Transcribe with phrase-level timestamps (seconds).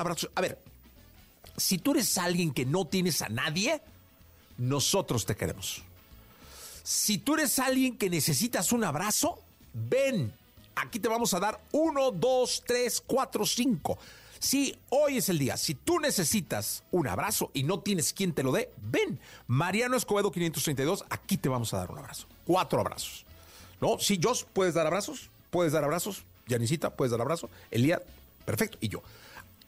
[0.00, 0.30] abrazo.
[0.34, 0.58] A ver,
[1.56, 3.80] si tú eres alguien que no tienes a nadie,
[4.58, 5.82] nosotros te queremos.
[6.82, 9.38] Si tú eres alguien que necesitas un abrazo,
[9.72, 10.32] ven.
[10.74, 13.98] Aquí te vamos a dar uno, dos, tres, cuatro, cinco.
[14.38, 18.42] Si hoy es el día, si tú necesitas un abrazo y no tienes quien te
[18.42, 19.20] lo dé, ven.
[19.46, 22.26] Mariano Escobedo 532, aquí te vamos a dar un abrazo.
[22.46, 23.26] Cuatro abrazos.
[23.82, 23.98] ¿No?
[23.98, 25.28] Si Jos, ¿puedes dar abrazos?
[25.50, 26.24] ¿Puedes dar abrazos?
[26.46, 27.50] Yanisita, ¿puedes dar abrazo?
[27.70, 28.00] Elías,
[28.46, 28.78] perfecto.
[28.80, 29.02] Y yo.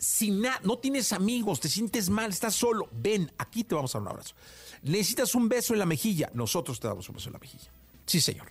[0.03, 4.03] Si no tienes amigos, te sientes mal, estás solo, ven, aquí te vamos a dar
[4.03, 4.35] un abrazo.
[4.83, 7.71] Necesitas un beso en la mejilla, nosotros te damos un beso en la mejilla.
[8.05, 8.51] Sí, señor.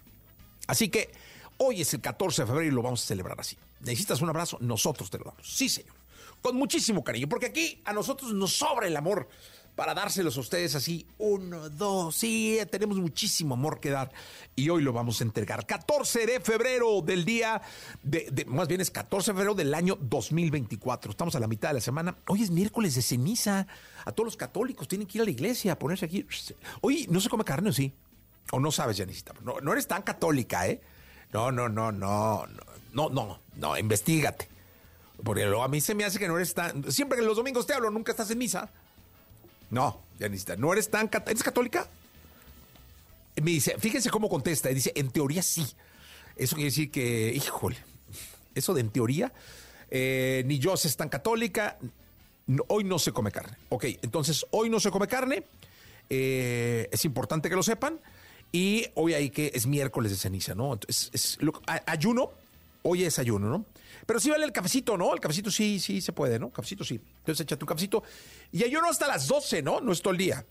[0.68, 1.12] Así que
[1.58, 3.58] hoy es el 14 de febrero y lo vamos a celebrar así.
[3.82, 5.46] Necesitas un abrazo, nosotros te lo damos.
[5.46, 6.02] Sí, señor
[6.42, 9.30] con muchísimo cariño, porque aquí a nosotros nos sobra el amor
[9.76, 14.12] para dárselos a ustedes así, uno, dos, sí, tenemos muchísimo amor que dar
[14.56, 15.66] y hoy lo vamos a entregar.
[15.66, 17.62] 14 de febrero del día,
[18.04, 21.12] de, más bien es 14 de febrero del año 2024.
[21.12, 22.18] Estamos a la mitad de la semana.
[22.28, 23.68] Hoy es miércoles de ceniza.
[24.06, 26.26] A todos los católicos tienen que ir a la iglesia a ponerse aquí.
[26.82, 27.94] Hoy no se come carne o sí.
[28.52, 29.34] O no sabes, Janisita.
[29.44, 30.82] No, no eres tan católica, ¿eh?
[31.32, 32.46] No, no, no, no,
[32.92, 34.50] no, no, no, investigate.
[35.24, 36.92] Porque a mí se me hace que no eres tan.
[36.92, 38.72] Siempre que los domingos te hablo, nunca estás en misa.
[39.72, 40.60] No, ya necesitas.
[40.60, 41.10] ¿No eres tan.
[41.26, 41.88] ¿Eres católica?
[43.42, 44.70] Me dice, fíjense cómo contesta.
[44.70, 45.66] Y dice, en teoría sí.
[46.36, 47.78] Eso quiere decir que, híjole,
[48.54, 49.34] eso de en teoría,
[49.90, 51.78] eh, ni yo es tan católica.
[52.68, 53.58] hoy no se come carne.
[53.70, 55.44] Ok, entonces hoy no se come carne.
[56.10, 58.00] Eh, es importante que lo sepan.
[58.52, 60.74] Y hoy hay que es miércoles de ceniza, ¿no?
[60.74, 61.38] Entonces, es,
[61.86, 62.32] ayuno,
[62.84, 63.66] hoy es ayuno, ¿no?
[64.06, 65.14] Pero sí vale el cafecito, ¿no?
[65.14, 66.52] El cafecito sí, sí se puede, ¿no?
[66.52, 67.00] Cafecito sí.
[67.20, 68.04] Entonces echa tu cafecito.
[68.52, 69.82] Y ayuno hasta las 12, ¿no?
[69.82, 70.46] No es todo el día.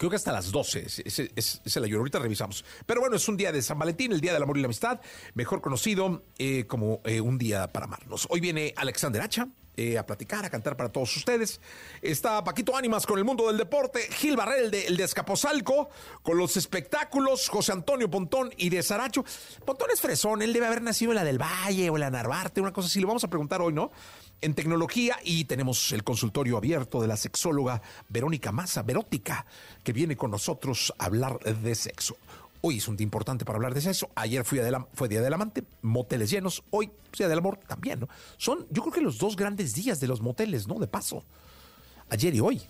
[0.00, 2.00] Creo que hasta las 12 es, el ayuno.
[2.00, 2.64] Ahorita revisamos.
[2.86, 4.98] Pero bueno, es un día de San Valentín, el día del amor y la amistad,
[5.34, 8.26] mejor conocido eh, como eh, un día para amarnos.
[8.30, 11.60] Hoy viene Alexander Hacha, eh, a platicar, a cantar para todos ustedes.
[12.02, 15.08] Está Paquito Ánimas con el mundo del deporte, Gil Barrel de, el de
[16.22, 19.24] con los espectáculos, José Antonio Pontón y de Saracho.
[19.64, 22.60] Pontón es fresón, él debe haber nacido en la del Valle o en la Narvarte,
[22.60, 23.00] una cosa así.
[23.00, 23.90] Lo vamos a preguntar hoy, ¿no?
[24.40, 29.46] En tecnología y tenemos el consultorio abierto de la sexóloga Verónica Maza, Verótica,
[29.84, 32.16] que viene con nosotros a hablar de sexo.
[32.62, 34.10] Hoy es un día importante para hablar de eso.
[34.14, 34.58] Ayer fue
[35.08, 36.62] Día del Amante, moteles llenos.
[36.70, 38.08] Hoy, Día del Amor también, ¿no?
[38.36, 40.78] Son, yo creo que los dos grandes días de los moteles, ¿no?
[40.78, 41.24] De paso.
[42.10, 42.60] Ayer y hoy.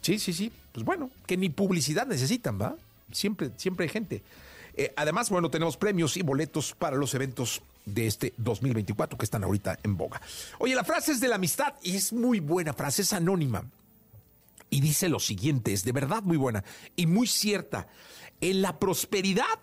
[0.00, 0.50] Sí, sí, sí.
[0.72, 2.76] Pues bueno, que ni publicidad necesitan, ¿va?
[3.12, 4.22] Siempre, siempre hay gente.
[4.76, 9.44] Eh, además, bueno, tenemos premios y boletos para los eventos de este 2024 que están
[9.44, 10.20] ahorita en boga.
[10.58, 13.64] Oye, la frase es de la amistad y es muy buena frase, es anónima.
[14.70, 16.64] Y dice lo siguiente, es de verdad muy buena
[16.96, 17.86] y muy cierta.
[18.44, 19.58] En la prosperidad,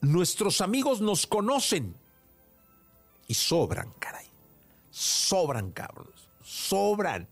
[0.00, 1.94] nuestros amigos nos conocen.
[3.26, 4.24] Y sobran, caray.
[4.90, 6.26] Sobran, cabros.
[6.42, 7.28] Sobran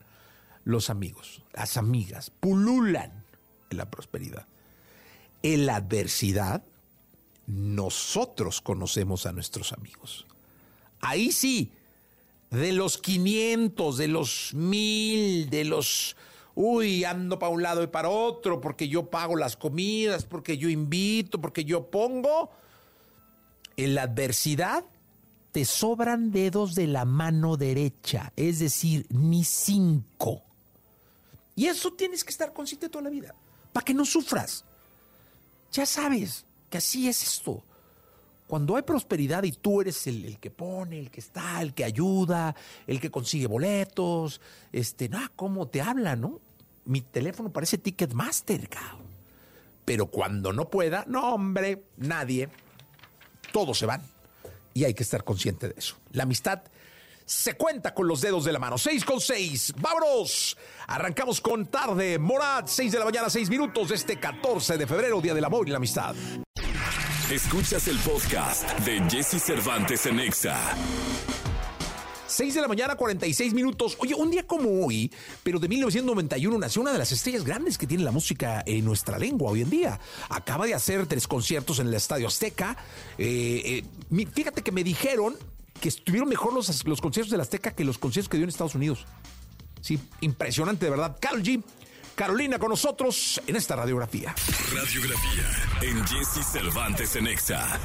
[0.64, 2.28] los amigos, las amigas.
[2.28, 3.24] Pululan
[3.70, 4.46] en la prosperidad.
[5.42, 6.62] En la adversidad,
[7.46, 10.26] nosotros conocemos a nuestros amigos.
[11.00, 11.72] Ahí sí,
[12.50, 16.16] de los 500, de los 1000, de los
[16.56, 20.68] uy, ando para un lado y para otro, porque yo pago las comidas, porque yo
[20.68, 22.50] invito, porque yo pongo.
[23.76, 24.84] En la adversidad
[25.52, 30.42] te sobran dedos de la mano derecha, es decir, ni cinco.
[31.54, 33.34] Y eso tienes que estar consciente toda la vida,
[33.72, 34.64] para que no sufras.
[35.72, 37.62] Ya sabes que así es esto.
[38.46, 42.54] Cuando hay prosperidad y tú eres el, que pone, el que está, el que ayuda,
[42.86, 44.40] el que consigue boletos,
[44.72, 46.40] este, no, cómo te habla, ¿no?
[46.86, 49.06] Mi teléfono parece Ticketmaster, cabrón.
[49.84, 52.48] Pero cuando no pueda, no, hombre, nadie.
[53.52, 54.02] Todos se van.
[54.74, 55.96] y hay que estar consciente de eso.
[56.12, 56.62] La amistad
[57.24, 58.78] se cuenta con los dedos de la mano.
[58.78, 59.74] 6 con 6.
[59.80, 60.56] ¡Vámonos!
[60.86, 62.18] Arrancamos con tarde.
[62.18, 65.70] Morad, 6 de la mañana, 6 minutos este 14 de febrero, Día del Amor y
[65.70, 66.14] la Amistad.
[67.30, 70.56] Escuchas el podcast de Jesse Cervantes en Exa.
[72.36, 73.96] 6 de la mañana, 46 minutos.
[73.98, 75.10] Oye, un día como hoy,
[75.42, 79.18] pero de 1991, nació una de las estrellas grandes que tiene la música en nuestra
[79.18, 79.98] lengua hoy en día.
[80.28, 82.76] Acaba de hacer tres conciertos en el Estadio Azteca.
[83.16, 85.34] Eh, eh, fíjate que me dijeron
[85.80, 88.74] que estuvieron mejor los, los conciertos del Azteca que los conciertos que dio en Estados
[88.74, 89.06] Unidos.
[89.80, 91.16] Sí, impresionante, de verdad.
[91.18, 91.62] Carol G.
[92.14, 94.34] Carolina con nosotros en esta radiografía.
[94.74, 97.78] Radiografía en Jesse Cervantes en Exa.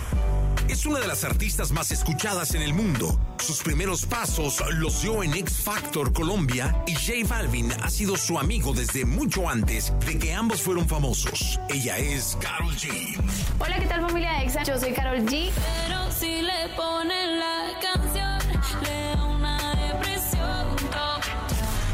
[0.72, 3.20] Es una de las artistas más escuchadas en el mundo.
[3.40, 8.40] Sus primeros pasos los dio en X Factor Colombia y J Balvin ha sido su
[8.40, 11.60] amigo desde mucho antes de que ambos fueron famosos.
[11.68, 13.18] Ella es Carol G.
[13.60, 14.64] Hola, ¿qué tal familia de Exa?
[14.64, 15.52] Yo soy Carol G.
[15.88, 18.40] Pero si le ponen la canción,
[18.84, 19.31] le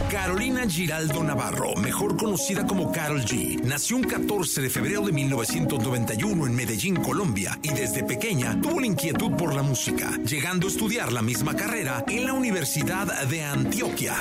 [0.10, 6.48] Carolina Giraldo Navarro, mejor conocida como Carol G, nació un 14 de febrero de 1991
[6.48, 11.12] en Medellín, Colombia, y desde pequeña tuvo la inquietud por la música, llegando a estudiar
[11.12, 14.16] la misma carrera en la Universidad de Antioquia.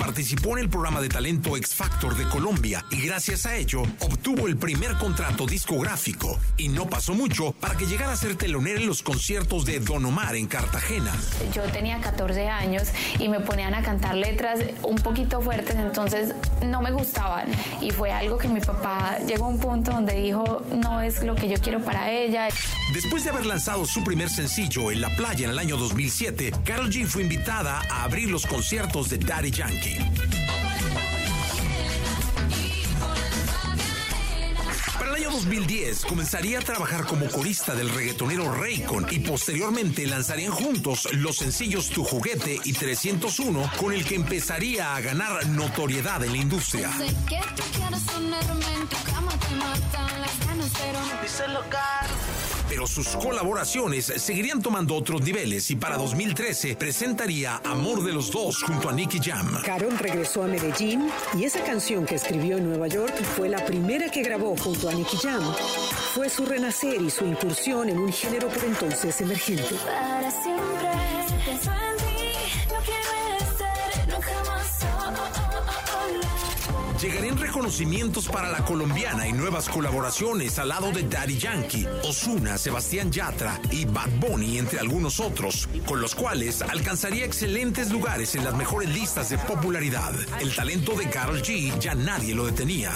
[0.00, 4.48] Participó en el programa de talento X Factor de Colombia y gracias a ello obtuvo
[4.48, 6.38] el primer contrato discográfico.
[6.56, 10.02] Y no pasó mucho para que llegara a ser telonera en los conciertos de Don
[10.06, 11.12] Omar en Cartagena.
[11.54, 12.88] Yo tenía 14 años
[13.18, 17.48] y me ponían a cantar letras un poquito fuertes, entonces no me gustaban.
[17.82, 21.34] Y fue algo que mi papá llegó a un punto donde dijo, no es lo
[21.34, 22.48] que yo quiero para ella.
[22.94, 26.90] Después de haber lanzado su primer sencillo en la playa en el año 2007, Carol
[26.90, 29.89] G fue invitada a abrir los conciertos de Daddy Yankee.
[34.98, 40.52] Para el año 2010 comenzaría a trabajar como corista del reggaetonero Raycon y posteriormente lanzarían
[40.52, 46.32] juntos los sencillos Tu Juguete y 301 con el que empezaría a ganar notoriedad en
[46.32, 46.90] la industria
[52.70, 58.62] pero sus colaboraciones seguirían tomando otros niveles y para 2013 presentaría Amor de los Dos
[58.62, 59.60] junto a Nicky Jam.
[59.64, 64.08] Carol regresó a Medellín y esa canción que escribió en Nueva York fue la primera
[64.08, 65.42] que grabó junto a Nicky Jam.
[66.14, 69.74] Fue su renacer y su incursión en un género por entonces emergente.
[69.84, 71.89] Para siempre,
[77.00, 83.10] llegarían reconocimientos para la colombiana y nuevas colaboraciones al lado de Daddy Yankee, Osuna, Sebastián
[83.10, 88.54] Yatra y Bad Bunny, entre algunos otros, con los cuales alcanzaría excelentes lugares en las
[88.54, 90.12] mejores listas de popularidad.
[90.40, 92.92] El talento de Carol G ya nadie lo detenía.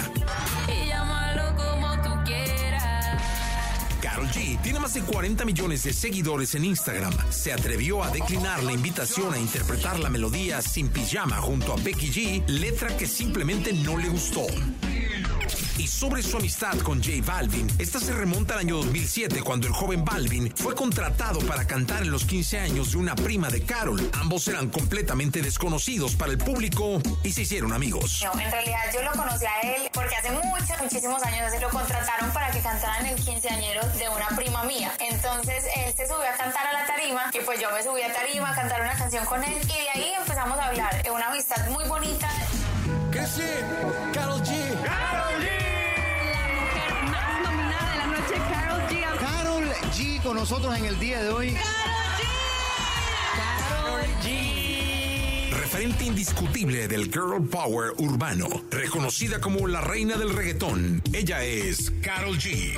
[4.62, 7.12] Tiene más de 40 millones de seguidores en Instagram.
[7.30, 12.08] Se atrevió a declinar la invitación a interpretar la melodía Sin Pijama junto a Becky
[12.08, 14.46] G, letra que simplemente no le gustó.
[15.94, 20.04] Sobre su amistad con J Balvin, esta se remonta al año 2007 cuando el joven
[20.04, 24.10] Balvin fue contratado para cantar en los 15 años de una prima de Carol.
[24.14, 28.24] Ambos eran completamente desconocidos para el público y se hicieron amigos.
[28.24, 32.32] No, en realidad yo lo conocí a él porque hace muchos, muchísimos años lo contrataron
[32.32, 34.92] para que cantara en el quinceañero de una prima mía.
[34.98, 38.12] Entonces él se subió a cantar a la tarima y pues yo me subí a
[38.12, 41.02] tarima a cantar una canción con él y de ahí empezamos a hablar.
[41.04, 42.28] Es una amistad muy bonita.
[43.12, 43.42] ¿Qué sí?
[44.12, 44.33] Carol
[49.96, 51.56] G con nosotros en el día de hoy.
[53.68, 55.50] Carol G.
[55.52, 62.36] Referente indiscutible del girl power urbano, reconocida como la reina del reggaetón, ella es Carol
[62.38, 62.76] G.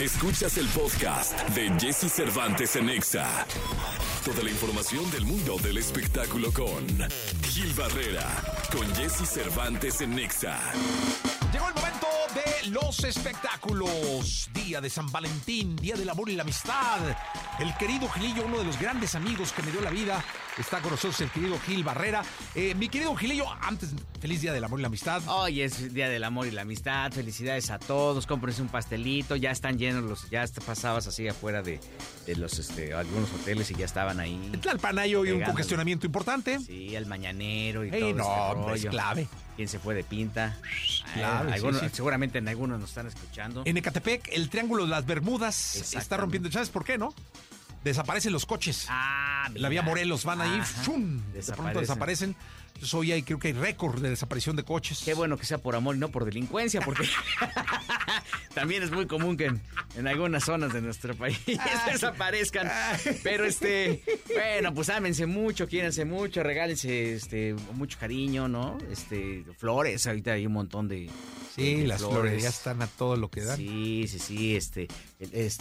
[0.00, 3.46] Escuchas el podcast de Jesse Cervantes en Exa.
[4.24, 6.86] Toda la información del mundo del espectáculo con
[7.42, 8.26] Gil Barrera,
[8.72, 10.58] con Jesse Cervantes en Nexa.
[11.52, 14.50] Llegó el momento de los espectáculos.
[14.52, 17.00] Día de San Valentín, Día del Amor y la Amistad.
[17.58, 20.22] El querido Gilillo, uno de los grandes amigos que me dio la vida,
[20.58, 22.22] está con nosotros el querido Gil Barrera.
[22.54, 25.22] Eh, mi querido Gilillo, antes, feliz Día del Amor y la Amistad.
[25.26, 27.12] Hoy es Día del Amor y la Amistad.
[27.12, 28.26] Felicidades a todos.
[28.26, 29.36] Cómprense un pastelito.
[29.36, 31.80] Ya están llenos los, ya pasabas así afuera de,
[32.36, 34.50] los este, algunos hoteles y ya estaban ahí.
[34.52, 36.58] El Tlalpanayo y un congestionamiento importante.
[36.60, 39.28] Sí, el mañanero y todo no, este Es clave.
[39.56, 40.56] ¿Quién se fue de pinta?
[41.92, 43.62] Seguramente en algunos nos están escuchando.
[43.64, 46.50] En Ecatepec, el Triángulo de las Bermudas está rompiendo.
[46.50, 47.14] ¿Sabes por qué, no?
[47.84, 48.86] Desaparecen los coches.
[48.88, 51.20] Ah, La vía Morelos van ahí, ¡fum!
[51.32, 52.34] De pronto desaparecen.
[52.78, 55.02] Entonces hoy hay, creo que hay récord de desaparición de coches.
[55.04, 57.08] Qué bueno que sea por amor y no por delincuencia, porque
[58.54, 59.50] también es muy común que
[59.96, 61.40] en, algunas zonas de nuestro país
[61.90, 62.70] desaparezcan.
[63.24, 68.78] Pero este, bueno, pues ámense mucho, quiérense mucho, regálense este mucho cariño, ¿no?
[68.92, 71.10] Este, flores, ahorita hay un montón de
[71.58, 72.42] Sí, las flores.
[72.42, 73.56] ya están a todo lo que dan.
[73.56, 74.56] Sí, sí, sí.
[74.56, 74.88] Este,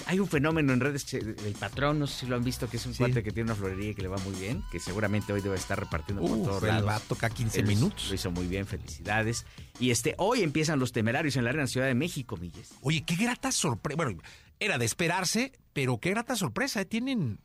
[0.06, 2.86] hay un fenómeno en redes, el patrón, no sé si lo han visto, que es
[2.86, 5.56] un cuate que tiene una florería que le va muy bien, que seguramente hoy debe
[5.56, 6.88] estar repartiendo por todos lados.
[6.88, 8.10] va a tocar 15 minutos.
[8.10, 9.46] Lo hizo muy bien, felicidades.
[9.80, 12.74] Y este, hoy empiezan los temerarios en la Arena Ciudad de México, Milles.
[12.82, 13.96] Oye, qué grata sorpresa.
[13.96, 14.20] Bueno,
[14.60, 16.82] era de esperarse, pero qué grata sorpresa.
[16.82, 16.86] ¿eh?
[16.86, 17.40] Tienen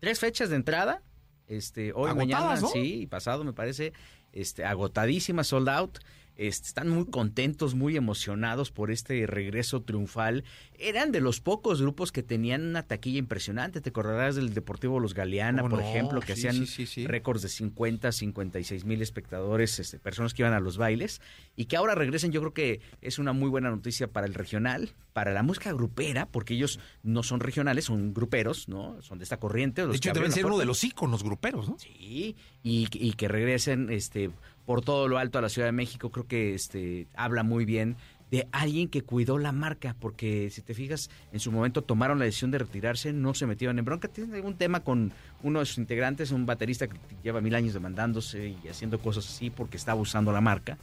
[0.00, 1.02] tres fechas de entrada.
[1.46, 3.94] Este, hoy, mañana, sí, y pasado me parece,
[4.32, 5.98] este, agotadísima, sold out
[6.38, 10.44] están muy contentos, muy emocionados por este regreso triunfal.
[10.78, 13.80] Eran de los pocos grupos que tenían una taquilla impresionante.
[13.80, 16.64] Te acordarás del Deportivo Los Galeana, por ejemplo, que hacían
[17.06, 21.20] récords de 50, 56 mil espectadores, este, personas que iban a los bailes,
[21.56, 22.30] y que ahora regresen.
[22.30, 26.26] Yo creo que es una muy buena noticia para el regional, para la música grupera,
[26.26, 29.02] porque ellos no son regionales, son gruperos, ¿no?
[29.02, 29.84] Son de esta corriente.
[29.84, 31.76] de hecho, deben ser uno de los íconos gruperos, ¿no?
[31.80, 34.30] Sí, y, y que regresen, este
[34.68, 37.96] por todo lo alto a la Ciudad de México, creo que este habla muy bien
[38.30, 42.26] de alguien que cuidó la marca, porque si te fijas, en su momento tomaron la
[42.26, 44.08] decisión de retirarse, no se metieron en bronca.
[44.08, 45.10] Tienen algún tema con
[45.42, 49.48] uno de sus integrantes, un baterista que lleva mil años demandándose y haciendo cosas así
[49.48, 50.76] porque está abusando la marca.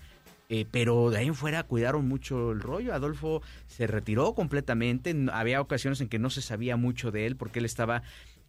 [0.49, 2.91] Eh, pero de ahí en fuera cuidaron mucho el rollo.
[2.91, 5.15] Adolfo se retiró completamente.
[5.31, 8.01] Había ocasiones en que no se sabía mucho de él porque él estaba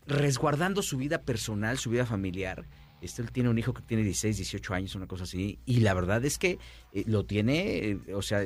[0.06, 2.64] resguardando su vida personal, su vida familiar
[3.06, 5.94] este, él tiene un hijo que tiene 16, 18 años, una cosa así, y la
[5.94, 6.58] verdad es que
[6.92, 8.44] eh, lo tiene, eh, o sea,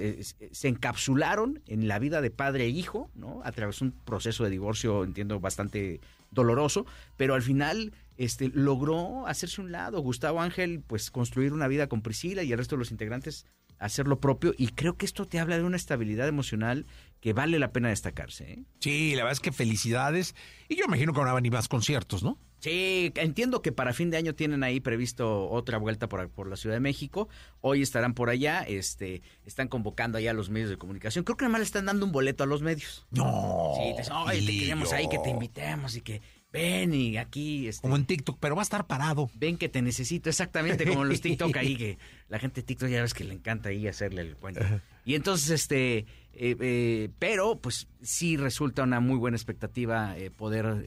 [0.52, 3.40] se encapsularon en la vida de padre e hijo, ¿no?
[3.45, 6.00] A través de un proceso de divorcio, entiendo, bastante
[6.31, 6.87] doloroso,
[7.17, 10.00] pero al final este, logró hacerse un lado.
[10.00, 13.47] Gustavo Ángel, pues, construir una vida con Priscila y el resto de los integrantes
[13.81, 16.87] hacer lo propio, y creo que esto te habla de una estabilidad emocional
[17.21, 18.52] que vale la pena destacarse.
[18.52, 18.64] ¿eh?
[18.79, 20.35] Sí, la verdad es que felicidades,
[20.69, 22.38] y yo imagino que ahora van a más conciertos, ¿no?
[22.61, 26.57] Sí, entiendo que para fin de año tienen ahí previsto otra vuelta por, por, la
[26.57, 27.29] Ciudad de México.
[27.62, 31.25] Hoy estarán por allá, este, están convocando allá a los medios de comunicación.
[31.25, 33.07] Creo que además le están dando un boleto a los medios.
[33.11, 33.73] No.
[33.76, 36.21] Sí, te, te queremos ahí que te invitemos y que
[36.52, 37.69] ven y aquí...
[37.69, 39.31] Este, como en TikTok, pero va a estar parado.
[39.35, 41.99] Ven que te necesito, exactamente como los TikTok ahí, que
[42.29, 44.61] la gente de TikTok ya ves que le encanta ahí hacerle el cuento.
[45.05, 50.87] Y entonces, este, eh, eh, pero pues sí resulta una muy buena expectativa eh, poder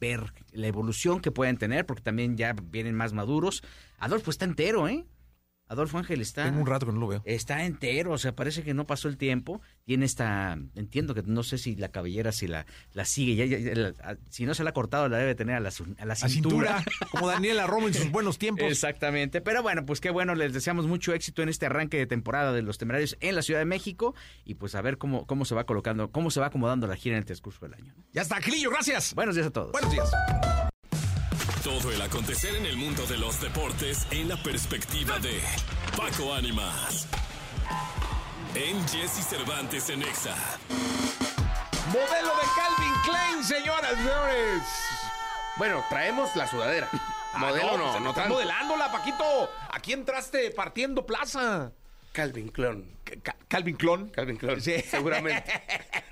[0.00, 3.62] ver la evolución que pueden tener, porque también ya vienen más maduros.
[3.98, 5.04] Adolfo está entero, ¿eh?
[5.70, 6.46] Adolfo Ángel está.
[6.46, 7.22] Tengo un rato que no lo veo.
[7.24, 9.60] Está entero, o sea, parece que no pasó el tiempo.
[9.84, 10.58] Tiene esta.
[10.74, 13.36] Entiendo que no sé si la cabellera, si la, la sigue.
[13.48, 16.82] Ya, si no se la ha cortado, la debe tener a la, a la cintura.
[17.12, 18.66] como Daniela Romo en sus buenos tiempos.
[18.66, 19.40] Exactamente.
[19.40, 20.34] Pero bueno, pues qué bueno.
[20.34, 23.60] Les deseamos mucho éxito en este arranque de temporada de los temerarios en la Ciudad
[23.60, 24.16] de México.
[24.44, 27.14] Y pues a ver cómo, cómo se va colocando, cómo se va acomodando la gira
[27.14, 27.94] en el transcurso del año.
[28.12, 29.14] Ya está, Gilillo, gracias.
[29.14, 29.70] Buenos días a todos.
[29.70, 30.10] Buenos días.
[31.64, 35.40] Todo el acontecer en el mundo de los deportes en la perspectiva de
[35.94, 37.06] Paco Ánimas.
[38.54, 40.34] En Jesse Cervantes en Exa.
[41.88, 44.62] Modelo de Calvin Klein, señoras y señores.
[45.58, 46.88] Bueno, traemos la sudadera.
[47.32, 49.48] Ah, Modelo no, no, no, estás modelándola, Paquito.
[49.70, 51.70] Aquí entraste partiendo plaza.
[52.10, 52.84] Calvin Clon.
[53.46, 54.08] Calvin Clon.
[54.08, 54.80] Calvin Clon, sí.
[54.80, 55.44] seguramente.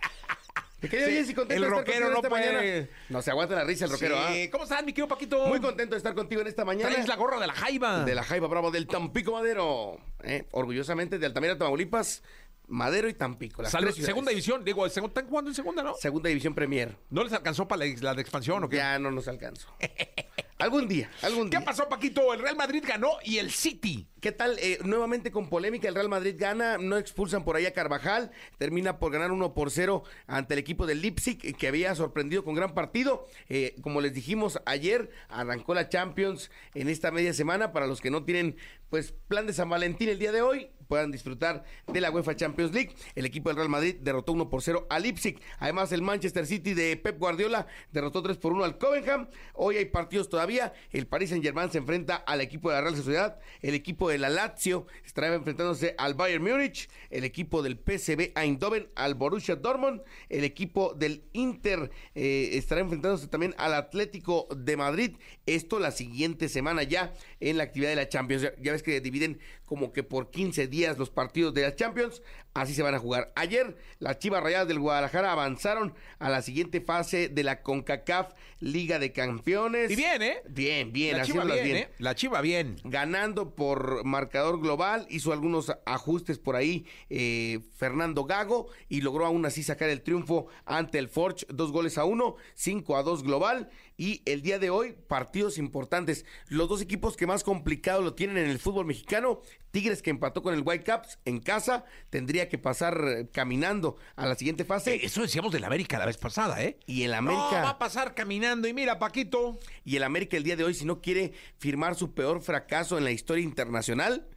[0.81, 2.89] el rockero no puede.
[3.09, 4.17] No se aguanta la risa el rockero.
[4.29, 4.45] Sí.
[4.45, 4.51] ¿ah?
[4.51, 5.47] ¿Cómo estás, mi querido Paquito?
[5.47, 6.95] Muy contento de estar contigo en esta mañana.
[6.95, 8.05] Es la gorra de la Jaiba.
[8.05, 9.99] De la Jaiba Bravo del Tampico Madero.
[10.23, 10.47] ¿eh?
[10.53, 12.23] Orgullosamente de Altamira, Tamaulipas.
[12.69, 13.65] Madero y Tampico.
[13.65, 15.95] segunda división, digo, ¿están jugando en segunda, no?
[15.95, 16.97] Segunda división Premier.
[17.11, 18.77] ¿No les alcanzó para la, de expansión o qué?
[18.77, 19.69] Ya no nos alcanzó.
[20.59, 21.59] algún día, algún día.
[21.59, 22.33] ¿Qué pasó, Paquito?
[22.35, 24.07] El Real Madrid ganó y el City.
[24.21, 24.59] ¿Qué tal?
[24.59, 28.99] Eh, nuevamente con polémica, el Real Madrid gana, no expulsan por ahí a Carvajal, termina
[28.99, 32.75] por ganar 1 por 0 ante el equipo del Leipzig, que había sorprendido con gran
[32.75, 33.27] partido.
[33.49, 37.73] Eh, como les dijimos ayer, arrancó la Champions en esta media semana.
[37.73, 38.57] Para los que no tienen
[38.91, 42.73] pues plan de San Valentín el día de hoy, puedan disfrutar de la UEFA Champions
[42.73, 42.95] League.
[43.15, 45.41] El equipo del Real Madrid derrotó 1 por 0 al Leipzig.
[45.59, 49.29] Además, el Manchester City de Pep Guardiola derrotó 3 por 1 al Covenham.
[49.55, 50.73] Hoy hay partidos todavía.
[50.91, 53.39] El Paris Saint-Germain se enfrenta al equipo de la Real Sociedad.
[53.61, 56.89] El equipo de la Lazio estará enfrentándose al Bayern Múnich.
[57.11, 60.03] El equipo del PSV Eindhoven al Borussia Dortmund.
[60.29, 65.17] El equipo del Inter eh, estará enfrentándose también al Atlético de Madrid.
[65.47, 68.51] Esto la siguiente semana ya en la actividad de la Champions.
[68.61, 69.39] Ya, ves que dividen
[69.69, 72.23] como que por 15 días los partidos de la Champions,
[72.55, 73.33] así se van a jugar.
[73.37, 78.99] Ayer las Chivas Rayadas del Guadalajara avanzaron a la siguiente fase de la CONCACAF Liga
[78.99, 79.91] de Campeones.
[79.91, 80.43] Y bien, ¿eh?
[80.49, 81.77] Bien, bien, La Chiva bien.
[81.77, 81.89] ¿eh?
[81.99, 82.77] La Chiva bien.
[82.83, 89.45] Ganando por marcador global, hizo algunos ajustes por ahí eh, Fernando Gago y logró aún
[89.47, 93.71] así sacar el triunfo ante el Forge, dos goles a uno, cinco a dos global.
[94.01, 96.25] Y el día de hoy, partidos importantes.
[96.47, 99.41] Los dos equipos que más complicado lo tienen en el fútbol mexicano.
[99.73, 104.37] Tigres que empató con el Whitecaps en casa, tendría que pasar eh, caminando a la
[104.37, 104.95] siguiente fase.
[104.95, 106.79] Eh, Eso decíamos del América la vez pasada, ¿eh?
[106.87, 107.63] Y el No, América.
[107.65, 108.69] va a pasar caminando.
[108.69, 109.59] Y mira, Paquito.
[109.85, 113.05] Y el América el día de hoy, si no quiere firmar su peor fracaso en
[113.05, 114.29] la historia internacional,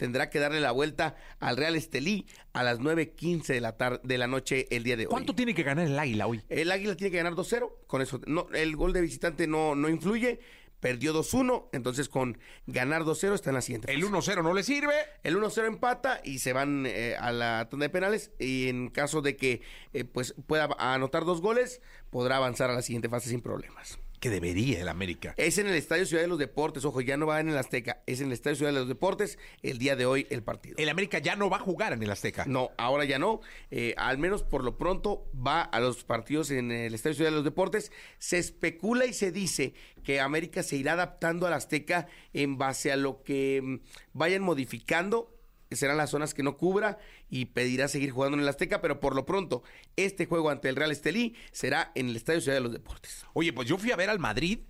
[0.00, 4.16] tendrá que darle la vuelta al Real Estelí a las 9.15 de la tarde de
[4.16, 5.10] la noche el día de hoy.
[5.10, 6.40] ¿Cuánto tiene que ganar el Águila hoy?
[6.48, 9.90] El Águila tiene que ganar 2-0, con eso no, el gol de visitante no, no
[9.90, 10.40] influye,
[10.80, 13.92] perdió 2-1, entonces con ganar 2-0 está en la siguiente.
[13.92, 14.32] El fase.
[14.32, 14.94] 1-0 no le sirve.
[15.22, 19.20] El 1-0 empata y se van eh, a la tanda de penales y en caso
[19.20, 19.60] de que
[19.92, 23.98] eh, pues pueda anotar dos goles, podrá avanzar a la siguiente fase sin problemas.
[24.20, 25.34] Que debería el América.
[25.38, 28.02] Es en el Estadio Ciudad de los Deportes, ojo, ya no va en el Azteca,
[28.06, 30.76] es en el Estadio Ciudad de los Deportes el día de hoy el partido.
[30.78, 32.44] El América ya no va a jugar en el Azteca.
[32.46, 33.40] No, ahora ya no.
[33.70, 37.36] Eh, al menos por lo pronto va a los partidos en el Estadio Ciudad de
[37.36, 37.92] los Deportes.
[38.18, 39.74] Se especula y se dice
[40.04, 43.76] que América se irá adaptando al Azteca en base a lo que mm,
[44.12, 45.36] vayan modificando.
[45.70, 46.98] Serán las zonas que no cubra
[47.30, 49.62] y pedirá seguir jugando en el Azteca, pero por lo pronto
[49.96, 53.24] este juego ante el Real Estelí será en el Estadio Ciudad de los Deportes.
[53.32, 54.60] Oye, pues yo fui a ver al Madrid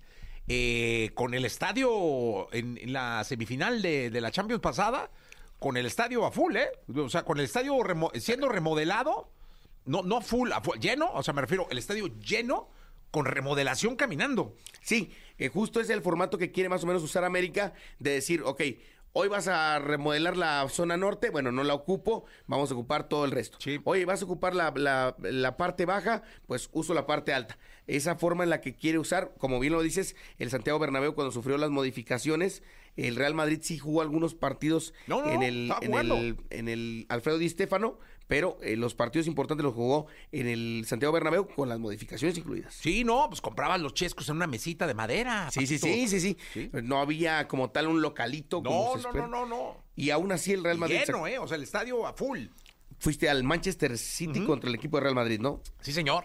[0.47, 5.11] eh, con el estadio en, en la semifinal de, de la Champions pasada,
[5.59, 6.69] con el estadio a full, ¿eh?
[6.95, 9.31] O sea, con el estadio remo- siendo remodelado,
[9.85, 12.69] no, no full, a full, lleno, o sea, me refiero, el estadio lleno
[13.11, 14.55] con remodelación caminando.
[14.81, 18.41] Sí, eh, justo es el formato que quiere más o menos usar América, de decir,
[18.43, 18.61] ok,
[19.13, 23.25] hoy vas a remodelar la zona norte, bueno, no la ocupo, vamos a ocupar todo
[23.25, 23.57] el resto.
[23.59, 23.79] Sí.
[23.83, 27.57] Oye, vas a ocupar la, la- la parte baja, pues uso la parte alta.
[27.87, 31.31] Esa forma en la que quiere usar, como bien lo dices, el Santiago Bernabéu cuando
[31.31, 32.63] sufrió las modificaciones,
[32.95, 37.05] el Real Madrid sí jugó algunos partidos No, no, en, el, en, el, en el
[37.09, 37.99] Alfredo Di Stéfano,
[38.31, 42.73] pero eh, los partidos importantes los jugó en el Santiago Bernabéu con las modificaciones incluidas.
[42.73, 45.51] Sí, no, pues comprabas los chescos en una mesita de madera.
[45.51, 46.69] Sí, sí, sí, sí, sí, Sí.
[46.81, 48.61] No había como tal un localito.
[48.61, 49.83] No, no, no, no, no.
[49.97, 51.01] Y aún así el Real Madrid...
[51.05, 51.39] Lleno, ¿eh?
[51.39, 52.45] O sea, el estadio a full.
[52.99, 55.61] Fuiste al Manchester City contra el equipo de Real Madrid, ¿no?
[55.81, 56.23] Sí, señor.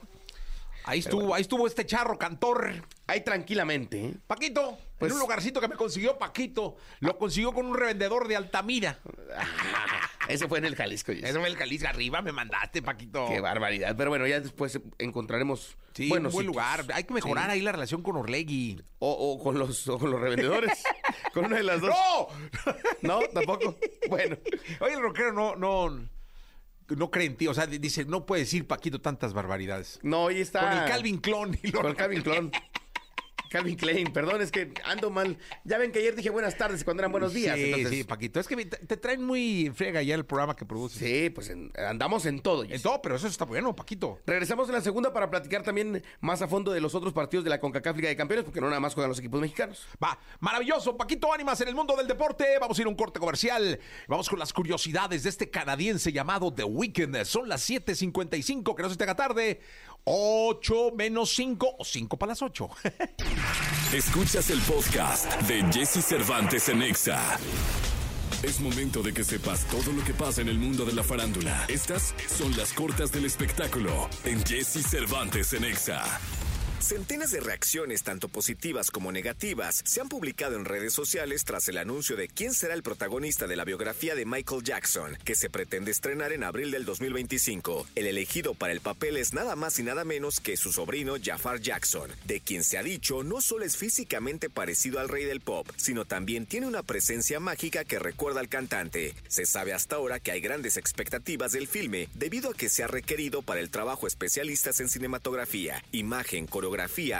[0.85, 2.85] Ahí estuvo, ahí estuvo este charro cantor.
[3.09, 4.14] Ahí tranquilamente, ¿eh?
[4.29, 8.37] Paquito, Pues- en un lugarcito que me consiguió Paquito, lo consiguió con un revendedor de
[8.37, 8.98] Altamira.
[10.28, 11.12] Ese fue en el Jalisco.
[11.12, 13.26] Eso fue el Jalisco arriba, me mandaste, Paquito.
[13.28, 13.94] Qué barbaridad.
[13.96, 16.64] Pero bueno, ya después encontraremos Sí, buenos un buen sitios.
[16.64, 16.85] lugar.
[16.96, 17.50] Hay que mejorar Sí.
[17.52, 18.82] ahí la relación con Orlegui.
[18.98, 20.82] O, o con los, o con los revendedores.
[21.32, 21.90] con una de las dos.
[23.02, 23.20] ¡No!
[23.20, 23.20] ¿No?
[23.28, 23.76] ¿Tampoco?
[24.09, 24.37] Bueno.
[24.80, 26.06] Oye, el rockero no, no,
[26.88, 27.46] no cree en ti.
[27.46, 30.00] O sea, dice, no puede decir Paquito tantas barbaridades.
[30.02, 30.61] No, hoy está...
[30.61, 31.59] Con el Calvin Clon.
[31.62, 32.50] y lo- Con el Calvin Klein.
[33.50, 35.38] Calvin Klein, perdón, es que ando mal.
[35.64, 37.56] Ya ven que ayer dije buenas tardes cuando eran buenos días.
[37.56, 38.40] Sí, entonces- sí, Paquito.
[38.40, 40.98] Es que te, te traen muy frega ya el programa que produces.
[40.98, 42.64] Sí, pues en- andamos en todo.
[42.64, 44.18] En todo, pero eso está bueno, Paquito.
[44.26, 47.50] Regresamos en la segunda para platicar también más a fondo de los otros partidos de
[47.50, 49.87] la CONCACAF Liga de Campeones, porque no nada más juegan los equipos mexicanos.
[50.02, 52.44] Va, maravilloso, Paquito Ánimas en el mundo del deporte.
[52.61, 53.78] Vamos a ir a un corte comercial.
[54.09, 57.24] Vamos con las curiosidades de este canadiense llamado The Weeknd.
[57.24, 59.61] Son las 7:55, que no se te haga tarde.
[60.09, 62.71] 8 menos 5 o 5 para las 8.
[63.92, 67.21] Escuchas el podcast de Jesse Cervantes en Exa.
[68.45, 71.64] Es momento de que sepas todo lo que pasa en el mundo de la farándula.
[71.69, 76.05] Estas son las cortas del espectáculo en Jesse Cervantes en Exa.
[76.81, 81.79] Centenas de reacciones, tanto positivas como negativas, se han publicado en redes sociales tras el
[81.79, 85.91] anuncio de quién será el protagonista de la biografía de Michael Jackson, que se pretende
[85.91, 87.87] estrenar en abril del 2025.
[87.97, 91.61] El elegido para el papel es nada más y nada menos que su sobrino Jafar
[91.61, 95.67] Jackson, de quien se ha dicho no solo es físicamente parecido al rey del pop,
[95.77, 99.15] sino también tiene una presencia mágica que recuerda al cantante.
[99.29, 102.87] Se sabe hasta ahora que hay grandes expectativas del filme debido a que se ha
[102.87, 106.65] requerido para el trabajo especialistas en cinematografía, imagen, coreografía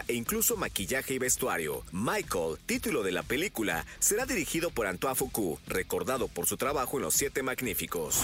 [0.09, 1.83] e incluso maquillaje y vestuario.
[1.93, 7.05] Michael, título de la película, será dirigido por Antoine Foucault, recordado por su trabajo en
[7.05, 8.23] Los Siete Magníficos.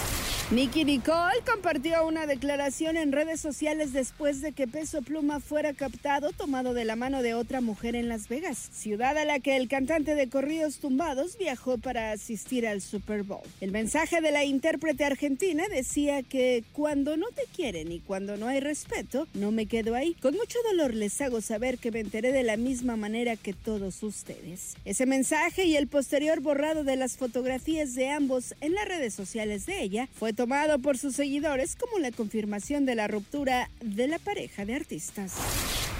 [0.51, 6.31] Nicky Nicole compartió una declaración en redes sociales después de que Peso Pluma fuera captado
[6.31, 9.67] tomado de la mano de otra mujer en Las Vegas, ciudad a la que el
[9.67, 13.41] cantante de corridos tumbados viajó para asistir al Super Bowl.
[13.61, 18.47] El mensaje de la intérprete argentina decía que cuando no te quieren y cuando no
[18.47, 20.15] hay respeto, no me quedo ahí.
[20.21, 24.03] Con mucho dolor les hago saber que me enteré de la misma manera que todos
[24.03, 24.75] ustedes.
[24.85, 29.65] Ese mensaje y el posterior borrado de las fotografías de ambos en las redes sociales
[29.65, 34.19] de ella fue tomado por sus seguidores como la confirmación de la ruptura de la
[34.19, 35.33] pareja de artistas.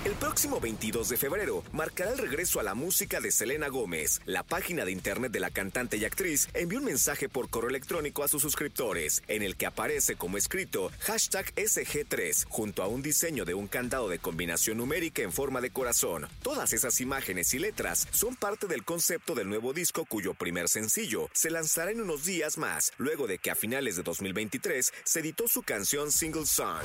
[0.06, 4.20] El próximo 22 de febrero marcará el regreso a la música de Selena Gómez.
[4.26, 8.22] La página de internet de la cantante y actriz envió un mensaje por correo electrónico
[8.22, 13.46] a sus suscriptores, en el que aparece como escrito hashtag SG3, junto a un diseño
[13.46, 16.28] de un candado de combinación numérica en forma de corazón.
[16.42, 21.30] Todas esas imágenes y letras son parte del concepto del nuevo disco cuyo primer sencillo
[21.34, 25.48] se lanzará en unos días más, luego de que a finales de 2023 se editó
[25.48, 26.82] su canción Single Song.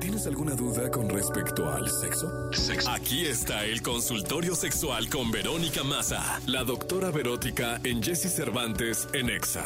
[0.00, 2.50] ¿Tienes alguna duda con respecto al sexo?
[2.90, 9.30] Aquí está el consultorio sexual con Verónica Massa, la doctora Verótica en Jesse Cervantes en
[9.30, 9.64] Exa.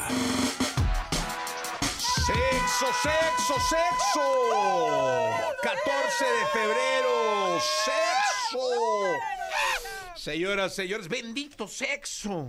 [2.26, 4.20] Sexo, sexo, sexo.
[5.62, 8.58] 14 de febrero, sexo.
[10.16, 12.48] Señoras, señores, bendito sexo.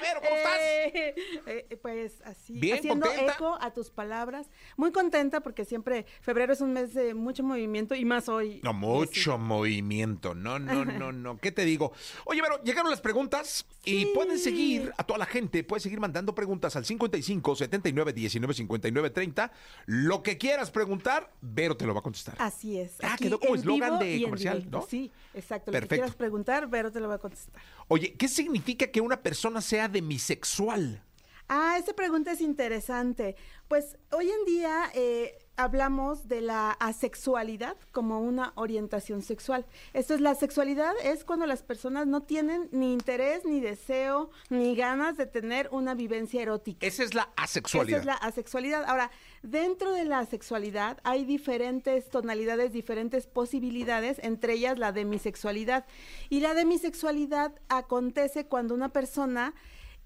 [0.00, 0.58] Vero, ¿cómo estás?
[0.58, 1.14] Eh,
[1.46, 3.34] eh, pues así, Bien, haciendo contenta.
[3.34, 4.48] eco a tus palabras.
[4.76, 8.60] Muy contenta porque siempre febrero es un mes de mucho movimiento y más hoy.
[8.62, 10.34] No, mucho movimiento.
[10.34, 11.38] No, no, no, no.
[11.38, 11.92] ¿Qué te digo?
[12.24, 16.34] Oye, pero llegaron las preguntas y pueden seguir a toda la gente, puedes seguir mandando
[16.34, 19.52] preguntas al 55 79 19 59 30.
[19.86, 22.36] Lo que quieras preguntar, Vero te lo va a contestar.
[22.38, 22.96] Así es.
[23.02, 24.66] Ah, quedó como eslogan de comercial.
[24.70, 24.82] ¿no?
[24.82, 25.70] Sí, exacto.
[25.70, 25.94] Lo que Perfecto.
[26.02, 27.60] quieras preguntar, Vero te lo va a contestar.
[27.88, 31.02] Oye, ¿qué significa que una persona sea demisexual?
[31.48, 33.36] Ah, esa pregunta es interesante.
[33.68, 39.66] Pues hoy en día eh, hablamos de la asexualidad como una orientación sexual.
[39.92, 44.74] Esto es la sexualidad, es cuando las personas no tienen ni interés, ni deseo, ni
[44.74, 46.86] ganas de tener una vivencia erótica.
[46.86, 48.00] Esa es la asexualidad.
[48.00, 48.84] Esa es la asexualidad.
[48.86, 49.10] Ahora,
[49.42, 55.84] dentro de la asexualidad hay diferentes tonalidades, diferentes posibilidades, entre ellas la demisexualidad.
[56.30, 59.54] Y la demisexualidad acontece cuando una persona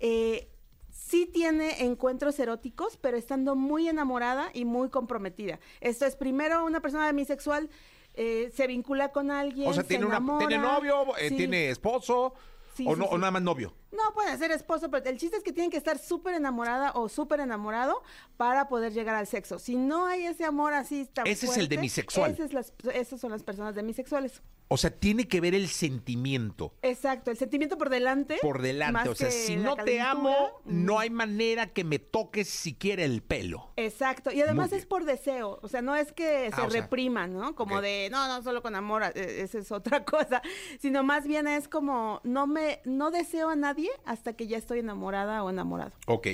[0.01, 0.49] eh,
[0.90, 5.61] sí tiene encuentros eróticos, pero estando muy enamorada y muy comprometida.
[5.81, 7.70] Esto es, primero, una persona demisexual
[8.14, 9.68] eh, se vincula con alguien.
[9.68, 11.37] O sea, se tiene, una, tiene novio, eh, sí.
[11.37, 12.35] tiene esposo,
[12.77, 13.72] Sí, o, sí, no, o nada más novio.
[13.96, 17.09] No, puede ser esposo, pero el chiste es que tienen que estar súper enamorada o
[17.09, 18.02] súper enamorado
[18.37, 19.59] para poder llegar al sexo.
[19.59, 22.30] Si no hay ese amor así tan Ese es el demisexual.
[22.32, 24.42] ese es las- esas son las personas demisexuales.
[24.68, 28.38] O sea, tiene que ver el sentimiento Exacto, el sentimiento por delante.
[28.42, 29.09] por delante.
[29.09, 33.70] O sea, si no te amo, no hay manera que me toques siquiera el pelo.
[33.76, 37.32] Exacto, y además es por deseo, o sea, no es que Ah, se sea, repriman,
[37.35, 37.54] ¿no?
[37.54, 40.42] Como de, no, no, solo con amor, eh, esa es otra cosa,
[40.80, 44.81] sino más bien es como, no me, no deseo a nadie hasta que ya estoy
[44.81, 45.92] enamorada o enamorado.
[46.07, 46.29] Ok.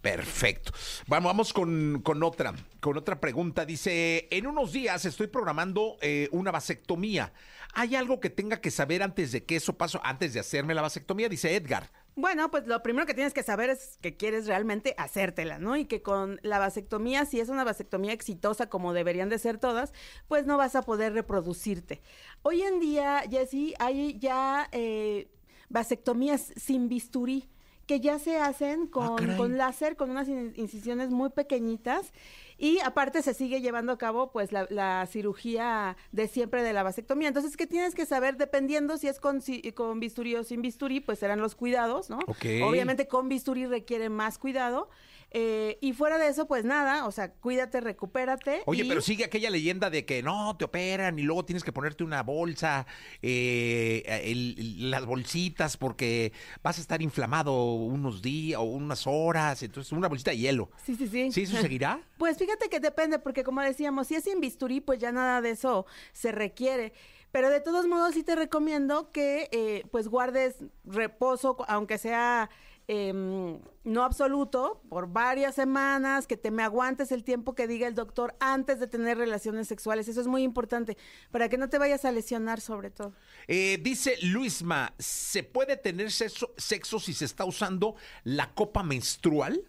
[0.00, 0.72] Perfecto.
[1.06, 3.66] Bueno, vamos con, con otra, con otra pregunta.
[3.66, 7.32] Dice, en unos días estoy programando eh, una vasectomía.
[7.74, 10.82] ¿Hay algo que tenga que saber antes de que eso pase, antes de hacerme la
[10.82, 11.28] vasectomía?
[11.28, 11.90] Dice Edgar.
[12.16, 15.76] Bueno, pues lo primero que tienes que saber es que quieres realmente hacértela, ¿no?
[15.76, 19.92] Y que con la vasectomía, si es una vasectomía exitosa como deberían de ser todas,
[20.28, 22.00] pues no vas a poder reproducirte.
[22.42, 25.28] Hoy en día, Jessy, hay ya eh,
[25.70, 27.48] vasectomías sin bisturí
[27.86, 29.36] que ya se hacen con, caray.
[29.36, 32.12] con láser, con unas in- incisiones muy pequeñitas.
[32.56, 36.84] Y aparte se sigue llevando a cabo pues la, la cirugía de siempre de la
[36.84, 37.26] vasectomía.
[37.26, 38.36] Entonces, ¿qué tienes que saber?
[38.36, 42.18] Dependiendo si es con, si- con bisturí o sin bisturí, pues serán los cuidados, ¿no?
[42.28, 42.44] Ok.
[42.64, 44.88] Obviamente con bisturí requiere más cuidado.
[45.32, 48.62] Eh, y fuera de eso, pues nada, o sea, cuídate, recupérate.
[48.66, 51.72] Oye, y- pero sigue aquella leyenda de que no, te operan y luego tienes que
[51.72, 52.86] ponerte una bolsa,
[53.22, 59.92] eh, el- las bolsitas, porque vas a estar inflamado unos días o unas horas, entonces
[59.92, 60.70] una bolsita de hielo.
[60.84, 61.30] Sí, sí, sí.
[61.32, 62.00] ¿Sí, eso seguirá?
[62.18, 65.50] Pues fíjate que depende, porque como decíamos, si es sin bisturí, pues ya nada de
[65.50, 66.92] eso se requiere.
[67.32, 72.50] Pero de todos modos sí te recomiendo que eh, pues guardes reposo, aunque sea
[72.92, 77.94] em, no absoluto, por varias semanas, que te me aguantes el tiempo que diga el
[77.94, 80.08] doctor antes de tener relaciones sexuales.
[80.08, 80.96] Eso es muy importante,
[81.30, 83.12] para que no te vayas a lesionar sobre todo.
[83.46, 89.62] Eh, dice Luisma, ¿se puede tener sexo, sexo si se está usando la copa menstrual?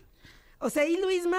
[0.57, 1.37] O sea, y Luisma,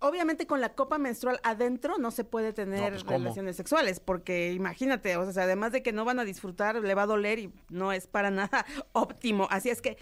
[0.00, 4.52] obviamente con la copa menstrual adentro no se puede No, tener pues, relaciones sexuales, porque
[4.52, 7.52] imagínate, o sea, además de que no van a disfrutar, le va a doler y
[7.68, 9.46] no es para nada óptimo.
[9.50, 9.98] Así es que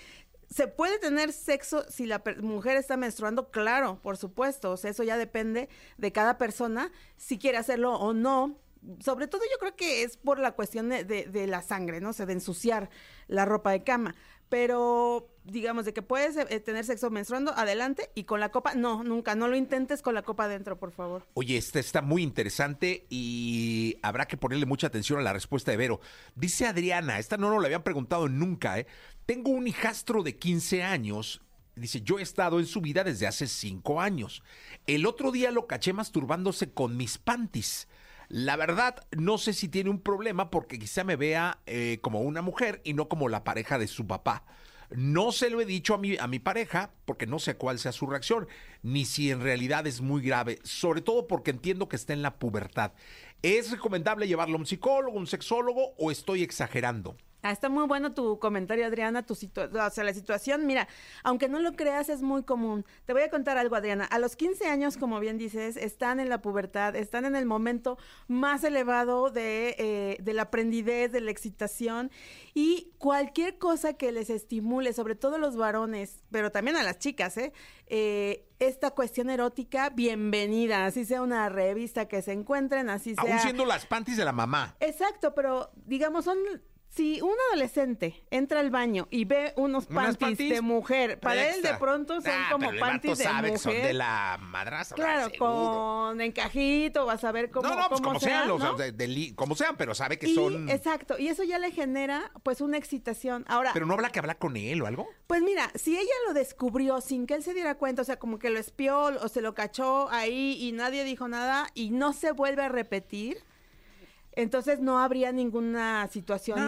[0.51, 5.05] se puede tener sexo si la mujer está menstruando, claro, por supuesto, o sea, eso
[5.05, 8.59] ya depende de cada persona si quiere hacerlo o no.
[9.01, 12.11] Sobre todo yo creo que es por la cuestión de, de- de la sangre, ¿no?
[12.11, 12.89] O sea, de ensuciar
[13.29, 14.15] la ropa de cama.
[14.49, 19.03] pero digamos de que puedes eh, tener sexo menstruando, adelante, y con la copa, no,
[19.05, 21.27] nunca, no lo intentes con la copa adentro, por favor.
[21.35, 25.77] Oye, este está muy interesante y habrá que ponerle mucha atención a la respuesta de
[25.77, 26.01] Vero.
[26.35, 28.87] Dice Adriana, esta no nos la habían preguntado nunca, ¿eh?
[29.31, 31.41] Tengo un hijastro de 15 años.
[31.77, 34.43] Dice, yo he estado en su vida desde hace 5 años.
[34.89, 37.87] El otro día lo caché masturbándose con mis panties.
[38.27, 42.43] La verdad, no sé si tiene un problema porque quizá me vea eh, como una
[42.43, 44.43] mujer y no como la pareja de su papá.
[44.91, 47.93] No se lo he dicho a mi, a mi pareja porque no sé cuál sea
[47.93, 48.49] su reacción,
[48.83, 52.41] ni si en realidad es muy grave, sobre todo porque entiendo que está en la
[52.41, 52.95] pubertad.
[53.43, 57.17] ¿Es recomendable llevarlo a un psicólogo, un sexólogo o estoy exagerando?
[57.43, 60.89] Ah, está muy bueno tu comentario, Adriana, tu situación, o sea, la situación, mira,
[61.23, 62.85] aunque no lo creas, es muy común.
[63.07, 64.05] Te voy a contar algo, Adriana.
[64.05, 67.97] A los 15 años, como bien dices, están en la pubertad, están en el momento
[68.29, 72.11] más elevado de, eh, de la aprendidez, de la excitación,
[72.53, 77.37] y cualquier cosa que les estimule, sobre todo los varones, pero también a las chicas,
[77.39, 77.53] ¿eh?
[77.87, 83.25] eh esta cuestión erótica, bienvenida, así sea una revista que se encuentren, así sea...
[83.25, 84.77] Aún siendo las panties de la mamá.
[84.81, 86.37] Exacto, pero digamos, son
[86.91, 91.75] si un adolescente entra al baño y ve unos panties, de mujer, para él de
[91.75, 93.59] pronto son como panties de mujer.
[93.59, 94.97] son de la madrastra.
[94.97, 98.49] Claro, con encajito, vas a ver cómo, no, no, pues como sean,
[99.37, 100.69] como sean, pero sabe que son.
[100.69, 103.45] Exacto, y eso ya le genera pues una excitación.
[103.47, 103.71] Ahora.
[103.73, 105.09] Pero no habla que habla con él o algo.
[105.29, 108.41] Pues mira, si ella lo descubrió sin que él se diera cuenta, o sea, como
[108.41, 112.33] que lo espió o se lo cachó ahí y nadie dijo nada y no se
[112.33, 113.39] vuelve a repetir
[114.33, 116.59] entonces no habría ninguna situación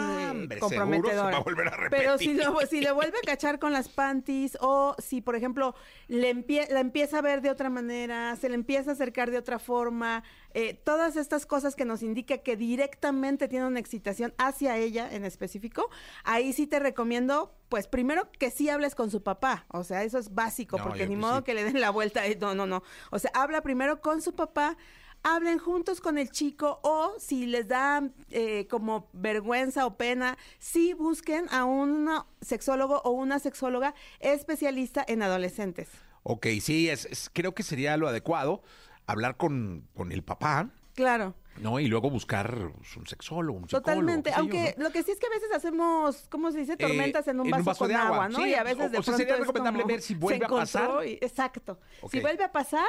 [0.51, 1.43] eh, comprometedora.
[1.89, 2.37] Pero si,
[2.69, 5.75] si le vuelve a cachar con las panties o si, por ejemplo,
[6.07, 6.33] le
[6.69, 10.23] la empieza a ver de otra manera, se le empieza a acercar de otra forma,
[10.53, 15.23] eh, todas estas cosas que nos indica que directamente tiene una excitación hacia ella en
[15.25, 15.89] específico,
[16.23, 20.17] ahí sí te recomiendo, pues primero que sí hables con su papá, o sea, eso
[20.17, 23.31] es básico, porque ni modo que le den la vuelta, no, no, no, o sea,
[23.33, 24.77] habla primero con su papá
[25.23, 30.93] hablen juntos con el chico o si les da eh, como vergüenza o pena, sí
[30.93, 32.09] busquen a un
[32.41, 35.89] sexólogo o una sexóloga especialista en adolescentes.
[36.23, 38.61] Ok, sí, es, creo que sería lo adecuado
[39.07, 40.69] hablar con, con el papá.
[40.93, 41.35] Claro.
[41.57, 43.83] No, y luego buscar pues, un sexólogo, un psicólogo.
[43.83, 46.77] Totalmente, aunque lo que sí es que a veces hacemos, ¿cómo se dice?
[46.77, 48.45] Tormentas en, un, vaso con de agua, ¿no?
[48.45, 50.91] y a veces de o sea, sería recomendable ver si vuelve a pasar.
[51.03, 51.79] exacto.
[52.09, 52.87] Si vuelve a pasar,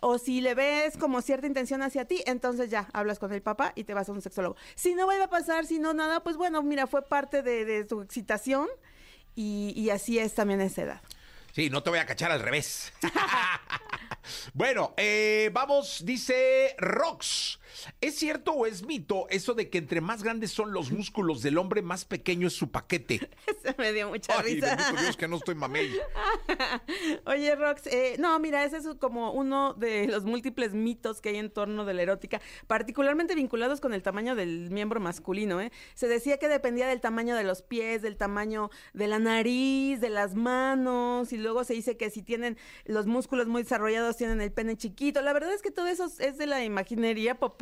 [0.00, 3.72] o si le ves como cierta intención hacia ti, entonces ya hablas con el papá
[3.74, 4.56] y te vas a un sexólogo.
[4.74, 7.84] Si no vuelve a pasar, si no nada, pues bueno, mira, fue parte de, de
[7.84, 8.68] tu excitación
[9.34, 11.00] y, y así es también esa edad.
[11.52, 12.92] Sí, no te voy a cachar al revés.
[14.54, 17.57] bueno, eh, vamos, dice Rox.
[18.00, 21.58] ¿Es cierto o es mito eso de que entre más grandes son los músculos del
[21.58, 23.28] hombre, más pequeño es su paquete?
[23.62, 24.76] Se me dio mucha Ay, risa.
[25.00, 25.90] Dios que no estoy mamey.
[27.26, 31.36] Oye, Rox, eh, no, mira, ese es como uno de los múltiples mitos que hay
[31.36, 35.60] en torno de la erótica, particularmente vinculados con el tamaño del miembro masculino.
[35.60, 35.72] ¿eh?
[35.94, 40.10] Se decía que dependía del tamaño de los pies, del tamaño de la nariz, de
[40.10, 44.52] las manos, y luego se dice que si tienen los músculos muy desarrollados, tienen el
[44.52, 45.20] pene chiquito.
[45.22, 47.57] La verdad es que todo eso es de la imaginería popular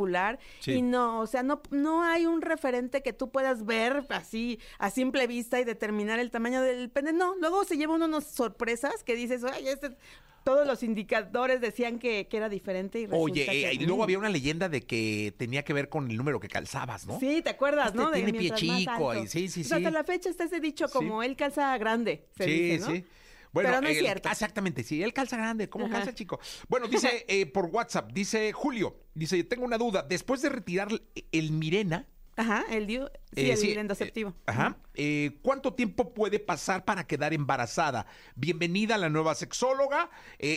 [0.66, 4.90] y no, o sea, no, no hay un referente que tú puedas ver así a
[4.90, 7.12] simple vista y determinar el tamaño del pene.
[7.12, 9.96] No, luego se lleva uno unas sorpresas que dices, ay, este
[10.46, 13.00] todos los indicadores decían que, era diferente.
[13.00, 16.16] Y Oye, eh, y luego había una leyenda de que tenía que ver con el
[16.16, 17.18] número que calzabas, ¿no?
[17.18, 18.12] Sí, ¿te acuerdas, este no?
[18.12, 19.12] Tiene pie chico.
[19.26, 19.74] sí, sí, sí.
[19.74, 23.04] hasta la fecha está ese dicho como él calza grande, se sí, Sí,
[23.56, 24.28] bueno, Pero no es cierto.
[24.28, 26.38] Exactamente, sí, él calza grande, ¿cómo calza chico?
[26.68, 30.88] Bueno, dice eh, por WhatsApp, dice Julio, dice, tengo una duda, después de retirar
[31.32, 34.30] el Mirena, Ajá, el DIU, sí, eh, el endoceptivo.
[34.30, 34.76] Eh, ajá.
[34.94, 38.06] Eh, ¿Cuánto tiempo puede pasar para quedar embarazada?
[38.34, 40.10] Bienvenida a la nueva sexóloga.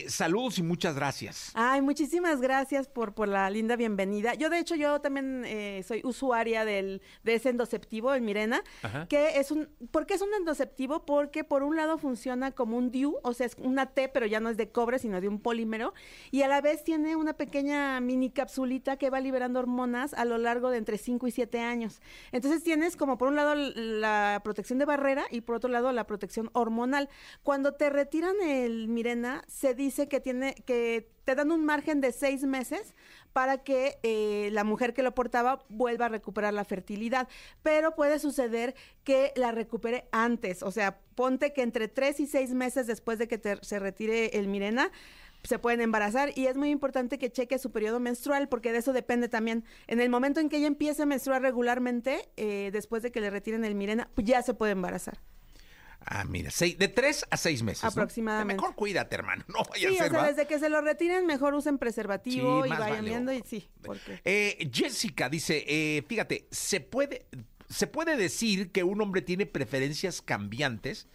[0.08, 1.52] saludos y muchas gracias.
[1.54, 4.34] Ay, muchísimas gracias por, por la linda bienvenida.
[4.36, 5.46] Yo, de hecho, yo también
[5.86, 8.64] soy usuaria del, de ese endoceptivo, el Mirena,
[9.10, 9.70] que es un...
[9.92, 11.06] ¿Por qué es un endoceptivo?
[11.06, 14.40] Porque por un lado funciona como un DIU, o sea, es una T, pero ya
[14.40, 15.94] no es de cobre, sino de un polímero,
[16.32, 20.38] y a la vez tiene una pequeña mini capsulita que va liberando hormonas a lo
[20.38, 22.02] largo de entre 5 y 7 años años.
[22.64, 26.50] Tienes como por un lado la protección de barrera y por otro lado la protección
[26.54, 27.10] hormonal.
[27.44, 32.12] Cuando te retiran el Mirena, se dice que tiene que te dan un margen de
[32.12, 32.96] seis meses
[33.34, 37.28] para que eh, la mujer que lo portaba vuelva a recuperar la fertilidad.
[37.62, 40.64] Pero puede suceder que la recupere antes.
[40.64, 44.48] O sea, ponte que entre tres y seis meses después de que se retire el
[44.48, 44.92] Mirena,
[45.44, 48.94] se pueden embarazar y es muy importante que cheque su periodo menstrual porque de eso
[48.94, 49.64] depende también.
[49.88, 53.30] En el momento en que ella empiece a menstruar regularmente, eh, después de que le
[53.30, 55.20] retiren el Mirena, pues ya se puede embarazar.
[56.02, 57.84] Ah, mira, seis, de tres a seis meses.
[57.84, 57.90] ¿no?
[57.90, 58.62] Aproximadamente.
[58.62, 59.44] Mejor cuídate, hermano.
[59.50, 60.28] No vaya Sí, a o ser, sea, ¿va?
[60.28, 63.70] desde que se lo retiren, mejor usen preservativo Sí, y vayan vale, viendo y sí.
[63.82, 64.22] Porque...
[64.24, 67.26] Eh, Jessica dice, eh, fíjate, se puede,
[67.68, 71.08] se puede decir que un hombre tiene preferencias cambiantes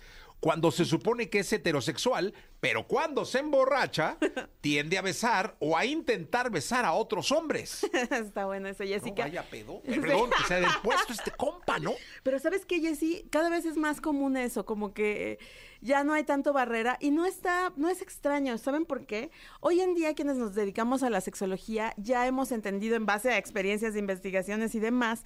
[0.45, 4.19] cuando se supone que es heterosexual, pero cuando se emborracha,
[4.61, 7.83] tiende a besar o a intentar besar a otros hombres.
[8.11, 9.23] Está bueno eso, No Jessica.
[9.23, 9.81] vaya pedo.
[9.87, 11.95] Eh, Perdón, que se ha puesto este compa, ¿no?
[12.23, 15.39] Pero sabes que Jessy, cada vez es más común eso, como que
[15.81, 19.31] ya no hay tanto barrera y no está, no es extraño, ¿saben por qué?
[19.61, 23.39] Hoy en día quienes nos dedicamos a la sexología ya hemos entendido en base a
[23.39, 25.25] experiencias de investigaciones y demás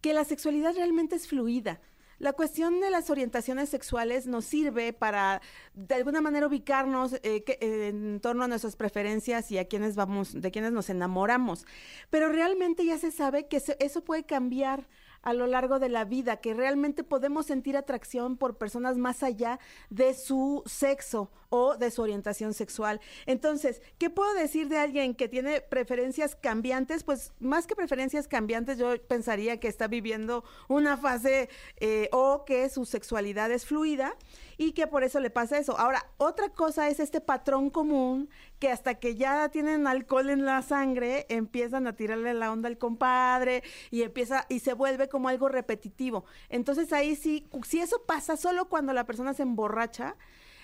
[0.00, 1.82] que la sexualidad realmente es fluida.
[2.18, 5.42] La cuestión de las orientaciones sexuales nos sirve para,
[5.74, 9.96] de alguna manera, ubicarnos eh, que- eh, en torno a nuestras preferencias y a quienes
[9.96, 11.66] vamos, de quienes nos enamoramos.
[12.10, 14.86] Pero realmente ya se sabe que eso puede cambiar
[15.24, 19.58] a lo largo de la vida, que realmente podemos sentir atracción por personas más allá
[19.90, 23.00] de su sexo o de su orientación sexual.
[23.26, 27.04] Entonces, ¿qué puedo decir de alguien que tiene preferencias cambiantes?
[27.04, 32.68] Pues más que preferencias cambiantes, yo pensaría que está viviendo una fase eh, o que
[32.68, 34.16] su sexualidad es fluida
[34.56, 35.78] y que por eso le pasa eso.
[35.78, 40.62] Ahora, otra cosa es este patrón común que hasta que ya tienen alcohol en la
[40.62, 45.48] sangre, empiezan a tirarle la onda al compadre y empieza y se vuelve como algo
[45.48, 46.24] repetitivo.
[46.48, 50.16] Entonces ahí sí, si eso pasa solo cuando la persona se emborracha,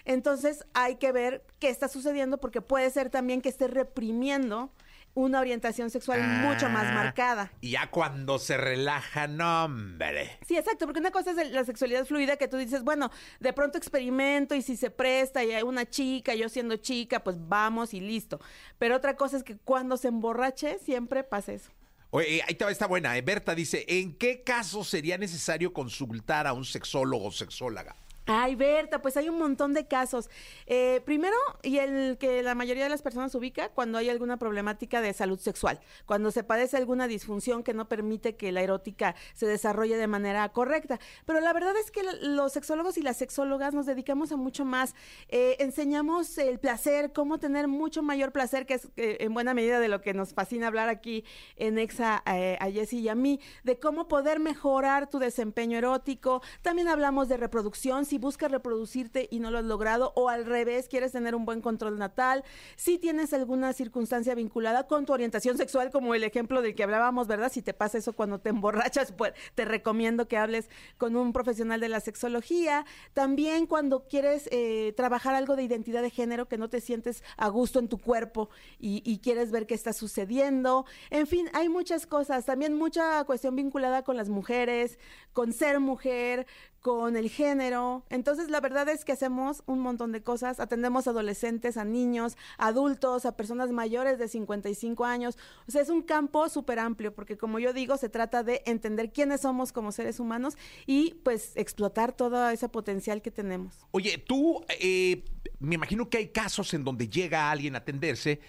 [0.04, 4.70] entonces hay que ver qué está sucediendo porque puede ser también que esté reprimiendo
[5.14, 7.52] una orientación sexual mucho más Ah, marcada.
[7.60, 10.38] Y ya cuando se relaja, no, hombre.
[10.46, 13.76] Sí, exacto, porque una cosa es la sexualidad fluida que tú dices, bueno, de pronto
[13.76, 18.00] experimento y si se presta y hay una chica, yo siendo chica, pues vamos y
[18.00, 18.40] listo.
[18.78, 21.70] Pero otra cosa es que cuando se emborrache, siempre pasa eso.
[22.12, 23.16] Oye, eh, ahí te va esta buena.
[23.16, 23.22] eh.
[23.22, 27.94] Berta dice, ¿en qué caso sería necesario consultar a un sexólogo o sexóloga?
[28.32, 30.30] Ay, Berta, pues hay un montón de casos.
[30.66, 35.00] Eh, primero, y el que la mayoría de las personas ubica, cuando hay alguna problemática
[35.00, 39.46] de salud sexual, cuando se padece alguna disfunción que no permite que la erótica se
[39.46, 41.00] desarrolle de manera correcta.
[41.26, 44.94] Pero la verdad es que los sexólogos y las sexólogas nos dedicamos a mucho más.
[45.26, 49.80] Eh, enseñamos el placer, cómo tener mucho mayor placer, que es eh, en buena medida
[49.80, 51.24] de lo que nos fascina hablar aquí
[51.56, 56.42] en Exa eh, a Jessy y a mí, de cómo poder mejorar tu desempeño erótico.
[56.62, 60.88] También hablamos de reproducción, si buscas reproducirte y no lo has logrado, o al revés,
[60.88, 62.44] quieres tener un buen control natal,
[62.76, 67.26] si tienes alguna circunstancia vinculada con tu orientación sexual, como el ejemplo del que hablábamos,
[67.26, 67.50] ¿verdad?
[67.50, 71.80] Si te pasa eso cuando te emborrachas, pues te recomiendo que hables con un profesional
[71.80, 72.84] de la sexología.
[73.12, 77.48] También cuando quieres eh, trabajar algo de identidad de género, que no te sientes a
[77.48, 80.84] gusto en tu cuerpo y, y quieres ver qué está sucediendo.
[81.10, 82.44] En fin, hay muchas cosas.
[82.44, 84.98] También mucha cuestión vinculada con las mujeres,
[85.32, 86.46] con ser mujer,
[86.80, 88.04] con el género.
[88.08, 90.60] Entonces, la verdad es que hacemos un montón de cosas.
[90.60, 95.36] Atendemos a adolescentes, a niños, a adultos, a personas mayores de 55 años.
[95.68, 99.12] O sea, es un campo súper amplio, porque como yo digo, se trata de entender
[99.12, 103.74] quiénes somos como seres humanos y pues explotar todo ese potencial que tenemos.
[103.90, 105.24] Oye, tú, eh,
[105.58, 108.40] me imagino que hay casos en donde llega alguien a atenderse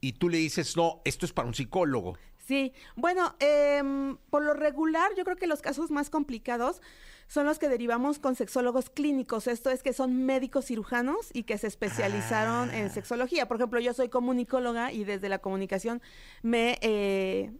[0.00, 2.16] y tú le dices, no, esto es para un psicólogo.
[2.46, 6.80] Sí, bueno, em, por lo regular, yo creo que los casos más complicados
[7.28, 9.46] son los que derivamos con sexólogos clínicos.
[9.46, 12.78] Esto es que son médicos cirujanos y que se especializaron Ah.
[12.78, 13.46] en sexología.
[13.48, 16.00] Por ejemplo, yo soy comunicóloga y desde la comunicación
[16.42, 16.78] me...
[16.82, 17.50] eh,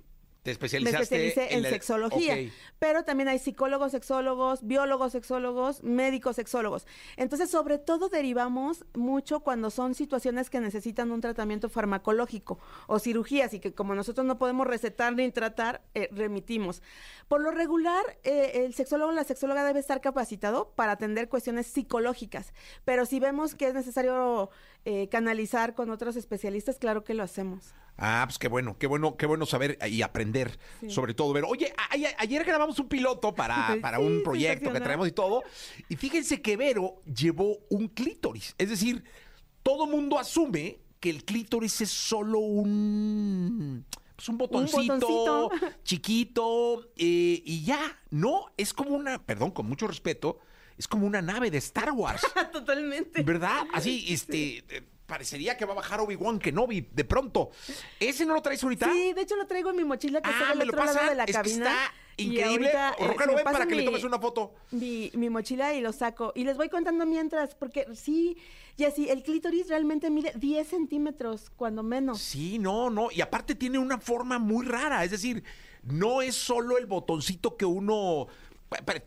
[0.47, 2.37] Te me especialicé en la- sexología,
[2.79, 6.87] pero también hay psicólogos sexólogos, biólogos sexólogos, médicos sexólogos.
[7.17, 13.53] Entonces, sobre todo derivamos mucho cuando son situaciones que necesitan un tratamiento farmacológico o cirugías
[13.55, 16.83] y que como nosotros no podemos recetar ni tratar, eh, remitimos.
[17.29, 21.67] Por lo regular, eh, el sexólogo o la sexóloga debe estar capacitado para atender cuestiones
[21.67, 22.53] psicológicas,
[22.85, 24.51] pero si vemos que es necesario
[24.85, 27.75] eh, canalizar con otros especialistas, claro que lo hacemos.
[27.99, 30.91] Ah, pues qué bueno, qué bueno, qué bueno saber y aprender, Sí.
[30.91, 31.45] sobre todo ver.
[31.49, 35.43] Oye, a- ayer grabamos un piloto para, para un proyecto que traemos y todo,
[35.89, 39.03] y fíjense que Vero llevó un clítoris, es decir,
[39.63, 45.51] todo mundo asume que el clítoris es solo un pues un botoncito, botoncito.
[45.85, 47.81] chiquito eh, y ya,
[48.11, 50.39] no, es como una, perdón, con mucho respeto,
[50.79, 52.23] es como una nave de Star Wars.
[52.53, 53.23] Totalmente.
[53.23, 53.67] ¿Verdad?
[53.75, 57.51] Así, este, eh, parecería que va a bajar Obi-Wan Kenobi de pronto.
[58.01, 58.90] ¿Ese no lo traes ahorita?
[58.92, 60.85] Sí, de hecho lo traigo en mi mochila que está Ah, del me lo otro
[60.85, 62.70] lado de la Es que está Y increíble.
[62.72, 64.55] ahorita, eh, ven para que le tomes una foto.
[64.72, 66.33] Mi, mi mochila y lo saco.
[66.35, 68.37] Y les voy contando mientras, porque sí,
[68.76, 72.20] Jessy, el clítoris realmente mide 10 centímetros, cuando menos.
[72.20, 73.11] Sí, no, no.
[73.12, 75.05] Y aparte tiene una forma muy rara.
[75.05, 75.45] Es decir,
[75.83, 78.26] no es solo el botoncito que uno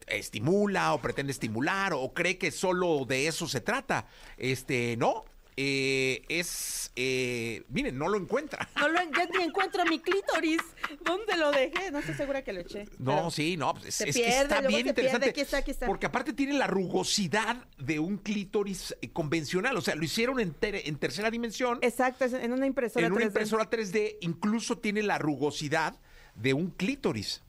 [0.07, 4.05] estimula o pretende estimular o cree que solo de eso se trata.
[4.37, 5.25] Este, no.
[5.61, 8.69] Eh, es, eh, miren, no lo encuentra.
[8.77, 10.61] No lo ya ni encuentro mi clítoris.
[11.03, 11.91] ¿Dónde lo dejé?
[11.91, 12.85] No estoy segura que lo eché.
[12.97, 15.31] No, sí, no, pues, es, que está bien interesante.
[15.31, 15.85] Aquí está, aquí está.
[15.85, 19.75] Porque aparte tiene la rugosidad de un clítoris eh, convencional.
[19.75, 21.79] O sea, lo hicieron en, en tercera dimensión.
[21.81, 23.07] Exacto, en una impresora 3D.
[23.07, 25.99] En una impresora 3D incluso tiene la rugosidad
[26.35, 27.43] de un clítoris.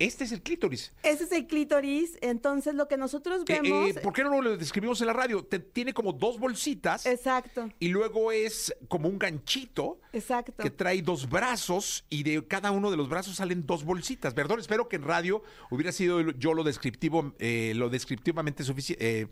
[0.00, 0.94] Este es el clítoris.
[1.02, 2.16] Este es el clítoris.
[2.22, 3.90] Entonces, lo que nosotros vemos.
[3.90, 5.44] Eh, ¿Por qué no lo describimos en la radio?
[5.44, 7.04] tiene como dos bolsitas.
[7.04, 7.68] Exacto.
[7.78, 10.00] Y luego es como un ganchito.
[10.14, 10.54] Exacto.
[10.62, 14.32] Que trae dos brazos y de cada uno de los brazos salen dos bolsitas.
[14.32, 19.28] Perdón, espero que en radio hubiera sido yo lo descriptivo, eh, lo descriptivamente suficiente.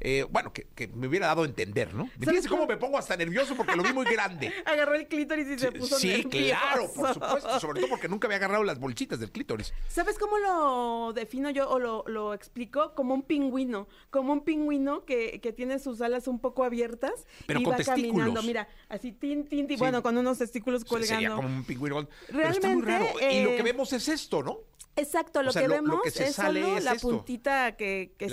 [0.00, 2.08] Eh, bueno, que, me hubiera dado a entender, ¿no?
[2.18, 4.52] Fíjense cómo me pongo hasta nervioso porque lo vi muy grande.
[4.64, 7.60] Agarró el clítoris y se puso Sí, claro, por supuesto.
[7.60, 9.72] Sobre todo porque nunca había agarrado las bolsitas del clítoris.
[9.88, 12.94] ¿Sabes cómo lo defino yo o lo, explico?
[12.94, 13.88] Como un pingüino.
[14.10, 18.42] Como un pingüino que, tiene sus alas un poco abiertas Pero y va caminando.
[18.42, 19.78] Mira, así tin, tin, tin.
[19.78, 21.14] Bueno, con unos testículos colgando.
[21.14, 22.06] Sería como un pingüino.
[22.28, 23.06] Realmente, está muy raro.
[23.30, 24.58] y lo que eh, vemos es esto, ¿no?
[24.96, 28.28] Exacto, lo que vemos es solo la puntita que, que,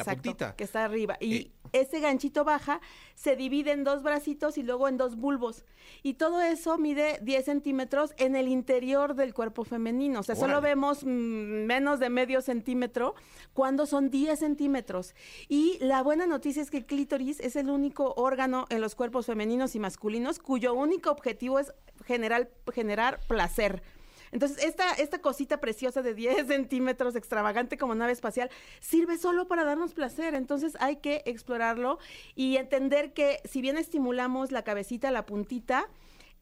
[0.56, 1.18] que está arriba.
[1.20, 2.80] Y eh, ese ganchito baja
[3.16, 5.66] se divide en dos bracitos y luego en dos bulbos.
[6.02, 10.22] Y todo eso mide 10 centímetros en el interior del cuerpo femenino.
[10.22, 13.16] O sea, solo vemos mm, menos de medio centímetro
[13.54, 15.16] cuando son 10 centímetros.
[15.50, 19.26] Y la buena noticia es que el clítoris es el único órgano en los cuerpos
[19.26, 21.74] femeninos y masculinos cuyo único objetivo es
[22.06, 23.84] generar, generar placer.
[24.34, 28.50] Entonces, esta, esta cosita preciosa de 10 centímetros, extravagante como nave espacial,
[28.82, 30.34] sirve solo para darnos placer.
[30.34, 32.00] Entonces, hay que explorarlo
[32.36, 35.88] y entender que si bien estimulamos la cabecita, la puntita,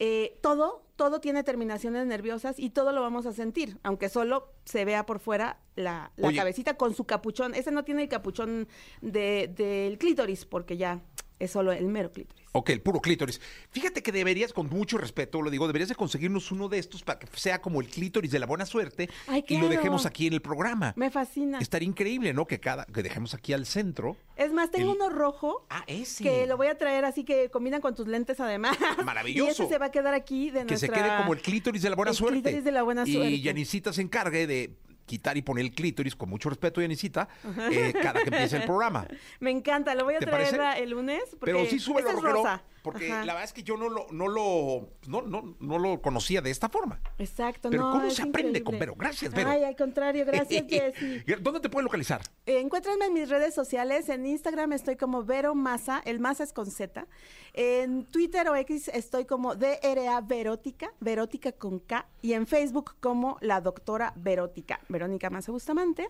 [0.03, 4.83] eh, todo, todo tiene terminaciones nerviosas y todo lo vamos a sentir, aunque solo se
[4.83, 7.53] vea por fuera la, cabecita con su capuchón.
[7.53, 8.67] Ese no tiene el capuchón
[9.01, 11.01] del clítoris, porque ya
[11.43, 12.41] es solo el mero clítoris.
[12.53, 13.39] Ok, el puro clítoris.
[13.69, 17.19] Fíjate que deberías, con mucho respeto, lo digo, deberías de conseguirnos uno de estos para
[17.19, 19.09] que sea como el clítoris de la buena suerte
[19.47, 20.93] y lo dejemos aquí en el programa.
[20.97, 21.59] Me fascina.
[21.59, 22.45] Estaría increíble, ¿no?
[22.45, 24.17] Que cada, que dejemos aquí al centro.
[24.35, 25.65] Es más, tengo uno rojo.
[25.69, 26.23] Ah, ese.
[26.23, 28.77] Que lo voy a traer así que combinan con tus lentes además.
[29.05, 29.47] Maravilloso.
[29.47, 31.89] Y ese se va a quedar aquí de Que se quede como el clítoris de
[31.89, 32.41] la buena el suerte.
[32.41, 33.29] Clítoris de la buena suerte.
[33.31, 34.75] Y Yanisita se encargue de
[35.05, 37.27] quitar y poner el clítoris, con mucho respeto, Yanisita,
[37.71, 39.07] eh, cada que empiece el programa.
[39.39, 41.23] Me encanta, lo voy a traer el lunes.
[41.39, 42.63] Pero sí sube es rosa.
[42.81, 46.41] Porque la verdad es que yo no lo, no lo, no, no, no lo conocía
[46.41, 46.99] de esta forma.
[47.19, 48.95] Exacto, Pero ¿cómo se aprende con Vero?
[48.97, 49.49] Gracias, Vero.
[49.49, 51.23] Ay, al contrario, gracias, Jessy.
[51.41, 52.21] ¿Dónde te pueden localizar?
[52.45, 54.09] Eh, encuéntranme en mis redes sociales.
[54.09, 57.07] En Instagram estoy como Vero Masa, el Masa es con Z.
[57.53, 62.07] En Twitter o X estoy como DRA Verótica, Verótica con K.
[62.21, 66.09] Y en Facebook como la doctora Verótica, Verónica Masa Bustamante.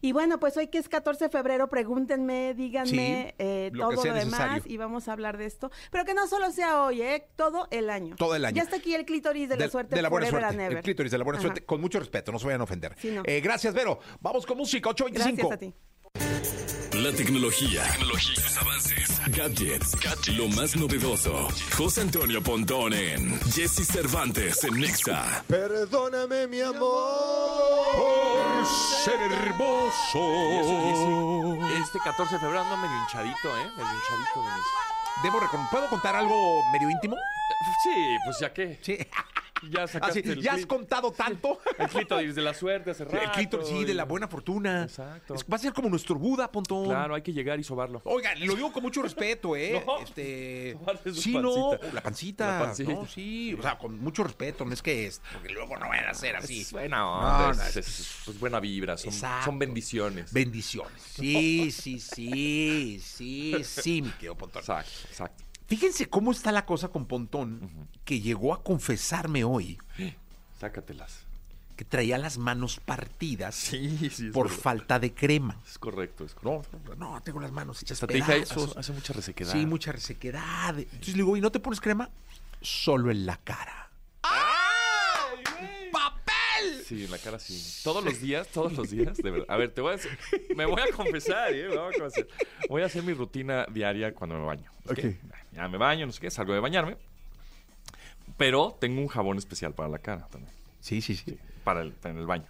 [0.00, 4.62] Y bueno, pues hoy que es 14 de febrero, pregúntenme, díganme eh, todo lo, demás
[4.66, 5.70] y vamos a hablar de esto.
[5.90, 7.28] Pero que no solo sea hoy, ¿eh?
[7.36, 8.16] Todo el año.
[8.16, 8.56] Todo el año.
[8.56, 9.94] Ya está aquí el clítoris de la suerte.
[9.94, 10.66] De la buena suerte.
[10.66, 11.64] El clítoris de la buena suerte.
[11.64, 12.96] Con mucho respeto, no se vayan a ofender.
[13.24, 13.98] Eh, gracias, Vero.
[14.20, 15.48] Vamos con música, 825.
[15.48, 15.74] Gracias a ti.
[16.92, 21.48] La tecnología, tecnología, los avances, gadgets, gadgets, lo más novedoso.
[21.76, 25.42] José Antonio Pontón en Jesse Cervantes en Nexa.
[25.48, 28.66] Perdóname, mi amor, por
[29.04, 30.20] ser hermoso.
[31.82, 33.70] Este 14 de febrero ando medio hinchadito, ¿eh?
[33.74, 35.38] Medio hinchadito de mis Debo
[35.70, 37.16] ¿Puedo contar algo medio íntimo?
[37.84, 38.78] Sí, pues ya qué.
[38.82, 38.98] Sí.
[39.70, 41.60] Ya sacaste ah, ¿Ya has contado tanto?
[41.78, 43.18] El clítoris de la suerte hace rato.
[43.20, 44.84] El clítoris, sí, de la buena fortuna.
[44.84, 45.34] Exacto.
[45.50, 46.86] va a ser como nuestro Buda, Pontón.
[46.86, 48.00] Claro, hay que llegar y sobarlo.
[48.04, 49.84] Oigan, lo digo con mucho respeto, ¿eh?
[50.02, 50.76] este...
[51.14, 52.58] Sí, no, la pancita.
[52.58, 52.92] La pancita.
[52.92, 56.06] No, sí, o sea, con mucho respeto, no es que es, porque luego no van
[56.06, 56.62] a ser así.
[56.62, 60.32] Es buena no, es, pues buena vibra, son, son, bendiciones.
[60.32, 61.02] Bendiciones.
[61.02, 64.60] Sí, sí, sí, sí, sí, mi querido Pontón.
[64.60, 65.51] Exacto, exacto.
[65.72, 69.78] Fíjense cómo está la cosa con Pontón, que llegó a confesarme hoy.
[70.60, 71.24] Sácatelas.
[71.76, 73.72] Que traía las manos partidas
[74.34, 75.58] por falta de crema.
[75.66, 76.78] Es correcto, es correcto.
[76.98, 78.76] No, no, tengo las manos hechas pedazos.
[78.76, 79.50] hace, mucha resequedad.
[79.50, 80.78] Sí, mucha resequedad.
[80.78, 82.10] Entonces le digo, ¿y no te pones crema?
[82.60, 83.88] Solo en la cara.
[86.84, 87.82] Sí, en la cara sí.
[87.84, 89.46] Todos los días, todos los días, de verdad.
[89.48, 90.18] A ver, te voy a decir,
[90.56, 91.68] me voy a confesar, ¿eh?
[92.68, 94.70] Voy a hacer mi rutina diaria cuando me baño.
[94.88, 95.18] Okay
[95.52, 96.96] ya me baño, no sé qué, salgo de bañarme.
[98.36, 100.52] Pero tengo un jabón especial para la cara también.
[100.80, 101.38] Sí, sí, sí.
[101.64, 102.46] para el, en el baño.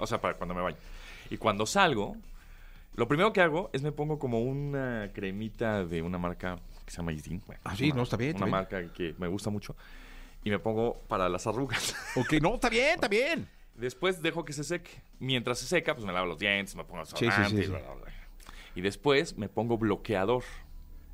[0.00, 0.78] O sea, para cuando me baño.
[1.30, 2.16] Y cuando salgo,
[2.94, 6.96] lo primero que hago es me pongo como una cremita de una marca que se
[6.96, 7.42] llama Isdin.
[7.64, 8.36] ah, sí, no, está bien.
[8.36, 9.76] Una marca que me gusta mucho.
[10.44, 11.94] Y me pongo para las arrugas.
[12.16, 13.48] Ok, no, está bien, está bien.
[13.76, 14.90] Después dejo que se seque.
[15.18, 17.68] Mientras se seca, pues me lavo los dientes, me pongo Sí, sí, sí, desodorante, sí.
[17.70, 18.12] bla, bla, bla.
[18.74, 20.42] Y después me pongo bloqueador.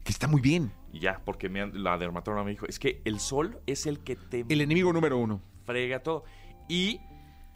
[0.04, 0.72] Que está muy bien.
[0.92, 4.16] Y ya, porque me la dermatóloga me dijo, es que el sol es el que
[4.16, 5.40] te El enemigo número uno.
[5.64, 6.24] frega todo.
[6.68, 7.00] Y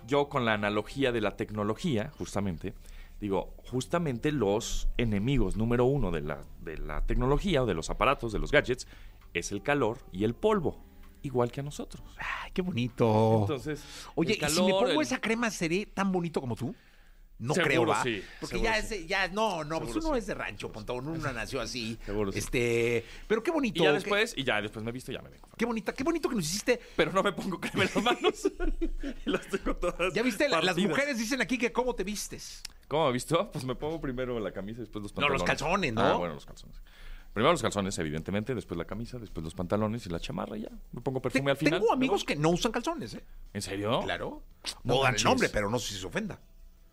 [0.07, 2.75] yo con la analogía de la tecnología, justamente,
[3.21, 8.33] digo, justamente los enemigos número uno de la, de la tecnología o de los aparatos,
[8.33, 8.87] de los gadgets,
[9.35, 10.79] es el calor y el polvo,
[11.27, 12.03] igual que a nosotros.
[12.19, 13.41] Ay, qué bonito.
[13.43, 13.83] Entonces,
[14.15, 16.75] Oye, ¿y si me pongo el- esa crema seré tan bonito como tú?
[17.39, 18.03] No Seguro creo, ¿va?
[18.03, 18.95] sí, Porque ya sí.
[18.95, 20.21] es, ya, no, no, pues uno sí.
[20.21, 21.99] es de rancho, Pontón, uno nació así.
[22.07, 22.39] Seguro sí.
[22.39, 23.83] Este, pero qué bonito.
[23.83, 25.47] Y ya después, y ya después me he visto y ya me vengo.
[25.55, 26.81] Qué bonita, qué bonito que nos hiciste.
[26.97, 28.51] Pero no me pongo crema en las manos.
[29.27, 30.15] y las tengo todas.
[30.15, 32.63] Ya viste, La- las mujeres dicen aquí que cómo te vistes.
[32.89, 33.53] ¿Cómo me visto?
[33.53, 35.41] Pues me pongo primero la camisa y después los No, pantalones.
[35.43, 36.01] los calzones, ¿no?
[36.01, 36.81] Ah, bueno, los calzones.
[37.37, 40.71] Primero los calzones, evidentemente, después la camisa, después los pantalones y la chamarra y ya.
[40.93, 41.81] Me pongo Te- perfume al final.
[41.81, 43.23] tengo amigos que no usan calzones, ¿eh?
[43.53, 44.01] ¿En serio?
[44.05, 44.43] Claro.
[44.85, 45.25] No No, dan el manches.
[45.27, 46.41] nombre, pero no sé si se ofenda.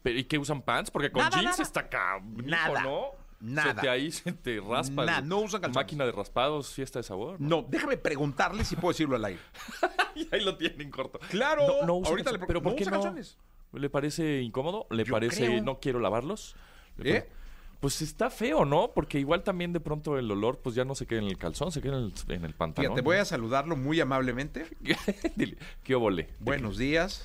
[0.01, 0.91] ¿Pero, ¿Y qué usan pants?
[0.91, 1.63] Porque con Nada, jeans nada.
[1.63, 2.19] está acá.
[2.43, 2.83] Nada.
[2.83, 3.05] ¿no?
[3.39, 3.73] Nada.
[3.75, 5.05] Se te ahí se te raspa.
[5.05, 5.75] Nada, el- no usan calzones.
[5.75, 7.39] Máquina de raspados, fiesta de sabor.
[7.39, 9.39] No, déjame preguntarle si puedo decirlo al aire.
[10.15, 11.19] y ahí lo tienen corto.
[11.29, 12.41] Claro, No, no usa ahorita calzones.
[12.41, 12.97] le ¿Pero no por qué usa no?
[13.01, 13.37] calzones.
[13.71, 14.87] ¿Le parece incómodo?
[14.89, 15.63] ¿Le Yo parece creo.
[15.63, 16.57] no quiero lavarlos?
[16.97, 17.21] ¿Le ¿Eh?
[17.21, 17.42] pare-
[17.83, 18.93] Pues está feo, ¿no?
[18.95, 21.69] Porque igual también de pronto el olor pues ya no se queda en el calzón,
[21.73, 22.93] se queda en el, en el pantalón.
[22.93, 24.67] Fíjate, voy a saludarlo muy amablemente.
[25.35, 26.29] Dile, ¿qué obole?
[26.39, 27.21] Buenos días.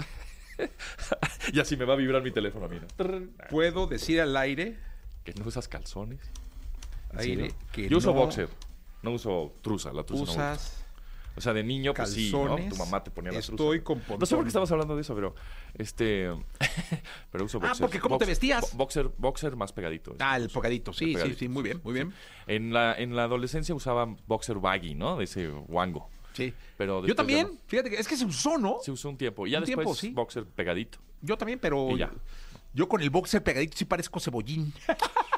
[1.52, 2.88] Y así me va a vibrar mi teléfono a mí, ¿no?
[3.48, 4.76] Puedo decir al aire,
[5.22, 6.18] Que no usas calzones.
[7.12, 8.48] ¿En aire, que Yo uso no boxer.
[9.02, 10.32] No uso truza, la no gusta.
[10.32, 10.84] usas
[11.38, 12.30] O sea, de niño, pues sí.
[12.32, 13.38] Tu mamá te ponía la.
[13.38, 15.36] Estoy con No sé por qué estamos hablando de eso, pero
[15.74, 16.28] este
[17.30, 17.80] pero uso Ah, boxer.
[17.86, 18.72] porque ¿cómo te vestías?
[18.72, 20.16] bo- Boxer, boxer más pegadito.
[20.18, 20.92] Ah, el pogadito.
[20.92, 21.38] Sí, sí, pegadito.
[21.38, 22.12] sí, muy bien, muy bien.
[22.48, 25.16] En la en la adolescencia usaba boxer baggy, ¿no?
[25.16, 26.10] De ese wango.
[26.32, 26.52] Sí.
[26.76, 28.78] Pero Yo ya también, fíjate que es que se usó, ¿no?
[28.82, 29.46] Se usó un tiempo.
[29.46, 30.10] Y ya Un después tiempo, sí.
[30.10, 30.98] boxer pegadito.
[31.22, 32.10] Yo también, pero Y ya.
[32.74, 34.72] yo con el boxer pegadito sí parezco cebollín.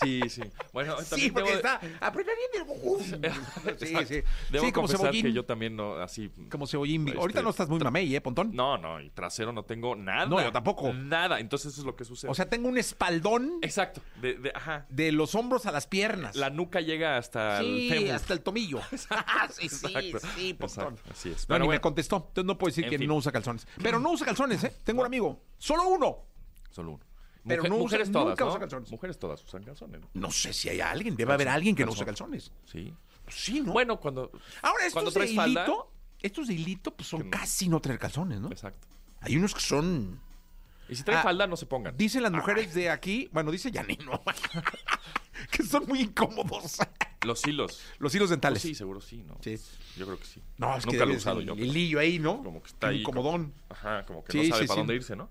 [0.00, 0.42] Sí, sí.
[0.72, 1.80] Bueno, Sí, porque debo de- está.
[3.78, 4.22] Sí, sí.
[4.50, 6.30] Debo Sí, como confesar que yo también no, así...
[6.50, 7.06] Como cebollín.
[7.08, 8.54] Este, Ahorita no estás muy mamey, ¿eh, Pontón?
[8.54, 10.26] No, no, y trasero no tengo nada.
[10.26, 10.92] No, yo tampoco.
[10.92, 12.30] Nada, entonces eso es lo que sucede.
[12.30, 14.86] O sea, tengo un espaldón Exacto, de, de- ajá.
[14.88, 16.36] de los hombros a las piernas.
[16.36, 18.10] La nuca llega hasta el sí, fémur.
[18.12, 18.80] hasta el tomillo.
[19.50, 20.94] sí, sí, Exacto, sí, Pontón.
[20.94, 21.40] exacto, así es.
[21.42, 22.16] No, Pero ni me bueno, contestó.
[22.28, 23.08] Entonces no puedo decir En que fin.
[23.08, 23.66] no usa calzones.
[23.82, 24.72] Pero no usa calzones, ¿eh?
[24.84, 25.42] Tengo un amigo.
[25.58, 26.24] Solo uno.
[26.70, 27.04] solo uno.
[27.48, 28.50] Pero Mujer- no usa- mujeres todas, nunca ¿no?
[28.50, 28.90] usa calzones.
[28.90, 30.08] Mujeres todas usan calzones, ¿no?
[30.14, 31.16] No sé si hay alguien.
[31.16, 32.30] Debe haber alguien que no usa Calzón.
[32.30, 32.52] calzones.
[32.66, 32.94] Sí.
[33.28, 33.72] Sí, ¿no?
[33.72, 34.30] Bueno, cuando...
[34.62, 37.30] Ahora, cuando estos de traes falda- hilito, estos de hilito, pues son Que no.
[37.30, 38.48] casi no traer calzones, ¿no?
[38.50, 38.86] Exacto.
[39.20, 40.20] Hay unos que son...
[40.88, 41.94] Y si traen Ah, falda, no se pongan.
[41.96, 44.22] Dicen las mujeres de aquí, bueno, dice Yanino,
[45.50, 46.78] que son muy incómodos.
[47.26, 47.80] Los hilos.
[47.98, 48.62] Los hilos Pues dentales.
[48.62, 49.36] sí, seguro sí, ¿no?
[49.42, 49.56] Sí.
[49.98, 50.40] Yo creo que sí.
[50.56, 51.52] No, es que Nunca lo he usado el yo.
[51.52, 52.42] el pero hilillo ahí, ¿no?
[52.42, 53.00] Como que está ahí.
[53.00, 53.52] Incomodón.
[53.52, 54.80] como- Ajá, como que Sí, no sabe sí, para sí.
[54.80, 55.28] dónde irse, ¿no?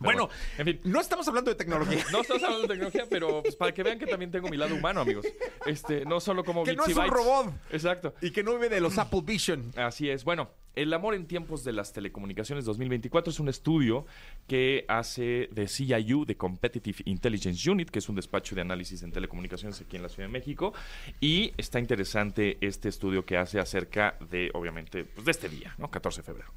[0.00, 0.28] Bueno,
[0.58, 0.80] en fin.
[0.84, 2.04] no estamos hablando de tecnología.
[2.10, 4.74] No estamos hablando de tecnología, pero pues, para que vean que también tengo mi lado
[4.74, 5.26] humano, amigos.
[5.66, 7.12] Este, no solo como Que no es un bytes.
[7.12, 7.54] robot.
[7.70, 8.14] Exacto.
[8.22, 9.72] Y que no vive de los Apple Vision.
[9.76, 10.24] Así es.
[10.24, 14.06] Bueno, el amor en tiempos de las telecomunicaciones 2024 es un estudio
[14.46, 19.12] que hace de CIU, de Competitive Intelligence Unit, que es un despacho de análisis en
[19.12, 20.72] telecomunicaciones aquí en la Ciudad de México.
[21.20, 25.90] Y está interesante este estudio que hace acerca de, obviamente, pues, de este día, ¿no?
[25.90, 26.50] 14 de febrero.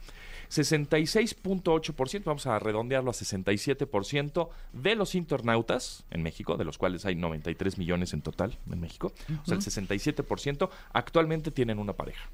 [0.54, 7.16] 66.8%, vamos a redondearlo a 67% de los internautas en México, de los cuales hay
[7.16, 12.30] 93 millones en total en México, o sea, el 67% actualmente tienen una pareja.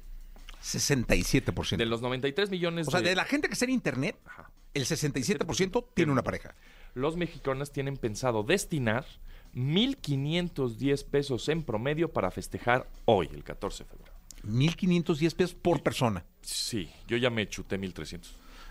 [0.62, 1.76] 67%.
[1.76, 4.50] De los 93 millones o sea, de, de la gente que está en internet, Ajá.
[4.74, 6.54] el 67% tiene una pareja.
[6.94, 9.06] los mexicanos tienen pensado destinar
[9.54, 14.09] 1.510 pesos en promedio para festejar hoy, el 14 de febrero.
[14.44, 16.24] 1.510 pesos por persona.
[16.42, 18.20] Sí, yo ya me chuté 1.300.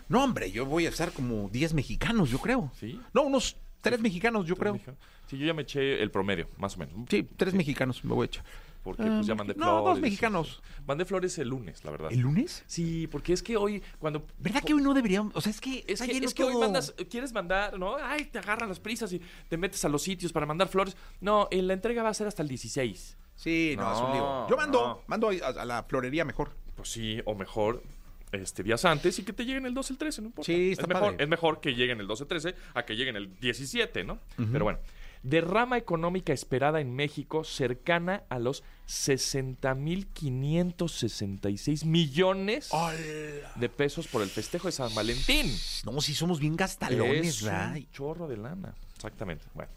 [0.08, 2.72] No, hombre, yo voy a estar como 10 mexicanos, yo creo.
[2.78, 3.00] ¿Sí?
[3.14, 4.78] No, unos 3 mexicanos, yo creo.
[5.28, 6.94] Sí, yo ya me eché el promedio, más o menos.
[7.08, 8.44] Sí, 3 mexicanos me voy a echar.
[8.82, 9.84] Porque pues ya Ah, mandé no, flores.
[9.84, 10.62] dos y- mexicanos.
[10.86, 12.10] Mandé flores el lunes, la verdad.
[12.10, 12.64] ¿El lunes?
[12.66, 14.26] Sí, porque es que hoy, cuando...
[14.38, 15.36] ¿Verdad que hoy no deberíamos?
[15.36, 17.96] O sea, es que Es que, es que hoy mandas, quieres mandar, ¿no?
[18.02, 20.96] Ay, te agarran las prisas y te metes a los sitios para mandar flores.
[21.20, 23.18] No, la entrega va a ser hasta el 16.
[23.40, 24.48] Sí, no, es un lío.
[24.50, 25.00] Yo mando, no.
[25.06, 26.50] mando a, a la florería mejor.
[26.76, 27.82] Pues sí, o mejor
[28.32, 30.46] este días antes y que te lleguen el 12, el 13, no importa.
[30.46, 31.24] Sí, está es mejor, padre.
[31.24, 34.18] es mejor que lleguen el 12, 13 a que lleguen el 17, ¿no?
[34.36, 34.78] Pero bueno,
[35.22, 42.70] derrama económica esperada en México cercana a los 60.566 millones
[43.56, 45.52] de pesos por el festejo de San Valentín.
[45.84, 47.74] No, si somos bien gastalones, es ¿verdad?
[47.76, 48.74] un chorro de lana.
[48.94, 49.44] Exactamente.
[49.54, 49.70] Bueno.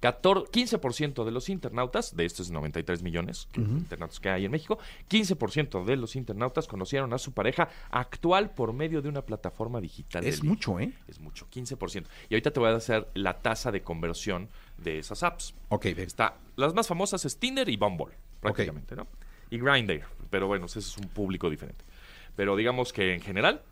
[0.00, 4.78] 14 15% de los internautas, de estos 93 millones de internautas que hay en México,
[5.08, 10.24] 15% de los internautas conocieron a su pareja actual por medio de una plataforma digital.
[10.24, 10.92] Es mucho, ¿eh?
[11.06, 12.06] Es mucho, 15%.
[12.28, 14.48] Y ahorita te voy a hacer la tasa de conversión
[14.78, 15.54] de esas apps.
[15.68, 16.02] Ok, ve.
[16.02, 19.06] Está, las más famosas es Tinder y Bumble, prácticamente, ¿no?
[19.50, 21.84] Y Grindr, pero bueno, ese es un público diferente.
[22.36, 23.62] Pero digamos que en general,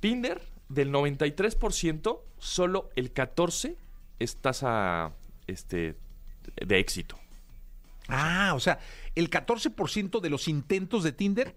[0.00, 3.76] Tinder, del 93%, solo el 14%
[4.18, 5.12] es tasa
[5.46, 5.96] este,
[6.56, 7.18] de éxito.
[8.08, 8.78] Ah, o sea,
[9.14, 11.56] el 14% de los intentos de Tinder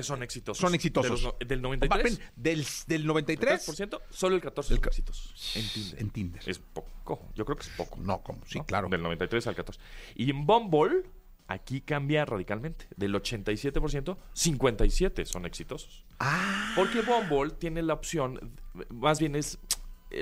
[0.00, 0.58] Son exitosos.
[0.60, 1.20] son exitosos.
[1.20, 3.62] De los no- del 93%, Va, ven, Del, del 93
[4.10, 6.00] solo el 14% son exitosos en Tinder.
[6.02, 6.42] en Tinder.
[6.48, 7.98] Es poco, yo creo que es poco.
[8.00, 8.64] No, como, sí, ¿no?
[8.64, 8.88] claro.
[8.88, 9.78] Del 93 al 14.
[10.14, 11.02] Y en Bumble,
[11.46, 12.86] aquí cambia radicalmente.
[12.96, 16.06] Del 87%, 57 son exitosos.
[16.18, 16.72] Ah.
[16.74, 18.56] Porque Bumble tiene la opción,
[18.88, 19.58] más bien es,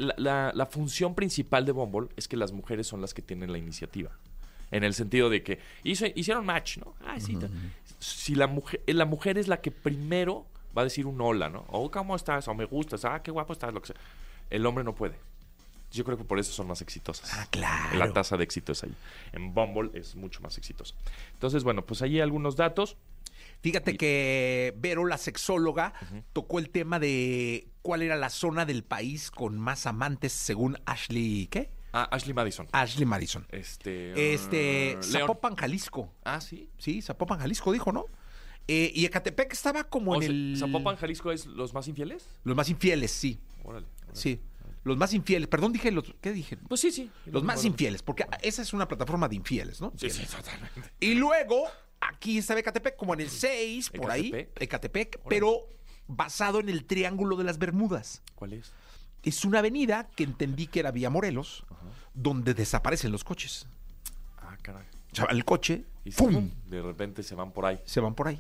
[0.01, 3.51] la, la- la función principal de Bumble es que las mujeres son las que tienen
[3.53, 4.11] la iniciativa.
[4.71, 6.95] En el sentido de que hizo- hicieron match, ¿no?
[7.05, 7.37] Ah, sí.
[7.99, 11.65] Si la mujer, la mujer es la que primero va a decir un hola, ¿no?
[11.69, 13.97] O cómo estás, o me gustas, ah, qué guapo estás, lo que sea.
[14.49, 15.17] El hombre no puede.
[15.93, 17.33] Yo creo que por eso son más exitosas.
[17.35, 17.99] Ah, claro.
[17.99, 18.95] La tasa de éxito es ahí.
[19.33, 20.95] En Bumble es mucho más exitosa.
[21.33, 22.97] Entonces, bueno, pues ahí algunos datos.
[23.63, 25.93] Fíjate que Vero, la sexóloga,
[26.33, 31.47] tocó el tema de cuál era la zona del país con más amantes según Ashley,
[31.49, 31.71] ¿qué?
[31.93, 32.69] Ah, Ashley Madison.
[32.73, 33.47] Ashley Madison.
[33.51, 34.35] Este.
[34.35, 35.03] Este, uh.
[35.03, 36.13] Zapopan, Jalisco.
[36.25, 36.71] Ah, sí.
[36.79, 38.07] Sí, Zapopan, Jalisco, dijo, ¿no?
[38.69, 40.57] Eh, y Ecatepec estaba como O en el...
[40.57, 42.29] ¿Zapopan, Jalisco es los más infieles?
[42.45, 43.41] Los más infieles, sí.
[43.65, 43.87] Órale.
[44.05, 44.13] órale.
[44.13, 44.41] Sí.
[44.85, 45.49] Los más infieles.
[45.49, 46.15] Perdón, dije los...
[46.21, 46.57] ¿Qué dije?
[46.57, 47.11] Pues sí, sí.
[47.27, 49.93] Los más infieles, porque esa es una plataforma de infieles, ¿no?
[49.97, 50.83] Sí, sí, totalmente.
[51.01, 51.65] Y luego,
[52.01, 54.49] aquí está Ecatepec, como en el 6, por ahí.
[54.57, 55.21] Ecatepec.
[55.29, 55.67] Pero
[56.07, 58.23] basado en el Triángulo de las Bermudas.
[58.35, 58.73] ¿Cuál es?
[59.23, 61.65] Es una avenida que entendí que era Vía Morelos,
[62.15, 63.67] donde desaparecen los coches.
[64.39, 64.87] Ah, caray.
[65.13, 66.51] O sea, el coche, Y se- ¡pum!
[66.67, 67.79] De repente se van por ahí.
[67.85, 68.39] Se van por ahí.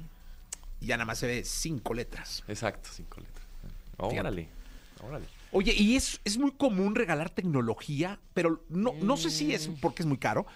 [0.80, 2.42] Y ya nada más se ve cinco letras.
[2.48, 3.46] Exacto, cinco letras.
[3.98, 4.48] Órale.
[5.02, 5.26] Órale.
[5.52, 10.02] Oye, y es, es muy común regalar tecnología, pero no, no sé si es porque
[10.02, 10.46] es muy caro,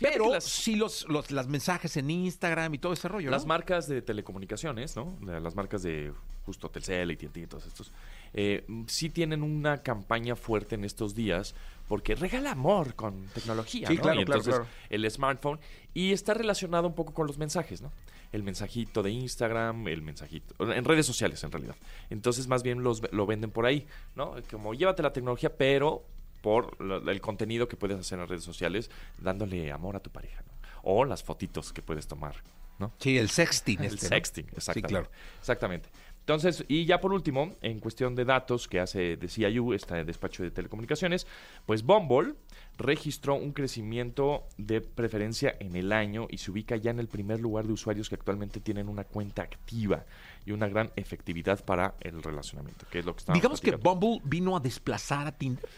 [0.00, 3.32] pero las- sí los, los las mensajes en Instagram y todo ese rollo, ¿no?
[3.32, 5.16] Las marcas de telecomunicaciones, ¿no?
[5.24, 6.12] La- Las marcas de
[6.46, 7.92] justo Telcel, AT&T y todos estos,
[8.32, 11.54] eh, sí tienen una campaña fuerte en estos días
[11.86, 14.02] porque regala amor con tecnología, Sí, ¿no?
[14.02, 14.70] claro, y claro, entonces claro.
[14.88, 15.60] el smartphone
[15.94, 17.92] y está relacionado un poco con los mensajes, ¿no?
[18.32, 21.74] El mensajito de Instagram, el mensajito en redes sociales en realidad.
[22.10, 24.34] Entonces más bien los lo venden por ahí, ¿no?
[24.50, 26.04] Como llévate la tecnología, pero
[26.40, 30.52] por el contenido que puedes hacer en redes sociales, dándole amor a tu pareja, ¿no?
[30.82, 32.34] O las fotitos que puedes tomar,
[32.78, 32.92] ¿no?
[32.98, 33.78] Sí, el sexting.
[33.80, 34.08] El este, ¿no?
[34.08, 34.88] sexting, exactamente.
[34.88, 35.10] Sí, claro.
[35.38, 35.88] Exactamente.
[36.20, 40.42] Entonces, y ya por último, en cuestión de datos que hace de CIU, este despacho
[40.44, 41.26] de telecomunicaciones,
[41.66, 42.34] pues Bumble
[42.78, 47.40] registró un crecimiento de preferencia en el año y se ubica ya en el primer
[47.40, 50.04] lugar de usuarios que actualmente tienen una cuenta activa
[50.46, 54.20] y una gran efectividad para el relacionamiento, que es lo que estamos Digamos que Bumble
[54.22, 55.68] vino a desplazar a Tinder.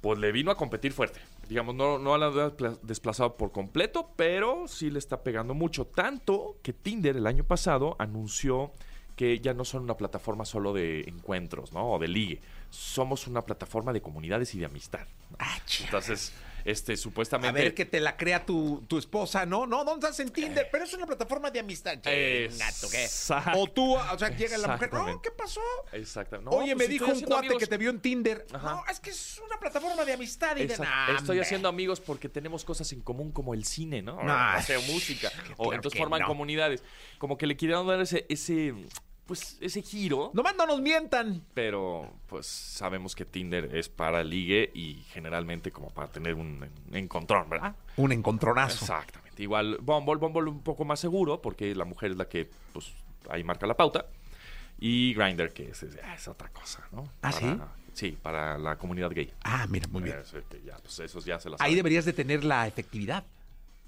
[0.00, 1.20] Pues le vino a competir fuerte.
[1.48, 5.86] Digamos, no, no la ha despla- desplazado por completo, pero sí le está pegando mucho.
[5.86, 8.72] Tanto que Tinder el año pasado anunció
[9.16, 11.90] que ya no son una plataforma solo de encuentros, ¿no?
[11.92, 12.40] O de ligue.
[12.70, 15.06] Somos una plataforma de comunidades y de amistad.
[15.84, 16.32] Entonces,
[16.64, 17.60] este, A supuestamente...
[17.60, 19.66] ver que te la crea tu, tu esposa, ¿no?
[19.66, 20.68] No, ¿dónde estás en Tinder?
[20.70, 21.94] Pero es una plataforma de amistad.
[21.94, 22.44] ¿tú qué?
[23.04, 23.52] Exacto.
[23.56, 25.28] O tú, o sea, llega la mujer, no, Exactamente.
[25.28, 25.60] ¿qué pasó?
[25.92, 26.40] Exacto.
[26.40, 28.46] No, Oye, pues me si dijo un cuate amigos- que te vio en Tinder.
[28.52, 28.70] Ajá.
[28.74, 30.84] No, es que es una plataforma de amistad y de Exacto.
[30.84, 31.18] nada.
[31.18, 34.22] Estoy haciendo amigos porque tenemos cosas en común como el cine, ¿no?
[34.22, 35.30] No, o sea, música.
[35.56, 36.26] O claro entonces forman no.
[36.26, 36.82] comunidades.
[37.18, 38.74] Como que le quieren dar ese, ese,
[39.28, 40.32] pues, ese giro.
[40.34, 41.44] Nomás no nos mientan.
[41.54, 46.96] Pero, pues, sabemos que Tinder es para ligue y generalmente como para tener un en-
[46.96, 47.76] encontrón, ¿verdad?
[47.96, 48.84] Un encontronazo.
[48.84, 49.40] Exactamente.
[49.42, 52.92] Igual Bumble, Bumble un poco más seguro porque la mujer es la que, pues,
[53.30, 54.06] ahí marca la pauta.
[54.80, 57.02] Y Grindr, que es, es- es otra cosa, ¿no?
[57.22, 57.56] ¿Ah, Para- sí?
[57.92, 59.32] Sí, para la comunidad gay.
[59.42, 60.18] Ah, mira, muy bien.
[60.20, 61.76] Eso, que ya, pues, esos ya se la Ahí saben.
[61.76, 63.24] deberías de tener la efectividad.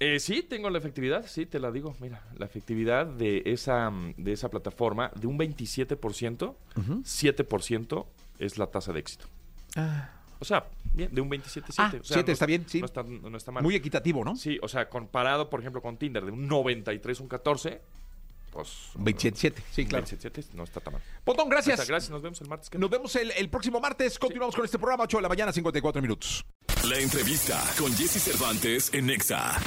[0.03, 1.95] Eh, sí, tengo la efectividad, sí, te la digo.
[1.99, 6.55] Mira, la efectividad de esa, mm, de esa plataforma de un 27%,
[7.03, 8.07] 7%
[8.39, 9.27] es la tasa de éxito.
[10.39, 12.01] O sea, bien, de un 27, Ah, 7.
[12.01, 12.79] o sea, 7 no- está bien, sí.
[12.79, 13.61] No está, no está mal.
[13.61, 14.35] Muy equitativo, ¿no?
[14.35, 17.79] Sí, o sea, comparado, por ejemplo, con Tinder de un 93, un 14,
[18.51, 18.89] pues...
[18.95, 20.05] 27, sí, claro.
[20.05, 21.01] 27, no está tan mal.
[21.23, 21.77] Pontón, gracias.
[21.77, 22.69] Muchas gracias, nos vemos el martes.
[22.77, 24.19] Nos vemos el, el próximo martes.
[24.19, 26.45] Continuamos con este programa, 8 de la mañana, 54 minutos.
[26.89, 29.59] La entrevista con Jesse Cervantes en Nexa.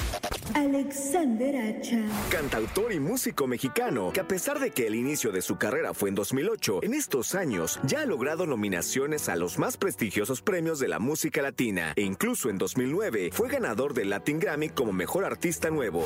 [0.54, 2.00] Alexander Hacha.
[2.28, 6.08] Cantautor y músico mexicano que a pesar de que el inicio de su carrera fue
[6.08, 10.88] en 2008, en estos años ya ha logrado nominaciones a los más prestigiosos premios de
[10.88, 15.70] la música latina e incluso en 2009 fue ganador del Latin Grammy como Mejor Artista
[15.70, 16.04] Nuevo.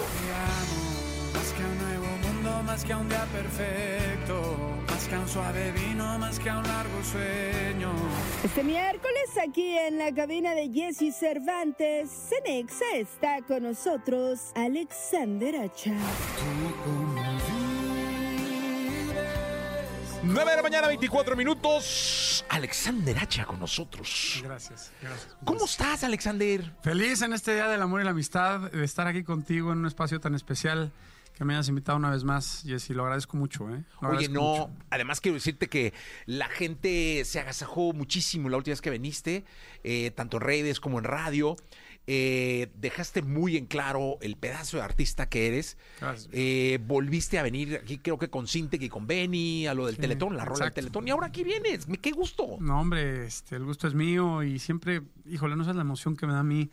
[2.79, 4.57] Más que que un día perfecto,
[4.87, 7.93] más que un suave vino, más que un largo sueño.
[8.45, 15.93] Este miércoles aquí en la cabina de Jesse Cervantes, Cenexa está con nosotros Alexander Hacha.
[20.22, 22.45] 9 de la mañana, 24 minutos.
[22.49, 24.41] Alexander Hacha con nosotros.
[24.45, 25.37] Gracias, gracias.
[25.45, 26.72] ¿Cómo estás, Alexander?
[26.83, 29.87] Feliz en este Día del Amor y la Amistad de estar aquí contigo en un
[29.87, 30.93] espacio tan especial
[31.39, 32.93] que me hayas invitado una vez más, Jessy.
[32.95, 33.84] Lo agradezco mucho, ¿eh?
[34.03, 34.70] Lo Oye, no, mucho.
[34.91, 35.95] además quiero decirte que
[36.26, 39.45] la gente se agasajó muchísimo la última vez que viniste,
[39.84, 41.55] eh, tanto en redes como en radio.
[42.09, 45.76] Eh, dejaste muy en claro el pedazo de artista que eres.
[46.01, 46.28] Gracias.
[46.32, 49.95] Eh, volviste a venir aquí, creo que con Sintec y con Benny, a lo del
[49.95, 50.74] Sí, Teletón, la rola del.
[50.74, 51.07] Teletón.
[51.07, 51.86] Y ahora aquí vienes.
[52.03, 52.57] ¡Qué gusto!
[52.59, 56.26] No, hombre, este, el gusto es mío y siempre, híjole, no sabes la emoción que
[56.26, 56.70] me da a mí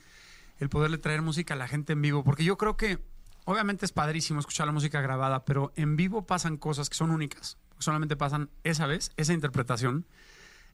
[0.57, 2.99] el poderle traer música a la gente en vivo, porque yo creo que
[3.45, 7.57] obviamente es padrísimo escuchar la música grabada, pero en vivo pasan cosas que son únicas,
[7.79, 10.05] solamente pasan esa vez, esa interpretación,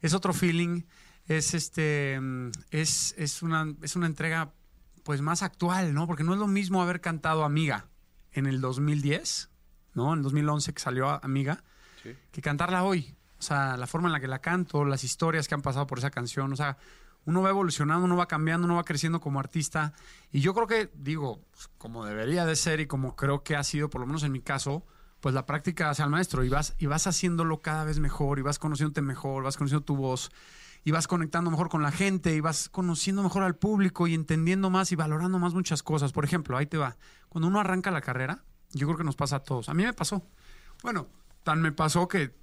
[0.01, 0.83] es otro feeling,
[1.27, 4.53] es este, mm, es, es una, es una entrega
[5.03, 6.07] pues más actual, ¿no?
[6.07, 7.87] Porque no es lo mismo haber cantado Amiga
[8.31, 9.49] en el 2010,
[9.93, 10.13] ¿no?
[10.13, 11.63] En el 2011 que salió Amiga,
[12.31, 13.15] que cantarla hoy.
[13.39, 15.97] O sea, la forma en la que la canto, las historias que han pasado por
[15.97, 16.77] esa canción, o sea,
[17.25, 19.93] uno va evolucionando, uno va cambiando, uno va creciendo como artista.
[20.31, 23.63] Y yo creo que, digo, pues, como debería de ser y como creo que ha
[23.63, 24.85] sido, por lo menos en mi caso,
[25.19, 28.41] pues la práctica hacia el maestro y vas, y vas haciéndolo cada vez mejor y
[28.41, 30.31] vas conociéndote mejor, vas conociendo tu voz
[30.83, 34.71] y vas conectando mejor con la gente y vas conociendo mejor al público y entendiendo
[34.71, 36.11] más y valorando más muchas cosas.
[36.11, 36.97] Por ejemplo, ahí te va.
[37.29, 39.69] Cuando uno arranca la carrera, yo creo que nos pasa a todos.
[39.69, 40.25] A mí me pasó.
[40.81, 41.07] Bueno,
[41.43, 42.33] tan me pasó que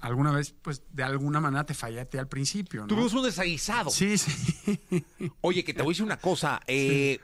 [0.00, 2.86] alguna vez, pues, de alguna manera te fallaste al principio, ¿no?
[2.88, 3.90] Tuvimos un desaguisado.
[3.90, 4.84] Sí, sí.
[5.40, 6.60] Oye, que te voy a decir una cosa.
[6.66, 7.20] eh,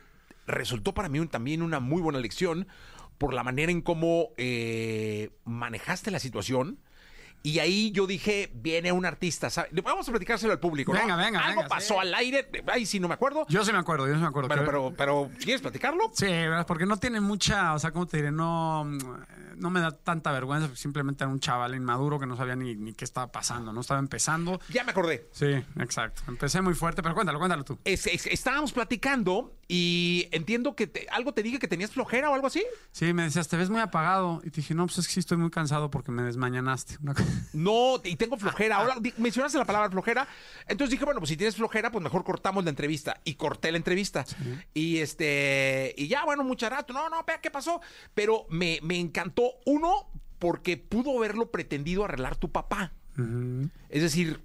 [0.46, 2.66] Resultó para mí un- también una muy buena lección
[3.16, 6.78] por la manera en cómo eh, manejaste la situación.
[7.46, 9.50] Y ahí yo dije, viene un artista.
[9.50, 9.68] ¿sabe?
[9.82, 10.94] Vamos a platicárselo al público.
[10.94, 10.98] ¿no?
[10.98, 12.00] Venga, venga, Algo venga, pasó sí.
[12.00, 12.48] al aire.
[12.72, 13.44] Ay, sí, no me acuerdo.
[13.50, 14.48] Yo sí me acuerdo, yo sí me acuerdo.
[14.48, 16.10] Pero, pero, pero, ¿quieres platicarlo?
[16.14, 16.26] Sí,
[16.66, 18.32] porque no tiene mucha, o sea, ¿cómo te diré?
[18.32, 18.84] No,
[19.56, 22.94] no me da tanta vergüenza, simplemente era un chaval inmaduro que no sabía ni, ni
[22.94, 24.58] qué estaba pasando, no estaba empezando.
[24.70, 25.28] Ya me acordé.
[25.32, 25.46] Sí,
[25.78, 26.22] exacto.
[26.28, 27.78] Empecé muy fuerte, pero cuéntalo, cuéntalo tú.
[27.84, 32.34] Es- es- estábamos platicando y entiendo que te- algo te dije que tenías flojera o
[32.34, 32.64] algo así.
[32.92, 34.40] Sí, me decías, te ves muy apagado.
[34.44, 36.96] Y te dije, no, pues es que sí estoy muy cansado porque me desmañanaste.
[37.02, 38.76] Una cosa- No, y tengo flojera.
[38.76, 40.28] Ahora mencionaste la palabra flojera.
[40.66, 43.20] Entonces dije, bueno, pues si tienes flojera, pues mejor cortamos la entrevista.
[43.24, 44.24] Y corté la entrevista.
[44.72, 46.92] Y este, y ya, bueno, mucho rato.
[46.92, 47.80] No, no, ¿qué pasó?
[48.14, 52.92] Pero me, me encantó, uno, porque pudo haberlo pretendido arreglar tu papá.
[53.88, 54.40] Es decir.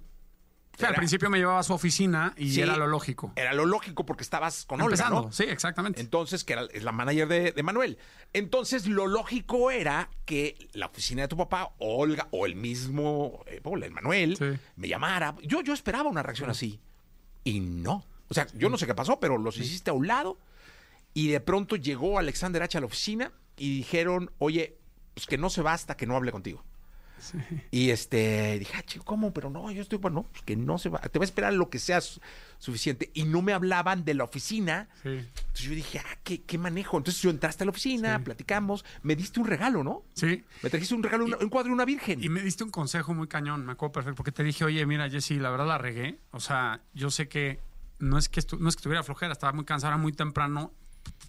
[0.80, 3.32] Sí, al principio me llevaba a su oficina y Sí, era lo lógico.
[3.36, 5.32] Era lo lógico porque estabas con Olga, Empezando, ¿no?
[5.32, 6.00] sí, exactamente.
[6.00, 7.98] Entonces, que era es la manager de, de Manuel.
[8.32, 13.60] Entonces, lo lógico era que la oficina de tu papá, Olga, o el mismo, eh,
[13.62, 15.34] Paul, el Manuel, me llamara.
[15.42, 16.80] Yo, yo esperaba una reacción así.
[17.44, 18.04] Y no.
[18.28, 20.38] O sea, yo no sé qué pasó, pero los hiciste a un lado.
[21.14, 22.78] Y de pronto llegó Alexander H.
[22.78, 24.78] a la oficina y dijeron, oye,
[25.14, 26.64] pues que no se va hasta que no hable contigo.
[27.70, 29.32] Y este, dije, ah, chico, ¿cómo?
[29.32, 31.70] Pero no, yo estoy, bueno, pues que no se va, te va a esperar lo
[31.70, 32.20] que sea su-
[32.58, 33.10] suficiente.
[33.14, 34.88] Y no me hablaban de la oficina.
[35.04, 36.96] Entonces yo dije, ah, ¿qué, qué manejo?
[36.98, 40.02] Entonces yo entraste a la oficina, platicamos, me diste un regalo, ¿no?
[40.14, 40.44] Sí.
[40.62, 42.22] Me trajiste un regalo, un, un cuadro de una virgen.
[42.22, 45.08] Y me diste un consejo muy cañón, me acuerdo perfecto, porque te dije, oye, mira,
[45.08, 46.18] Jessy, la verdad la regué.
[46.32, 47.60] O sea, yo sé que
[47.98, 50.72] no es que, no es que tuviera flojera, estaba muy cansada, era muy temprano.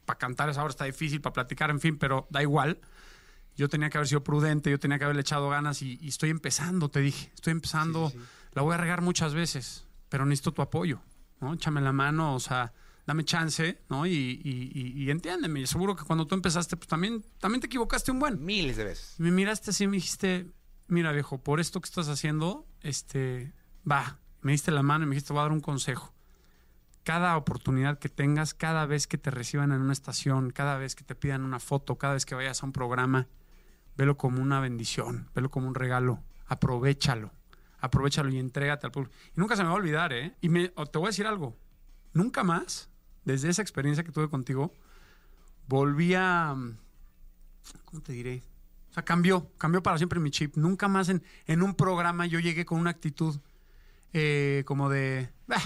[0.05, 2.79] Para cantar esa hora está difícil, para platicar, en fin, pero da igual.
[3.57, 6.29] Yo tenía que haber sido prudente, yo tenía que haberle echado ganas y, y estoy
[6.29, 7.31] empezando, te dije.
[7.35, 8.11] Estoy empezando,
[8.53, 11.01] la voy a regar muchas veces, pero necesito tu apoyo,
[11.39, 11.53] ¿no?
[11.53, 12.73] Échame la mano, o sea,
[13.05, 14.05] dame chance, ¿no?
[14.05, 14.11] Y,
[14.43, 15.67] y, y- y entiéndeme.
[15.67, 18.43] Seguro que cuando tú empezaste, pues también, también te equivocaste un buen.
[18.43, 19.15] Miles de veces.
[19.17, 20.47] Me miraste así y me dijiste,
[20.87, 23.53] mira viejo, por esto que estás haciendo, este,
[23.89, 24.17] va.
[24.41, 26.13] Me diste la mano y me dijiste, te voy a dar un consejo.
[27.03, 31.03] Cada oportunidad que tengas, cada vez que te reciban en una estación, cada vez que
[31.03, 33.27] te pidan una foto, cada vez que vayas a un programa,
[33.97, 37.31] velo como una bendición, velo como un regalo, aprovechalo,
[37.79, 39.13] aprovechalo y entrégate al público.
[39.35, 40.35] Y nunca se me va a olvidar, ¿eh?
[40.41, 41.55] Y me, te voy a decir algo,
[42.13, 42.89] nunca más,
[43.25, 44.73] desde esa experiencia que tuve contigo,
[45.67, 46.55] volví a,
[47.85, 48.43] ¿cómo te diré?
[48.89, 50.57] O sea, cambió, cambió para siempre mi chip.
[50.57, 53.39] Nunca más en, en un programa yo llegué con una actitud
[54.13, 55.61] eh, como de, "Bah,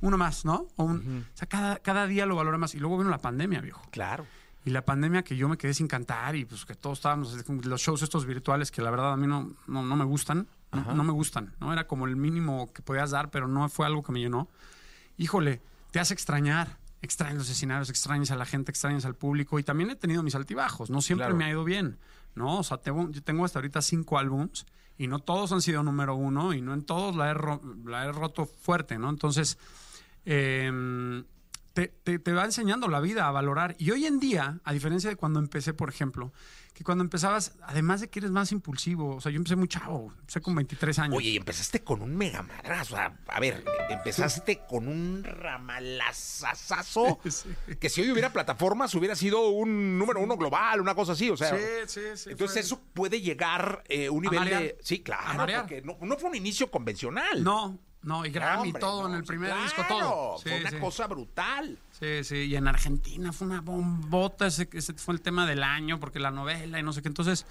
[0.00, 0.68] uno más, ¿no?
[0.76, 2.74] O, un- o sea, cada, cada día lo valora más.
[2.74, 3.82] Y luego vino la pandemia, viejo.
[3.90, 4.24] Claro.
[4.64, 7.34] Y la pandemia que yo me quedé sin cantar y pues que todos estábamos,
[7.64, 10.94] los shows estos virtuales que la verdad a mí no, no, no me gustan, no,
[10.94, 11.72] no me gustan, ¿no?
[11.72, 14.48] Era como el mínimo que podías dar, pero no fue algo que me llenó.
[15.16, 19.62] Híjole, te hace extrañar, extrañas los escenarios, extrañas a la gente, extrañas al público y
[19.62, 21.36] también he tenido mis altibajos, no siempre Claro.
[21.38, 21.98] me ha ido bien,
[22.34, 22.58] ¿no?
[22.58, 24.66] O sea, tengo, yo tengo hasta ahorita cinco álbums
[24.98, 28.04] y no todos han sido número uno y no en todos la he, ro- la
[28.04, 29.08] he roto fuerte, ¿no?
[29.08, 29.56] Entonces,
[30.26, 31.24] eh,
[31.80, 33.74] te, te- te va enseñando la vida a valorar.
[33.78, 36.32] Y hoy en día, a diferencia de cuando empecé, por ejemplo,
[36.74, 40.12] que cuando empezabas, además de que eres más impulsivo, o sea, yo empecé muy chavo,
[40.20, 41.16] empecé con 23 años.
[41.16, 42.96] Oye, y empezaste con un mega madrazo.
[42.96, 47.18] A, a ver, empezaste con un ramalazazazo.
[47.80, 51.30] Que si hoy hubiera plataformas, hubiera sido un número uno global, una cosa así.
[51.30, 54.78] O sea, Sí, sí, sí, entonces fue- eso puede llegar eh, un nivel de.
[54.82, 55.46] Sí, claro.
[55.60, 57.42] Porque no, no fue un inicio convencional.
[57.42, 60.38] No, no, y Grammy, hombre, todo no, en el primer claro, disco, todo.
[60.38, 60.76] Fue Sí, una sí.
[60.78, 61.78] cosa brutal.
[61.98, 66.00] Sí, sí, y en Argentina fue una bombota, ese, ese fue el tema del año,
[66.00, 67.08] porque la novela y no sé qué.
[67.08, 67.44] Entonces,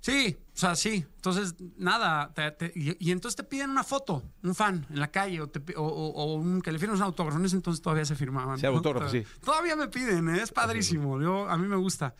[0.00, 1.06] sí, o sea, sí.
[1.16, 5.10] Entonces, nada, te- te- y, y entonces te piden una foto, un fan en la
[5.10, 7.38] calle, o, te o- o- o un, que le firmes un autógrafo.
[7.38, 8.58] En ese entonces todavía se firmaban.
[8.58, 8.70] Sí, ¿no?
[8.76, 9.24] autógrafo, sí.
[9.44, 10.42] Todavía me piden, ¿eh?
[10.42, 11.20] es padrísimo.
[11.22, 12.14] Yo, a mí me gusta.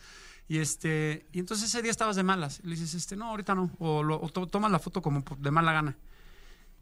[0.47, 2.59] Y este, y entonces ese día estabas de malas.
[2.63, 3.71] Y le dices, este, no, ahorita no.
[3.79, 5.97] O, lo- tomas la foto como de mala gana.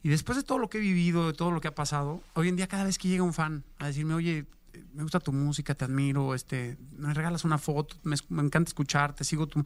[0.01, 2.47] Y después de todo lo que he vivido, de todo lo que ha pasado, hoy
[2.47, 4.45] en día cada vez que llega un fan a decirme, oye,
[4.93, 9.23] me gusta tu música, te admiro, este, me regalas una foto, me, me encanta escucharte,
[9.23, 9.65] sigo tu...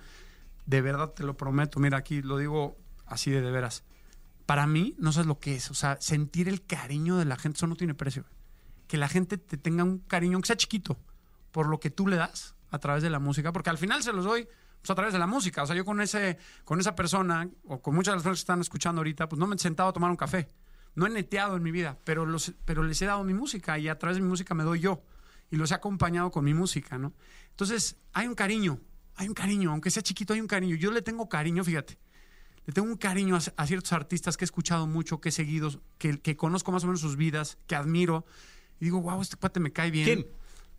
[0.66, 3.84] De verdad te lo prometo, mira, aquí lo digo así de de veras.
[4.46, 7.58] Para mí, no sabes lo que es, o sea, sentir el cariño de la gente,
[7.58, 8.24] eso no tiene precio.
[8.88, 10.98] Que la gente te tenga un cariño, aunque sea chiquito,
[11.52, 14.14] por lo que tú le das a través de la música, porque al final se
[14.14, 14.48] los doy
[14.84, 15.64] pues, a través de la música.
[15.64, 18.42] O sea, yo con, ese, con esa persona, o con muchas de las personas que
[18.42, 20.50] están escuchando ahorita, pues no me he sentado a tomar un café.
[20.96, 23.88] No he neteado en mi vida, pero, los, pero les he dado mi música y
[23.88, 25.02] a través de mi música me doy yo.
[25.50, 27.14] Y los he acompañado con mi música, ¿no?
[27.52, 28.82] Entonces, hay un cariño,
[29.16, 30.76] hay un cariño, aunque sea chiquito, hay un cariño.
[30.76, 31.98] Yo le tengo cariño, fíjate.
[32.66, 35.72] Le tengo un cariño a, a ciertos artistas que he escuchado mucho, que he seguido,
[35.98, 38.26] que, que conozco más o menos sus vidas, que admiro.
[38.82, 40.06] Y digo, wow, este cuate me cae bien.
[40.06, 40.28] ¿Quién?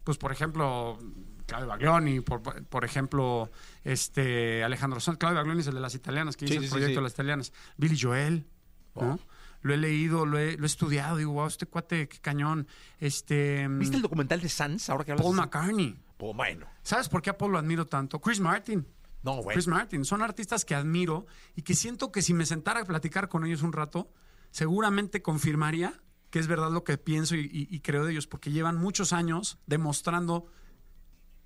[0.04, 0.98] Pues, por ejemplo,
[1.46, 3.50] Claudio Baglioni, por, por ejemplo,
[3.82, 5.18] este Alejandro Sanz.
[5.18, 6.96] Claudio Baglioni es el de las italianas, que Sí, hizo sí, el proyecto sí.
[6.96, 7.52] de las italianas.
[7.76, 8.46] Billy Joel,
[8.94, 9.18] ¿no?
[9.62, 11.16] Lo he leído, lo he, lo he estudiado.
[11.16, 12.66] Digo, wow, este cuate, qué cañón.
[12.98, 14.88] Este, ¿Viste el documental de Sans?
[14.90, 15.98] Ahora que hablas Paul de- McCartney.
[16.18, 16.66] Pues bueno.
[16.82, 18.20] ¿Sabes por qué a Paul lo admiro tanto?
[18.20, 18.86] Chris Martin.
[19.22, 19.54] No, güey.
[19.54, 20.04] Chris Martin.
[20.04, 21.26] Son artistas que admiro
[21.56, 24.10] y que siento que si me sentara a platicar con ellos un rato,
[24.50, 25.94] seguramente confirmaría
[26.30, 29.12] que es verdad lo que pienso y, y- y creo de ellos, porque llevan muchos
[29.12, 30.46] años demostrando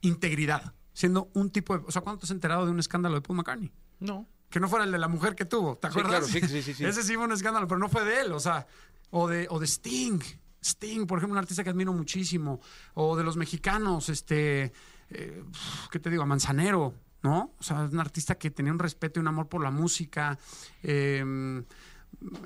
[0.00, 1.84] integridad, siendo un tipo de...
[1.86, 3.72] O sea, ¿cuándo te has enterado de un escándalo de Paul McCartney?
[4.00, 4.26] No.
[4.50, 6.26] Que no fuera el de la mujer que tuvo, ¿te Sí, acuerdas?
[6.30, 6.84] claro, sí, sí, sí, sí.
[6.84, 8.66] Ese sí fue un escándalo, pero no fue de él, o sea,
[9.10, 10.20] o de, o de Sting.
[10.62, 12.60] Sting, por ejemplo, un artista que admiro muchísimo.
[12.94, 14.72] O de los mexicanos, este,
[15.10, 15.44] eh,
[15.90, 16.22] ¿qué te digo?
[16.22, 17.52] A Manzanero, ¿no?
[17.58, 20.38] O sea, un artista que tenía un respeto y un amor por la música.
[20.82, 21.62] eh,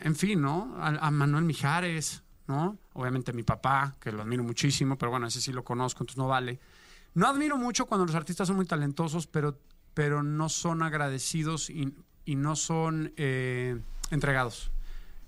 [0.00, 0.74] en fin, ¿no?
[0.78, 2.76] A, a Manuel Mijares, ¿no?
[2.94, 6.26] Obviamente mi papá, que lo admiro muchísimo, pero bueno, ese sí lo conozco, entonces no
[6.28, 6.59] vale.
[7.14, 9.58] No admiro mucho cuando los artistas son muy talentosos, pero,
[9.94, 11.94] pero no son agradecidos y,
[12.26, 13.78] no son eh,
[14.10, 14.70] entregados.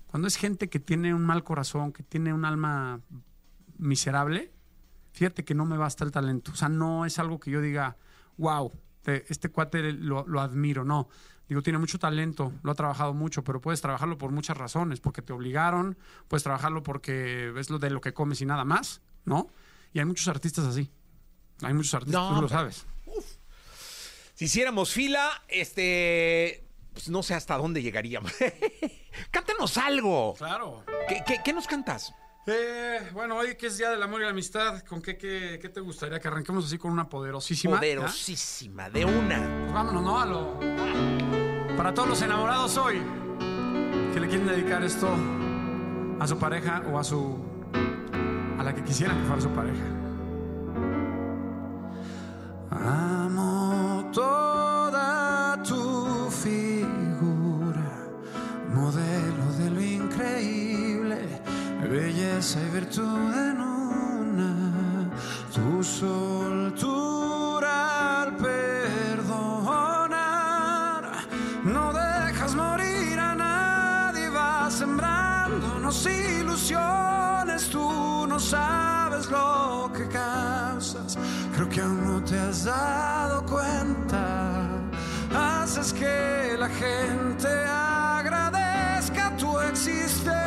[0.07, 3.01] Cuando es gente que tiene un mal corazón, que tiene un alma
[3.77, 4.51] miserable,
[5.11, 6.51] fíjate que no me basta el talento.
[6.51, 7.97] O sea, no es algo que yo diga,
[8.37, 8.71] wow,
[9.01, 10.83] te- este cuate lo, lo admiro.
[10.85, 11.09] No.
[11.47, 15.21] Digo, tiene mucho talento, lo ha trabajado mucho, pero puedes trabajarlo por muchas razones, porque
[15.21, 15.95] te obligaron,
[16.27, 19.49] puedes trabajarlo porque es lo de lo que comes y nada más, ¿no?
[19.93, 20.89] Y hay muchos artistas así.
[21.61, 22.85] Hay muchos artistas, No, tú lo sabes.
[24.33, 26.63] Si hiciéramos fila, este.
[26.93, 28.31] Pues no sé hasta dónde llegaríamos.
[29.31, 30.33] Cántanos algo.
[30.37, 30.83] Claro.
[31.07, 32.13] ¿Qué, qué- qué nos cantas?
[32.47, 35.69] Eh, bueno, hoy que es Día del Amor y la Amistad, ¿con qué, qué, qué
[35.69, 36.19] te gustaría?
[36.19, 37.77] Que arranquemos así con una poderosísima.
[37.77, 39.39] Poderosísima, de una.
[39.63, 40.19] Pues vámonos, ¿no?
[40.21, 40.59] A lo-
[41.75, 43.01] Para todos los enamorados hoy,
[44.13, 45.09] que le quieren dedicar esto
[46.19, 47.43] a su pareja o a su...
[48.59, 49.83] a la que quisieran que fuera su pareja.
[52.83, 57.89] Amo toda tu figura,
[58.73, 61.41] modelo de lo increíble,
[61.89, 65.09] belleza y virtud en una,
[65.53, 67.03] tu soltura
[68.23, 69.73] al perdonar,
[71.63, 79.74] no dejas morir a nadie, vas sembrándonos ilusiones, tú no sabes lo
[82.55, 84.63] has dado cuenta.
[85.33, 90.39] Haces que la gente agradezca tu existencia.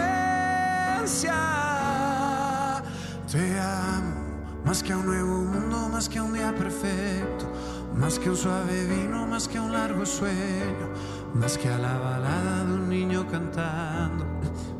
[3.31, 4.29] Te amo
[4.65, 7.53] más que a un nuevo mundo, más que a un día perfecto,
[7.95, 10.93] más que un suave vino, más que a un largo sueño,
[11.35, 14.25] más que a la balada de un niño cantando,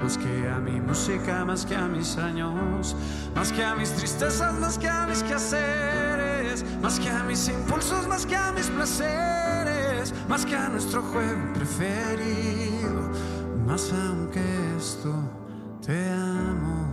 [0.01, 2.97] más que a mi música, más que a mis años,
[3.35, 6.28] más que a mis tristezas, más que a mis quehaceres,
[6.81, 11.53] más que a mis impulsos, más que a mis placeres, más que a nuestro juego
[11.55, 13.11] preferido,
[13.67, 14.43] más aunque
[14.79, 15.15] esto
[15.85, 16.89] te amo.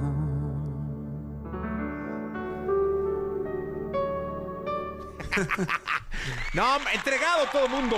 [6.54, 7.98] No, entregado todo el mundo.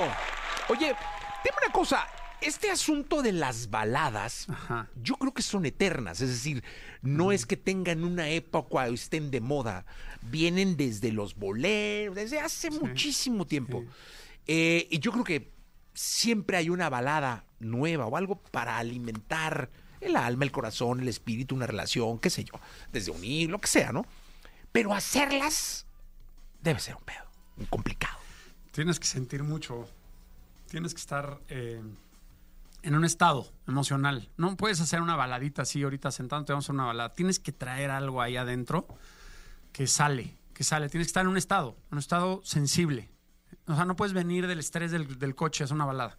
[0.70, 2.07] Oye, dime una cosa.
[2.41, 4.47] Este asunto de las baladas,
[5.01, 6.22] yo creo que son eternas.
[6.22, 6.63] Es decir,
[7.01, 9.86] no es que tengan una época o estén de moda.
[10.24, 13.84] Vienen desde los boleros, desde hace muchísimo tiempo.
[14.45, 15.51] Eh, y yo creo que
[15.93, 21.55] siempre hay una balada nueva o algo para alimentar el alma, el corazón, el espíritu,
[21.55, 22.53] una relación, qué sé yo,
[22.91, 24.05] desde unir, lo que sea, ¿no?
[24.72, 25.86] Pero hacerlas
[26.61, 27.26] debe ser un pedo,
[27.57, 28.18] un complicado.
[28.72, 29.88] Tienes que sentir mucho.
[30.70, 31.82] Tienes que estar eh,
[32.84, 34.30] en un estado emocional.
[34.38, 37.13] No puedes hacer una baladita así ahorita sentándote, vamos a hacer una balada.
[37.13, 38.88] Tienes que traer algo ahí adentro
[39.78, 40.89] que sale, que sale.
[40.89, 43.11] Tienes que estar en un estado, en un estado sensible.
[43.67, 46.17] O sea, no puedes venir del estrés del, del coche a hacer una balada.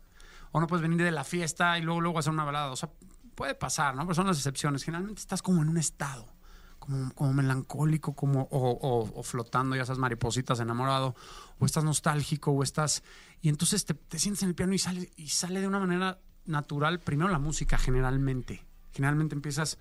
[0.53, 2.71] O no puedes venir de la fiesta y luego, luego hacer una balada.
[2.71, 2.89] O sea,
[3.35, 4.03] puede pasar, ¿no?
[4.03, 4.85] Pero son las excepciones.
[4.85, 6.33] Generalmente estás como en un estado,
[6.79, 11.17] como, como melancólico, como, o, flotando, ya esas maripositas enamorado,
[11.59, 13.03] o estás nostálgico, o estás.
[13.41, 16.21] Y entonces te, te sientes en el piano y sale, y sale de una manera
[16.45, 17.01] natural.
[17.01, 18.65] Primero la música, generalmente.
[18.93, 19.79] Generalmente empiezas.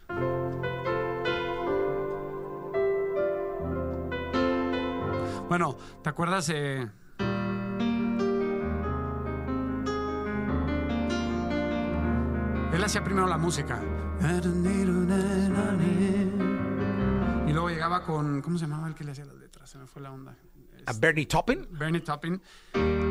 [5.49, 6.49] Bueno, ¿te acuerdas?
[6.53, 6.87] eh,
[12.73, 13.79] Él hacía primero la música.
[17.47, 18.41] Y luego llegaba con.
[18.41, 19.69] ¿Cómo se llamaba el que le hacía las letras?
[19.69, 20.35] Se me fue la onda.
[20.85, 21.67] ¿A Bernie Taupin?
[21.71, 22.41] Bernie Taupin.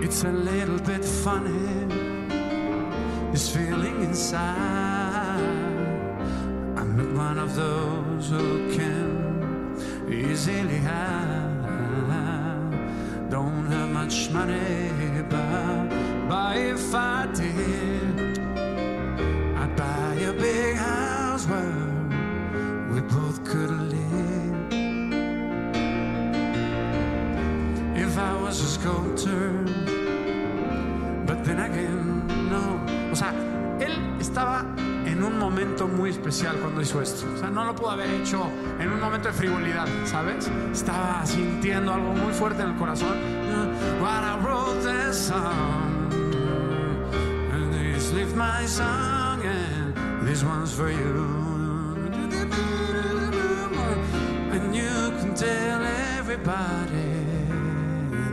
[0.03, 1.87] It's a little bit funny,
[3.33, 5.41] this feeling inside.
[6.77, 9.75] I'm not one of those who can
[10.09, 11.46] easily hide.
[13.29, 14.91] Don't have much money,
[15.29, 15.89] but,
[16.29, 18.39] but if I did,
[19.59, 21.75] I'd buy a big house where
[22.93, 24.73] we both could live.
[27.97, 29.51] If I was a sculptor,
[31.27, 32.81] but then again, no.
[33.11, 33.35] O sea,
[33.81, 34.65] él estaba
[35.17, 37.27] en un momento muy especial cuando hizo esto.
[37.35, 38.47] O sea, no lo pudo haber hecho
[38.79, 40.51] en un momento de frivolidad, ¿sabes?
[40.73, 43.17] Estaba sintiendo algo muy fuerte en el corazón.
[44.01, 46.13] When I wrote this song,
[47.53, 49.95] and this lift my song, and
[50.27, 51.47] this one's for you.
[54.53, 55.83] And you can tell
[56.19, 57.25] everybody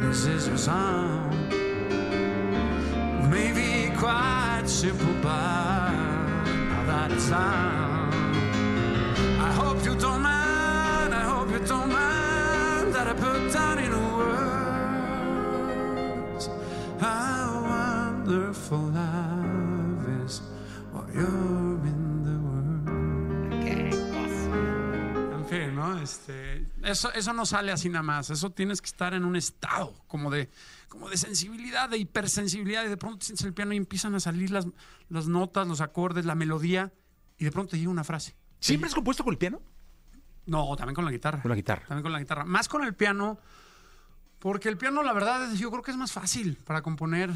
[0.01, 1.29] this is your song.
[3.29, 6.02] Maybe quite simple, but
[6.93, 7.31] that it.
[9.47, 11.11] I hope you don't mind.
[11.21, 14.43] I hope you don't mind that I put down in words
[16.99, 20.33] how wonderful love is
[20.91, 21.62] while you're
[25.59, 25.99] fin, ¿no?
[25.99, 28.29] Este, eso, eso no sale así nada más.
[28.29, 30.49] Eso tienes que estar en un estado como de,
[30.87, 32.85] como de sensibilidad, de hipersensibilidad.
[32.85, 34.67] Y de pronto sientes el piano y empiezan a salir las,
[35.09, 36.93] las notas, los acordes, la melodía.
[37.37, 38.35] Y de pronto te llega una frase.
[38.59, 39.61] ¿Siempre has compuesto con el piano?
[40.45, 41.41] No, también con la guitarra.
[41.41, 41.85] Con la guitarra.
[41.87, 42.45] También con la guitarra.
[42.45, 43.39] Más con el piano,
[44.39, 47.29] porque el piano, la verdad, yo creo que es más fácil para componer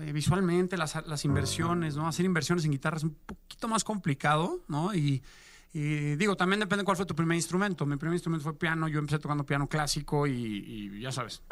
[0.00, 2.06] eh, visualmente las, las inversiones, ¿no?
[2.06, 4.94] Hacer inversiones en guitarra es un poquito más complicado, ¿no?
[4.94, 5.22] Y,
[5.74, 7.84] y digo, también depende cuál fue tu primer instrumento.
[7.84, 11.42] Mi primer instrumento fue piano, yo empecé tocando piano clásico y, y ya sabes.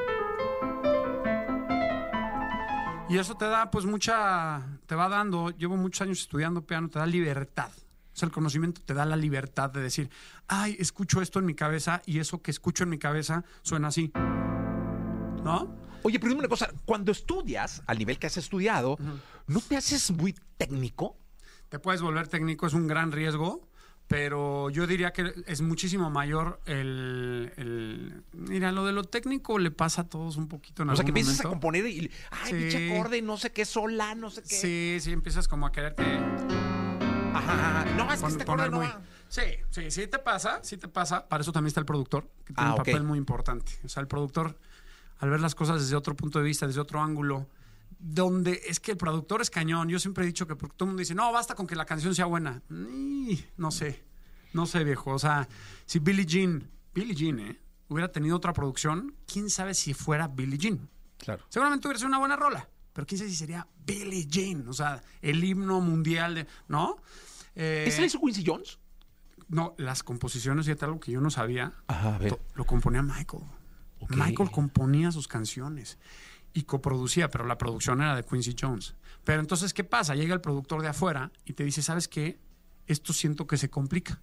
[3.08, 4.62] Y eso te da, pues, mucha.
[4.86, 5.50] Te va dando.
[5.50, 7.70] Llevo muchos años estudiando piano, te da libertad.
[7.70, 10.08] O sea, el conocimiento te da la libertad de decir,
[10.46, 14.12] ay, escucho esto en mi cabeza y eso que escucho en mi cabeza suena así.
[14.14, 15.76] ¿No?
[16.04, 18.96] Oye, pero dime una cosa, cuando estudias, al nivel que has estudiado,
[19.46, 21.16] ¿no te haces muy técnico?
[21.68, 23.68] Te puedes volver técnico, es un gran riesgo,
[24.08, 29.70] pero yo diría que es muchísimo mayor el, el- Mira, lo de lo técnico le
[29.70, 32.54] pasa a todos un poquito en O sea, que empiezas a componer y, ay, Sí.
[32.54, 34.48] pinche acorde, no sé qué, sola, no sé qué.
[34.54, 36.02] Sí, sí, empiezas como a quererte...
[37.34, 39.00] Ajá, no, es que este acorde no muy- va.
[39.28, 41.26] Sí, sí, sí te pasa, sí te pasa.
[41.26, 43.72] Para eso también está el productor, que tiene Ah, un papel muy importante.
[43.84, 44.58] O sea, el productor,
[45.18, 47.46] al ver las cosas desde otro punto de vista, desde otro ángulo,
[48.04, 49.88] donde es que el productor es cañón.
[49.88, 52.14] Yo siempre he dicho que todo el mundo dice, no, basta con que la canción
[52.14, 52.60] sea buena.
[53.56, 54.02] No sé,
[54.52, 55.12] no sé, viejo.
[55.12, 55.48] O sea,
[55.86, 57.60] si Billie Jean, Billie Jean, ¿eh?
[57.88, 60.88] hubiera tenido otra producción, quién sabe si fuera Billie Jean.
[61.18, 61.44] Claro.
[61.48, 65.00] Seguramente hubiera sido una buena rola, pero quién sabe si sería Billie Jean, o sea,
[65.20, 66.96] el himno mundial de, ¿no?
[67.54, 68.78] Eh, ¿Ese la hizo Quincy Jones?
[69.48, 71.72] No, las composiciones, fíjate algo que yo no sabía.
[71.86, 72.30] Ajá, a ver.
[72.30, 73.44] to- Lo componía Michael.
[74.08, 75.96] Michael componía sus canciones
[76.54, 78.94] y coproducía, pero la producción era de Quincy Jones.
[79.24, 80.14] Pero entonces, ¿qué pasa?
[80.14, 82.38] Llega el productor de afuera y te dice, ¿sabes qué?
[82.86, 84.20] Esto siento que se complica,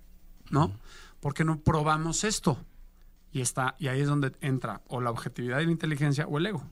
[0.49, 0.77] ¿no?
[1.19, 2.57] ¿Por qué no probamos esto?
[3.31, 6.45] Y, está, y ahí es donde entra o la objetividad y la inteligencia o el
[6.47, 6.63] ego.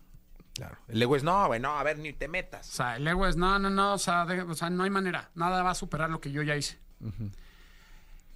[0.53, 0.77] Claro.
[0.87, 2.67] El ego es, no, güey, no, a ver, ni te metas.
[2.67, 4.89] O sea, el ego es, no, no, no, o sea, de- o sea, no hay
[4.89, 5.29] manera.
[5.35, 6.79] Nada va a superar lo que yo ya hice.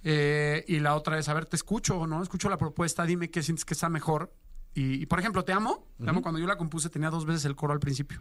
[0.04, 2.22] Eh, y la otra es, a ver, te escucho, ¿no?
[2.22, 4.32] Escucho la propuesta, dime qué sientes que está mejor.
[4.74, 7.44] Y, y, por ejemplo, Te Amo, Te Amo, cuando yo la compuse tenía dos veces
[7.44, 8.20] el coro al principio.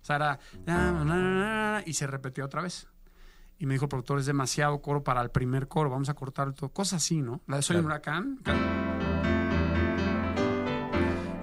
[0.00, 0.38] O sea, era...
[0.64, 2.86] "Te amo, na, na, na", Y se repetía otra vez.
[3.58, 6.52] Y me dijo el productor, es demasiado coro para el primer coro, vamos a cortar
[6.52, 6.70] todo.
[6.70, 7.40] Cosas así, ¿no?
[7.46, 8.38] La de Soy un huracán.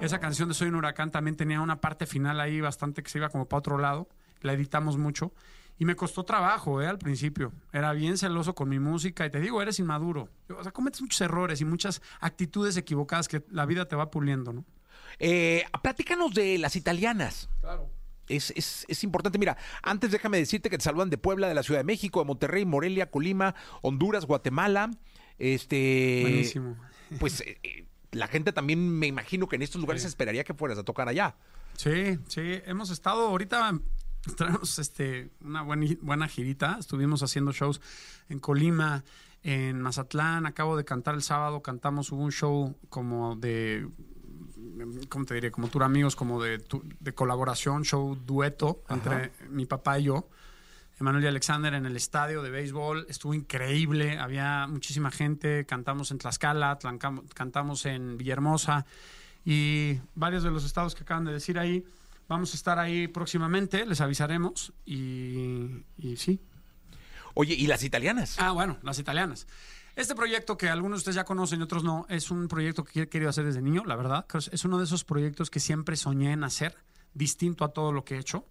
[0.00, 3.18] Esa canción de Soy un huracán también tenía una parte final ahí bastante que se
[3.18, 4.08] iba como para otro lado.
[4.40, 5.32] La editamos mucho.
[5.78, 6.86] Y me costó trabajo, ¿eh?
[6.86, 7.52] Al principio.
[7.72, 9.26] Era bien celoso con mi música.
[9.26, 10.28] Y te digo, eres inmaduro.
[10.56, 14.52] O sea, cometes muchos errores y muchas actitudes equivocadas que la vida te va puliendo,
[14.54, 14.64] ¿no?
[15.18, 17.48] Eh, platícanos de las italianas.
[17.60, 17.90] Claro.
[18.28, 19.38] Es, es- es importante.
[19.38, 22.26] Mira, antes déjame decirte que te saludan de Puebla, de la Ciudad de México, de
[22.26, 24.90] Monterrey, Morelia, Colima, Honduras, Guatemala.
[25.38, 26.20] Este.
[26.22, 26.76] Buenísimo.
[27.20, 30.78] Pues eh, eh, la gente también me imagino que en estos lugares esperaría que fueras
[30.78, 31.36] a tocar allá.
[31.76, 33.78] Sí, sí, hemos estado ahorita
[34.36, 37.80] traemos este una buena, buena girita, estuvimos haciendo shows
[38.28, 39.04] en Colima,
[39.42, 43.88] en Mazatlán, acabo de cantar el sábado, cantamos hubo un show como de
[45.08, 45.50] ¿cómo te diré?
[45.50, 46.62] Como tour amigos, como de,
[47.00, 50.28] de colaboración, show dueto entre mi papá y yo.
[50.98, 53.06] Emanuel y Alexander en el estadio de béisbol.
[53.08, 54.18] Estuvo increíble.
[54.18, 55.66] Había muchísima gente.
[55.66, 56.78] Cantamos en Tlaxcala,
[57.34, 58.86] cantamos en Villahermosa
[59.44, 61.84] y varios de los estados que acaban de decir ahí.
[62.28, 64.72] Vamos a estar ahí próximamente, les avisaremos.
[64.84, 66.40] Y, y sí.
[67.34, 68.36] Oye, ¿y las italianas?
[68.38, 69.46] Ah, bueno, las italianas.
[69.94, 73.02] Este proyecto que algunos de ustedes ya conocen y otros no, es un proyecto que
[73.02, 74.26] he querido hacer desde niño, la verdad.
[74.52, 76.76] Es uno de esos proyectos que siempre soñé en hacer,
[77.14, 78.46] distinto a todo lo que he hecho.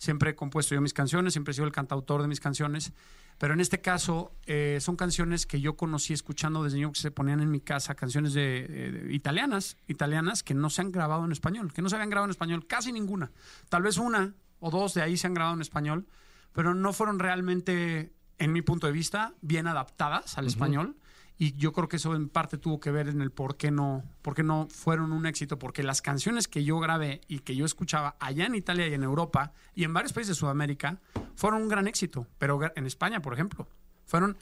[0.00, 2.94] Siempre he compuesto yo mis canciones, siempre he sido el cantautor de mis canciones.
[3.36, 7.10] Pero en este caso, eh, son canciones que yo conocí escuchando desde niño que se
[7.10, 11.26] ponían en mi casa, canciones de, eh, de italianas, italianas que no se han grabado
[11.26, 13.30] en español, que no se habían grabado en español, casi ninguna.
[13.68, 16.06] Tal vez una o dos de ahí se han grabado en español,
[16.54, 20.96] pero no fueron realmente, en mi punto de vista, bien adaptadas al español.
[21.40, 24.04] Y yo creo que eso en parte tuvo que ver en el por qué no,
[24.20, 25.58] por qué no fueron un éxito.
[25.58, 29.02] Porque las canciones que yo grabé y que yo escuchaba allá en Italia y en
[29.02, 31.00] Europa y en varios países de Sudamérica
[31.36, 32.26] fueron un gran éxito.
[32.36, 33.66] Pero en España, por ejemplo,
[34.04, 34.36] fueron,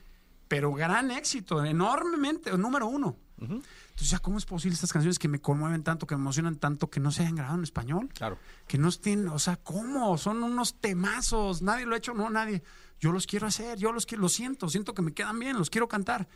[0.48, 3.16] pero gran éxito, enormemente, número uno.
[3.40, 6.90] Entonces, ya, ¿cómo es posible estas canciones que me conmueven tanto, que me emocionan tanto,
[6.90, 8.08] que no se hayan grabado en español?
[8.12, 8.38] Claro.
[8.66, 10.18] Que no estén, o sea, ¿cómo?
[10.18, 11.62] Son unos temazos.
[11.62, 12.64] Nadie lo ha hecho, no, nadie.
[12.98, 15.70] Yo los quiero hacer, yo los quiero, lo siento, siento que me quedan bien, los
[15.70, 16.26] quiero cantar.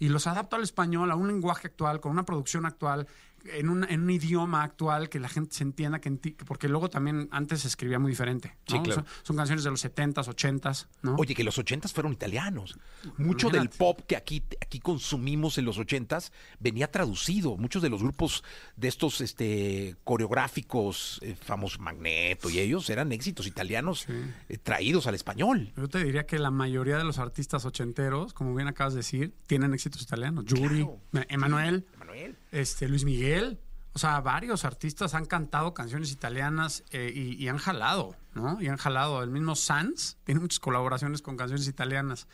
[0.00, 3.06] Y los adapto al español, a un lenguaje actual, con una producción actual,
[3.44, 6.90] en un, en un idioma actual que la gente se entienda, que enti- porque luego
[6.90, 8.56] también antes se escribía muy diferente.
[8.66, 8.94] Sí, claro.
[8.94, 11.14] Son, son canciones de los 70s, 80s, ¿no?
[11.16, 12.78] Oye, que los ochentas fueron italianos.
[13.16, 17.56] Mucho del pop que aquí, aquí consumimos en los ochentas venía traducido.
[17.56, 18.44] Muchos de los grupos
[18.76, 24.06] de estos este, coreográficos, eh, famosos Magneto y ellos, eran éxitos italianos
[24.48, 25.72] eh, traídos al español.
[25.76, 29.34] Yo te diría que la mayoría de los artistas ochenteros, como bien acabas de decir,
[29.46, 30.44] tienen éxitos italianos.
[30.46, 31.26] Yuri, Claro.
[31.28, 32.36] Emanuel, Manuel.
[32.52, 33.58] este, Luis Miguel.
[33.92, 38.60] O sea, varios artistas han cantado canciones italianas eh, y, y han jalado, ¿no?
[38.62, 39.22] Y han jalado.
[39.22, 42.28] El mismo Sanz tiene muchas colaboraciones con canciones italianas,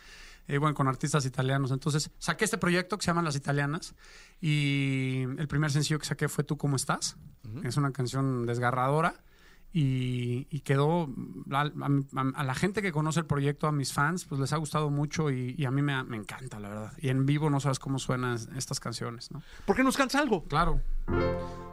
[0.49, 1.71] eh, bueno, con artistas italianos.
[1.71, 3.95] Entonces, saqué este proyecto que se llama Las Italianas
[4.41, 7.17] y el primer sencillo que saqué fue Tú Cómo Estás.
[7.65, 9.15] Es una canción desgarradora
[9.73, 11.09] y, y quedó
[11.51, 14.57] a, a- a la gente que conoce el proyecto, a mis fans, pues les ha
[14.57, 16.93] gustado mucho y, y a mí me, me encanta, la verdad.
[16.99, 19.43] Y en vivo no sabes cómo suenan estas canciones, ¿no?
[19.67, 20.45] ¿Por qué nos cansa algo?
[20.45, 20.81] Claro.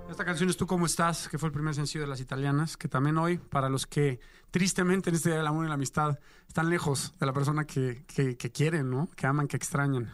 [0.09, 2.87] Esta canción es Tú cómo estás, que fue el primer sencillo de las italianas, que
[2.87, 4.19] también hoy, para los que
[4.51, 8.03] tristemente en este Día del Amor y la Amistad están lejos de la persona que,
[8.05, 9.09] que, que quieren, ¿no?
[9.15, 10.11] Que aman, que extrañan.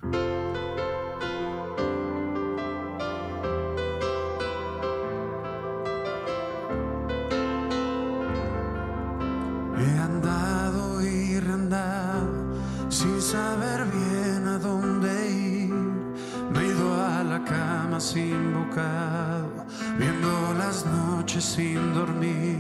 [18.10, 19.65] Cama sin bocado,
[19.98, 22.57] viendo las noches sin dormir.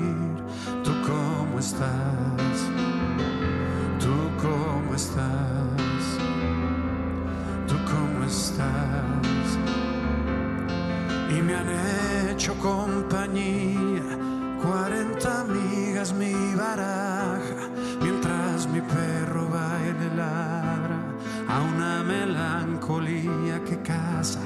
[0.83, 2.57] Tú cómo estás?
[3.99, 6.03] ¿Tú cómo estás?
[7.67, 9.47] ¿Tú cómo estás?
[11.29, 11.69] Y me han
[12.31, 14.03] hecho compañía,
[14.61, 17.69] 40 amigas mi baraja,
[18.01, 20.78] mientras mi perro baile ladra
[21.49, 24.39] a una melancolía que casa.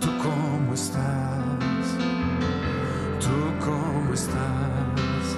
[0.00, 1.86] ¿Tú cómo estás?
[3.20, 3.30] ¿Tú
[3.64, 5.36] cómo estás?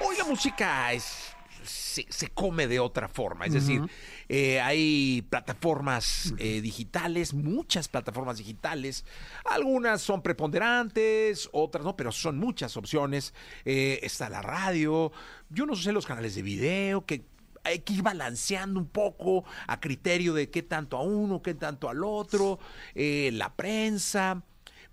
[0.00, 1.34] hoy la música es,
[1.64, 3.44] se, se come de otra forma.
[3.46, 3.82] Es decir,
[4.28, 9.04] eh, hay plataformas eh, digitales, muchas plataformas digitales.
[9.44, 13.34] Algunas son preponderantes, otras no, pero son muchas opciones.
[13.66, 15.12] Eh, está la radio,
[15.50, 17.24] yo no sé los canales de video, que
[17.64, 21.88] hay que ir balanceando un poco a criterio de qué tanto a uno, qué tanto
[21.90, 22.58] al otro,
[22.94, 24.42] la prensa.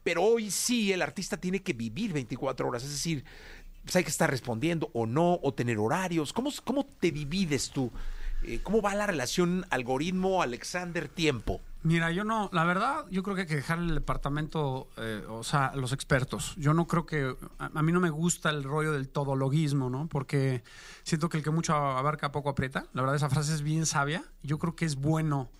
[0.10, 3.24] Pero hoy sí el artista tiene que vivir 24 horas, es decir,
[3.84, 6.34] pues hay que estar respondiendo o no, o tener horarios.
[6.34, 7.92] ¿Cómo, cómo te divides tú?
[8.42, 11.62] Eh, ¿Cómo va la relación algoritmo Alexander-tiempo?
[11.84, 15.44] Mira, yo no, la verdad, yo creo que hay que dejar el departamento, eh, o
[15.44, 16.56] sea, los expertos.
[16.58, 20.08] Yo no creo que, a, mí no me gusta el rollo del todologuismo, ¿no?
[20.08, 20.64] Porque
[21.04, 22.88] siento que el que mucho abarca poco aprieta.
[22.94, 24.24] La verdad, esa frase es bien sabia.
[24.42, 25.52] Yo creo que es bueno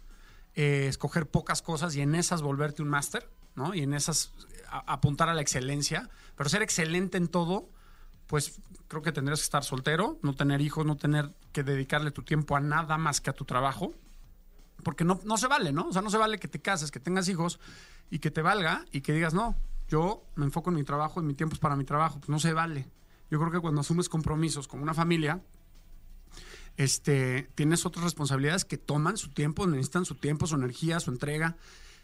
[0.56, 3.74] eh, escoger pocas cosas y en esas volverte un máster, ¿no?
[3.74, 4.34] Y en esas
[4.70, 6.10] apuntar a la excelencia.
[6.36, 7.70] Pero ser excelente en todo,
[8.28, 12.24] pues creo que tendrías que estar soltero, no tener hijos, no tener que dedicarle tu
[12.24, 13.94] tiempo a nada más que a tu trabajo
[14.84, 15.88] porque no, no se vale, ¿no?
[15.88, 17.60] O sea, no se vale que te cases, que tengas hijos
[18.10, 19.56] y que te valga y que digas, no,
[19.88, 22.20] yo me enfoco en mi trabajo y mi tiempo es para mi trabajo.
[22.20, 22.88] Pues no se vale.
[23.30, 25.42] Yo creo que cuando asumes compromisos con una familia,
[26.78, 31.58] este, tienes otras responsabilidades que toman su tiempo, necesitan su tiempo, su energía, su entrega.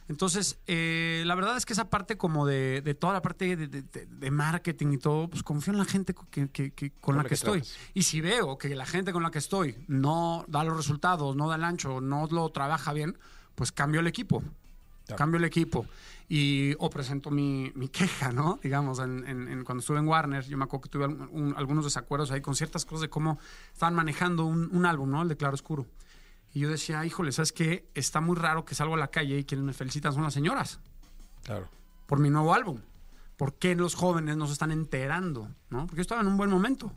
[0.07, 3.67] Entonces, eh, la verdad es que esa parte como de, de toda la parte de,
[3.67, 7.17] de- de- marketing y todo, pues confío en la gente co- que, que- que- con,
[7.17, 7.61] la que, estoy.
[7.61, 7.77] trabajas.
[7.95, 11.49] Y si veo que la gente con la que estoy no da los resultados, no
[11.49, 13.17] da el ancho, no lo trabaja bien,
[13.55, 14.43] pues cambio el equipo.
[15.15, 15.85] Cambio el equipo.
[16.27, 18.59] Y o presento mi, mi queja, ¿no?
[18.63, 21.83] Digamos, en, en- en- cuando estuve en Warner, yo me acuerdo que tuve un- algunos
[21.83, 23.39] desacuerdos ahí con ciertas cosas de cómo
[23.73, 25.21] estaban manejando un, un álbum, ¿no?
[25.21, 25.85] El de Claro Oscuro.
[26.55, 27.89] Y yo decía, híjole, ¿sabes qué?
[27.93, 30.79] Está muy raro que salgo a la calle y quienes me felicitan son las señoras
[31.43, 31.67] Claro.
[32.07, 32.79] por mi nuevo álbum.
[33.35, 35.49] ¿Por qué los jóvenes no se están enterando?
[35.69, 35.81] ¿no?
[35.85, 36.93] Porque yo estaba en un buen momento.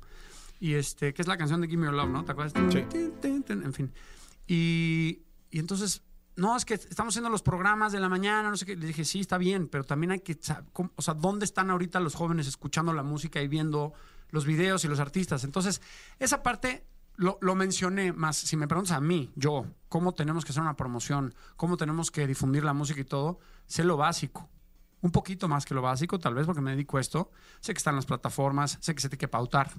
[0.60, 2.24] Y este, que es la canción de Gimme Your Love, ¿no?
[2.24, 2.52] ¿Te acuerdas?
[2.72, 2.85] Sí.
[3.51, 3.93] En fin.
[4.47, 6.02] Y, y entonces,
[6.36, 8.76] no, es que estamos haciendo los programas de la mañana, no sé qué.
[8.76, 10.39] Le dije, sí, está bien, pero también hay que,
[10.97, 13.93] o sea, ¿dónde están ahorita los jóvenes escuchando la música y viendo
[14.30, 15.43] los videos y los artistas?
[15.43, 15.82] Entonces,
[16.20, 16.85] esa parte
[17.18, 18.36] lo, lo mencioné más.
[18.38, 22.26] Si me preguntas a mí, yo, cómo tenemos que hacer una promoción, cómo tenemos que
[22.26, 24.48] difundir la música y todo, sé lo básico.
[25.02, 27.30] Un poquito más que lo básico, tal vez porque me dedico a esto.
[27.60, 29.70] Sé que están las plataformas, sé que se tiene que pautar.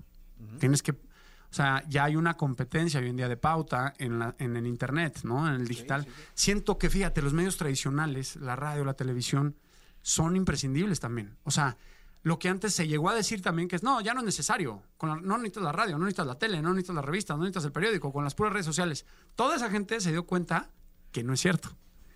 [0.60, 0.92] Tienes que.
[0.92, 4.68] O sea, ya hay una competencia hoy en día de pauta en, la- en el
[4.68, 5.48] Internet, ¿no?
[5.48, 6.06] En el digital.
[6.36, 9.56] Siento que, fíjate, los medios tradicionales, la radio, la televisión,
[10.02, 11.36] son imprescindibles también.
[11.44, 11.76] O sea,
[12.22, 14.84] lo que antes se llegó a decir también que es, no, ya no es necesario.
[14.98, 17.40] Con la- no necesitas la radio, no necesitas la tele, no necesitas la revista, no
[17.44, 19.06] necesitas el periódico, con las puras redes sociales.
[19.36, 20.70] Toda esa gente se dio cuenta
[21.12, 21.70] que no es cierto.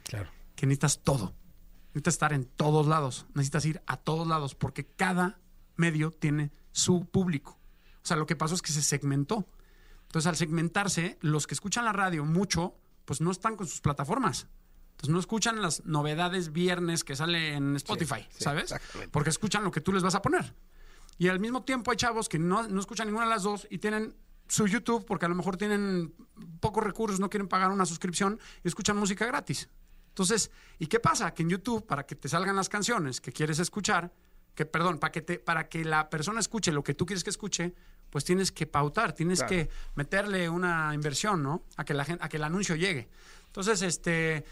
[0.04, 0.30] Claro.
[0.56, 1.34] Que necesitas todo.
[1.94, 3.26] Necesitas estar en todos lados.
[3.34, 5.40] Necesitas ir a todos lados porque cada
[5.76, 7.58] medio tiene su público.
[8.04, 9.48] O sea, lo que pasó es que se segmentó.
[10.04, 12.76] Entonces, al segmentarse, los que escuchan la radio mucho,
[13.06, 14.48] pues no están con sus plataformas.
[15.04, 18.74] Entonces, no escuchan las novedades viernes que sale en Spotify, sí, ¿sabes?
[19.12, 20.56] Porque escuchan lo que tú les vas a poner.
[21.18, 23.80] Y al mismo tiempo hay chavos que no, no escuchan ninguna de las dos y
[23.80, 24.16] tienen
[24.48, 26.14] su YouTube porque a lo mejor tienen
[26.62, 29.68] pocos recursos, no quieren pagar una suscripción y escuchan música gratis.
[30.08, 31.34] Entonces, ¿y qué pasa?
[31.34, 34.14] Que en YouTube, para que te salgan las canciones que quieres escuchar,
[34.56, 37.30] que perdón, para que te, para que la persona escuche lo que tú quieres que
[37.30, 37.74] escuche,
[38.10, 39.50] pues tienes que pautar, tienes Claro.
[39.50, 41.66] que meterle una inversión, ¿no?
[41.76, 43.10] A que la gente, a que el anuncio llegue.
[43.48, 44.46] Entonces, este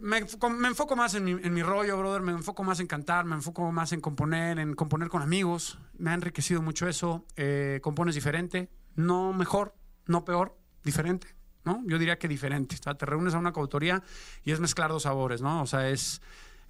[0.00, 2.22] Me, me enfoco más en mi, en mi rollo, brother.
[2.22, 5.78] Me enfoco más en cantar, me enfoco más en componer, en componer con amigos.
[5.96, 7.24] Me ha enriquecido mucho eso.
[7.36, 9.74] Eh, compones diferente, no mejor,
[10.06, 11.34] no peor, diferente,
[11.64, 11.82] ¿no?
[11.86, 12.76] Yo diría que diferente.
[12.76, 14.02] O sea, te reúnes a una coautoría
[14.44, 15.62] y es mezclar dos sabores, ¿no?
[15.62, 16.20] O sea, es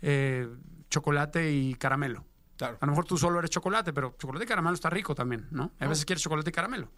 [0.03, 0.49] eh,
[0.91, 2.25] chocolate y caramelo.
[2.61, 5.71] A lo mejor tú solo eres chocolate, pero chocolate y caramelo está rico también, ¿no?
[5.79, 6.91] A veces quieres chocolate y caramelo.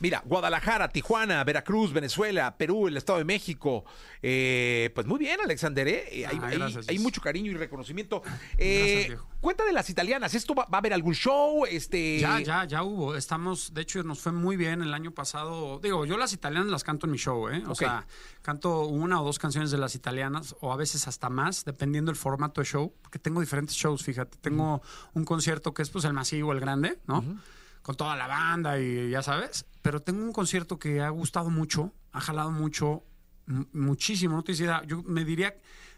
[0.00, 3.84] Mira, Guadalajara, Tijuana, Veracruz, Venezuela, Perú, el Estado de México.
[4.22, 5.88] Eh, pues muy bien, Alexander.
[5.88, 6.04] ¿eh?
[6.12, 7.02] Hay, Ah, hay- gracias, hay Jess.
[7.02, 8.22] mucho cariño y reconocimiento.
[8.58, 9.26] Eh, viejo.
[9.40, 10.34] cuenta de las italianas.
[10.34, 11.64] ¿Esto va, va a haber algún show?
[11.66, 12.18] Este...
[12.20, 13.14] Ya, ya, ya hubo.
[13.16, 15.78] Estamos, de hecho, nos fue muy bien el año pasado.
[15.80, 17.62] Digo, yo las italianas las canto en mi show, ¿eh?
[17.68, 18.06] O sea,
[18.42, 22.16] canto una o dos canciones de las italianas, o a veces hasta más, dependiendo del
[22.16, 24.36] formato de show, porque tengo diferentes shows, fíjate.
[24.40, 24.82] Tengo
[25.14, 27.24] un concierto que es pues el masivo, el grande, ¿no?
[27.82, 29.64] Con toda la banda y ya sabes.
[29.86, 33.04] Pero tengo un concierto que ha gustado mucho, ha jalado mucho,
[33.72, 34.34] muchísimo.
[34.34, 35.54] No te dice, yo me diría,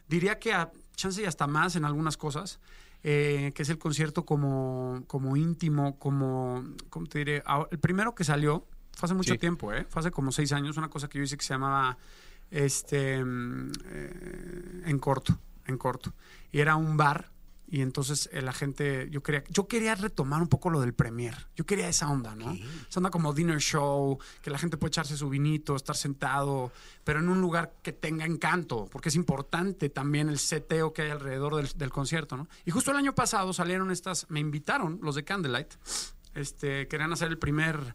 [0.06, 2.60] diría que a chance y hasta más en algunas cosas
[3.02, 7.42] eh, que es el concierto como, como íntimo, como, ¿cómo te diré?
[7.70, 9.38] El primero que salió fue hace mucho Sí.
[9.38, 9.86] tiempo, ¿eh?
[9.88, 11.96] Fue hace como seis años, una cosa que yo hice que se llamaba
[12.50, 16.12] este mm, eh, en corto, en corto.
[16.52, 17.30] Y era un bar
[17.70, 21.34] y entonces eh, la gente, yo quería, yo quería retomar un poco lo del premier.
[21.54, 22.52] Yo quería esa onda, ¿no?
[22.52, 26.72] Esa onda como dinner show, que la gente puede echarse su vinito, estar sentado,
[27.04, 31.10] pero en un lugar que tenga encanto, porque es importante también el seteo que hay
[31.10, 32.48] alrededor del, del concierto, ¿no?
[32.64, 35.74] Y justo el año pasado salieron estas, me invitaron los de Candlelight,
[36.34, 37.94] este, querían hacer el primer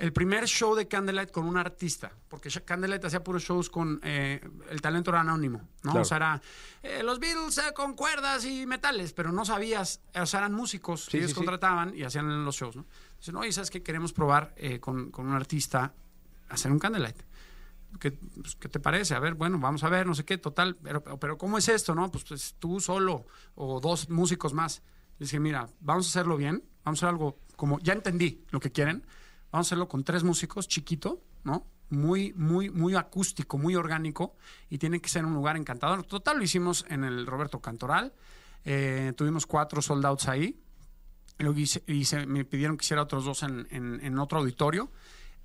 [0.00, 4.40] el primer show de Candlelight con un artista, porque Candlelight hacía puros shows con eh,
[4.70, 5.90] el talento era anónimo, ¿no?
[5.92, 6.00] Claro.
[6.00, 6.42] O sea, era
[6.82, 11.04] eh, los Beatles eh, con cuerdas y metales, pero no sabías, o sea, eran músicos
[11.04, 11.36] Sí, que ellos sí, sí.
[11.36, 12.86] contrataban y hacían los shows, ¿no?
[13.18, 13.82] Dicen, oye, ¿sabes qué?
[13.82, 15.92] Queremos probar con, con un artista
[16.48, 17.20] hacer un Candlelight.
[17.98, 19.14] ¿Qué, pues, ¿qué te parece?
[19.14, 20.76] A ver, bueno, vamos a ver, no sé qué, total.
[20.76, 22.10] Pero, pero ¿cómo es esto, no?
[22.10, 24.82] Pues, pues, tú solo o dos músicos más.
[25.18, 28.60] Le dije, mira, vamos a hacerlo bien, vamos a hacer algo como, ya entendí lo
[28.60, 29.04] que quieren,
[29.52, 31.66] vamos a hacerlo con tres músicos, chiquito, ¿no?
[31.90, 34.34] Muy, muy, muy acústico, muy orgánico
[34.68, 36.04] y tiene que ser un lugar encantador.
[36.04, 38.12] Total, lo hicimos en el Roberto Cantoral.
[38.64, 40.62] Eh, tuvimos cuatro sold outs ahí.
[41.38, 44.90] Luego hice, me pidieron que hiciera otros dos en, en- en otro auditorio.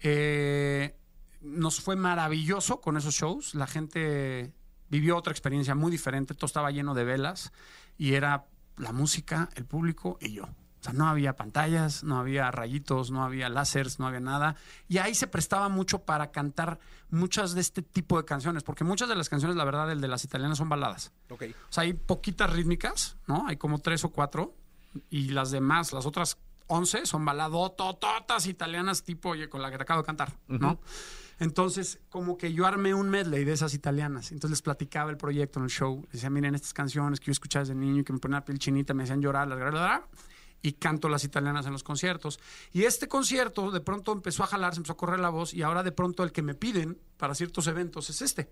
[0.01, 0.95] Eh,
[1.41, 3.55] nos fue maravilloso con esos shows.
[3.55, 4.53] La gente
[4.89, 6.33] vivió otra experiencia muy diferente.
[6.35, 7.51] Todo estaba lleno de velas
[7.97, 8.45] y era
[8.77, 10.47] la música, el público y yo.
[10.85, 14.55] Sea, no había pantallas, no había rayitos, no había láseres, no había nada.
[14.87, 16.79] Y ahí se prestaba mucho para cantar
[17.09, 20.07] muchas de este tipo de canciones, porque muchas de las canciones, la verdad, el de
[20.07, 21.11] las italianas son baladas.
[21.29, 21.43] Ok.
[21.69, 23.47] O sea, hay poquitas rítmicas, ¿no?
[23.47, 24.53] Hay como tres o cuatro.
[25.09, 26.37] Y las demás, las otras
[26.67, 30.73] once, son baladotototas italianas tipo oye, con la que te acabo de cantar, ¿no?
[30.73, 30.79] Ujú.
[31.39, 34.31] Entonces, como que yo armé un medley de esas italianas.
[34.31, 36.01] Entonces les platicaba el proyecto en el show.
[36.03, 38.45] Les decía, miren, estas canciones que yo escuchaba desde niño y que me ponían la
[38.45, 39.57] piel chinita, me hacían llorar, las
[40.65, 42.39] y canto las italianas en los conciertos.
[42.73, 45.61] Y este concierto de pronto empezó a jalar, se empezó a correr la voz y
[45.61, 48.49] ahora de pronto el que me piden para ciertos eventos es este.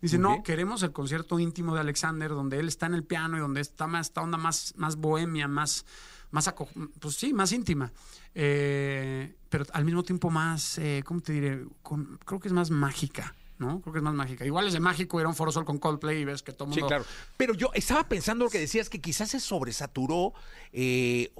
[0.00, 3.40] Dice, no, queremos el concierto íntimo de Alexander, donde él está en el piano y
[3.40, 5.84] donde está más, esta onda más, más bohemia, más,
[6.30, 6.50] más,
[6.98, 7.92] pues sí, más íntima.
[8.34, 11.66] Eh, pero al mismo tiempo más, eh, ¿cómo te diré?
[11.82, 13.80] Con- creo que es más mágica, ¿no?
[13.82, 14.44] Creo que es más mágica.
[14.44, 16.68] Igual es de mágico ir a un Foro Sol con Coldplay y ves que todo
[16.68, 16.88] el Sí, mundo...
[16.88, 17.04] claro.
[17.36, 20.32] Pero yo estaba pensando lo que decías, que quizás se sobresaturó
[20.72, 21.32] eh,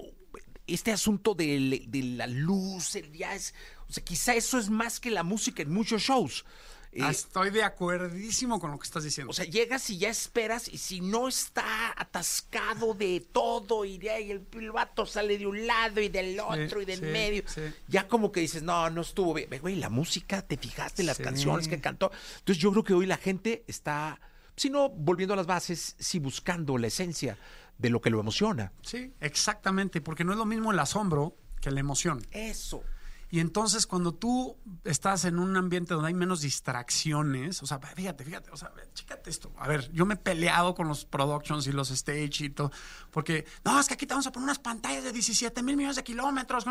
[0.67, 3.55] este asunto del- de, la luz, el jazz.
[3.89, 6.45] O sea, quizá eso es más que la música en muchos shows.
[6.93, 9.31] Eh, Ah, Estoy de acuerdísimo con lo que estás diciendo.
[9.31, 14.31] o sea, llegas y ya esperas, y si no está atascado de todo, y de
[14.33, 17.61] el, el vato sale de un lado y del otro y del sí, medio, sí.
[17.87, 19.49] ya como que dices, no, no estuvo bien.
[19.61, 22.11] Güey, la música, te fijaste las canciones que cantó.
[22.39, 24.21] Entonces yo creo que hoy la gente está,
[24.57, 27.39] si no volviendo a las bases, sí buscando la esencia
[27.79, 28.73] de lo que lo emociona.
[28.83, 32.27] Sí, exactamente, porque no es lo mismo el asombro que la emoción.
[32.33, 32.83] Eso.
[33.31, 38.25] Y entonces cuando tú estás en un ambiente donde hay menos distracciones, o sea, fíjate,
[38.25, 39.53] fíjate, o sea, chécate esto.
[39.57, 42.73] A ver, yo me he peleado con los productions y los stage y todo,
[43.11, 45.97] porque, no, es que aquí te vamos a poner unas pantallas de 17 mil millones
[45.97, 46.65] de kilómetros.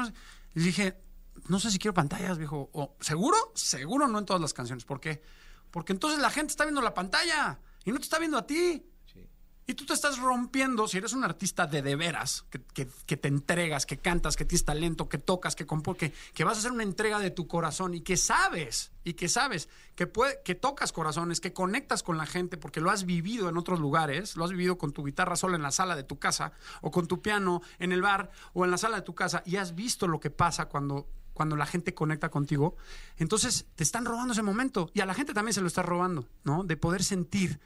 [0.53, 1.01] Y dije,
[1.47, 2.69] no sé si quiero pantallas, viejo.
[2.73, 3.37] O, ¿Seguro?
[3.55, 4.83] Seguro no en todas las canciones.
[4.83, 5.21] ¿Por qué?
[5.71, 8.85] Porque entonces la gente está viendo la pantalla y no te está viendo a ti.
[9.69, 13.85] Y tú te estás rompiendo, si eres un artista de de veras, que, te entregas,
[13.85, 17.19] que cantas, que tienes talento, que tocas, que que, que vas a hacer una entrega
[17.19, 21.53] de tu corazón y que sabes, y que sabes que, puede, que tocas corazones, que
[21.53, 24.91] conectas con la gente porque lo has vivido en otros lugares, lo has vivido con
[24.91, 26.51] tu guitarra sola en la sala de tu casa,
[26.81, 29.57] o con tu piano en el bar, o en la sala de tu casa, y
[29.57, 32.75] has visto lo que pasa cuando cuando la gente conecta contigo,
[33.15, 36.27] entonces te están robando ese momento y a la gente también se lo está robando,
[36.43, 36.65] ¿no?
[36.65, 37.61] De poder sentir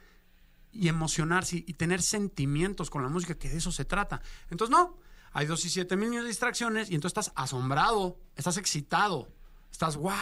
[0.74, 4.20] y emocionarse y, tener sentimientos con la música, que de eso se trata.
[4.50, 4.98] Entonces, no,
[5.32, 9.28] hay dos y siete mil millones de distracciones y entonces estás asombrado, estás excitado,
[9.70, 10.12] estás wow,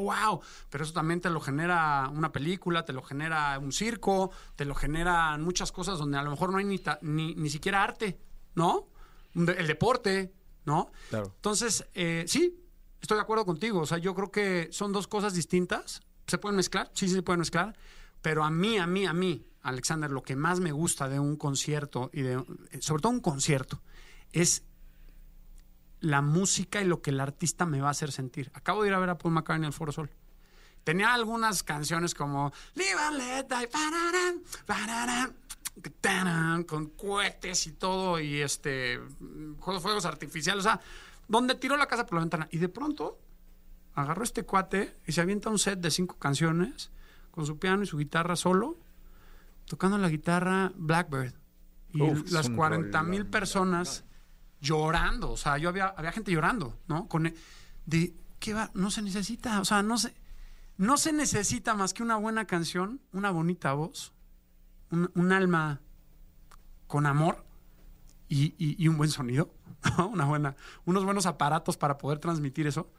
[0.00, 0.40] wow.
[0.70, 4.74] Pero eso también te lo genera una película, te lo genera un circo, te lo
[4.74, 8.18] generan muchas cosas donde a lo mejor no hay ni, ta- ni, ni siquiera arte,
[8.54, 8.88] ¿no?
[9.34, 10.32] El deporte,
[10.64, 10.90] ¿no?
[11.10, 11.32] Claro.
[11.36, 12.58] Entonces, eh, sí,
[13.00, 13.80] estoy de acuerdo contigo.
[13.80, 16.00] O sea, yo creo que son dos cosas distintas.
[16.26, 16.90] ¿Se pueden mezclar?
[16.94, 17.76] Sí, sí, se pueden mezclar.
[18.22, 21.36] Pero a mí, a mí, a mí, Alexander, lo que más me gusta de un
[21.36, 22.34] concierto, y de,
[22.70, 23.82] eh, sobre todo un concierto,
[24.32, 24.62] es
[26.00, 28.50] la música y lo que el artista me va a hacer sentir.
[28.54, 30.10] Acabo de ir a ver a Paul McCartney al Foro Sol.
[30.84, 32.52] Tenía algunas canciones como
[36.64, 39.00] con cohetes y todo, y este
[39.58, 40.80] juegos, fuegos artificiales, o sea,
[41.26, 42.48] donde tiró la casa por la ventana.
[42.52, 43.18] Y de pronto
[43.94, 46.90] agarró este cuate y se avienta un set de cinco canciones
[47.32, 48.78] con su piano y su guitarra solo,
[49.66, 51.34] tocando la guitarra Blackbird.
[51.92, 54.04] Y Uf, las un 40 mil personas
[54.60, 57.08] llorando, o sea, yo había, había gente llorando, ¿no?
[57.08, 57.34] Con, e-
[57.84, 58.70] de, ¿qué va?
[58.74, 60.14] No se necesita, o sea, no se,
[60.76, 64.12] no se necesita más que una buena canción, una bonita voz,
[64.90, 65.80] un, un alma
[66.86, 67.44] con amor
[68.28, 69.54] y, y- y un buen sonido,
[69.98, 70.08] ¿no?
[70.08, 72.90] una buena, unos buenos aparatos para poder transmitir eso.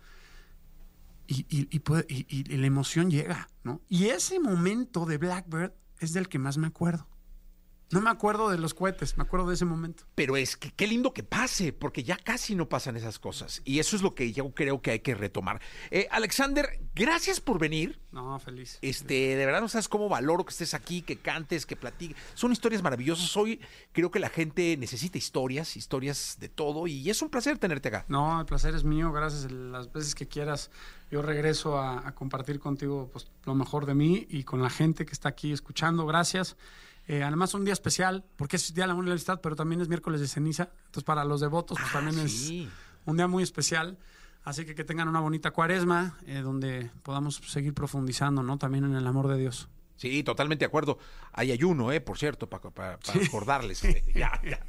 [1.30, 3.82] Y, y- puede- y la emoción llega, ¿no?
[3.90, 7.08] Y ese momento de Blackbird es del que más me acuerdo.
[7.90, 10.04] No me acuerdo de los cohetes, me acuerdo de ese momento.
[10.14, 13.62] Pero es que qué lindo que pase, porque ya casi no pasan esas cosas.
[13.64, 15.62] Y eso es lo que yo creo que hay que retomar.
[15.90, 18.02] Eh, Alexander, gracias por venir.
[18.12, 18.78] No, feliz.
[18.82, 22.18] Este, de verdad no sabes cómo valoro que estés aquí, que cantes, que platiques.
[22.34, 23.38] Son historias maravillosas.
[23.38, 23.62] Hoy
[23.94, 26.88] creo que la gente necesita historias, historias de todo.
[26.88, 28.06] Y es un placer tenerte acá.
[28.10, 29.50] No, el placer es mío, gracias.
[29.50, 30.72] Las veces que quieras,
[31.10, 35.06] yo regreso a, a compartir contigo pues, lo mejor de mí y con la gente
[35.06, 36.06] que está aquí escuchando.
[36.06, 36.58] Gracias.
[37.08, 39.56] Eh, además, un día especial, porque es Día de la Amor y la Amistad, pero
[39.56, 40.70] también es miércoles de ceniza.
[40.88, 42.52] Entonces, para los devotos, pues también es
[43.06, 43.98] un día muy especial.
[44.44, 48.58] Así que que tengan una bonita cuaresma, eh, donde podamos seguir profundizando, ¿no?
[48.58, 49.68] También en el amor de Dios.
[49.98, 51.00] Sí, totalmente de acuerdo.
[51.34, 52.00] Hay ayuno, ¿eh?
[52.00, 53.82] Por cierto, para, para, para acordarles.
[54.16, 54.60] Ya, ya.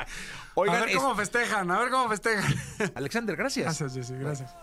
[0.55, 2.55] Oigan, a ver cómo festejan, a ver cómo festejan.
[2.95, 3.67] Alexander, gracias.
[3.67, 4.55] Gracias, Jessy, gracias.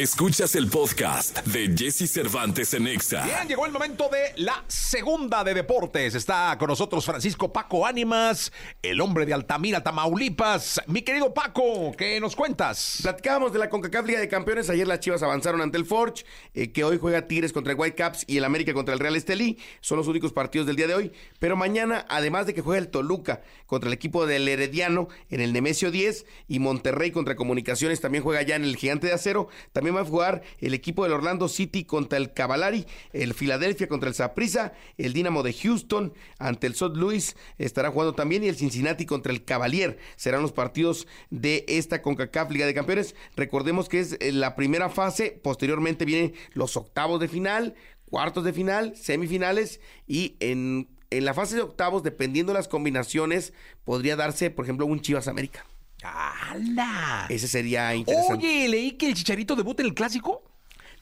[0.00, 3.22] Escuchas el podcast de Jesse Cervantes en Exa.
[3.22, 6.14] Bien, llegó el momento de la segunda de deportes.
[6.14, 8.50] Está con nosotros Francisco Paco Ánimas,
[8.80, 10.80] el hombre de Altamira, Tamaulipas.
[10.86, 13.00] Mi querido Paco, ¿qué nos cuentas?
[13.02, 14.70] Platicábamos de la CONCACAF Liga de Campeones.
[14.70, 16.24] Ayer las Chivas avanzaron ante el Forge,
[16.54, 19.58] eh, que hoy juega Tigres contra el Whitecaps y el América contra el Real Estelí.
[19.82, 21.12] Son los únicos partidos del día de hoy.
[21.40, 25.52] Pero mañana, además de que juega el Toluca contra el equipo del Herediano en el
[25.52, 29.48] Nemesio 10 y Monterrey contra Comunicaciones también juega ya en el Gigante de Acero.
[29.72, 34.08] También va a jugar el equipo del Orlando City contra el Cavalari, el Filadelfia contra
[34.08, 38.56] el Saprissa, el Dinamo de Houston ante el South Louis estará jugando también y el
[38.56, 39.98] Cincinnati contra el Cavalier.
[40.16, 43.14] Serán los partidos de esta CONCACAF Liga de Campeones.
[43.36, 47.74] Recordemos que es eh, la primera fase, posteriormente vienen los octavos de final,
[48.06, 53.52] cuartos de final, semifinales y en, en la fase de octavos, dependiendo de las combinaciones,
[53.84, 55.64] podría darse, por ejemplo, un Chivas América.
[56.02, 57.26] ¡Hala!
[57.28, 58.46] Ese sería interesante.
[58.46, 60.42] Oye, leí que el Chicharito debuta en el Clásico.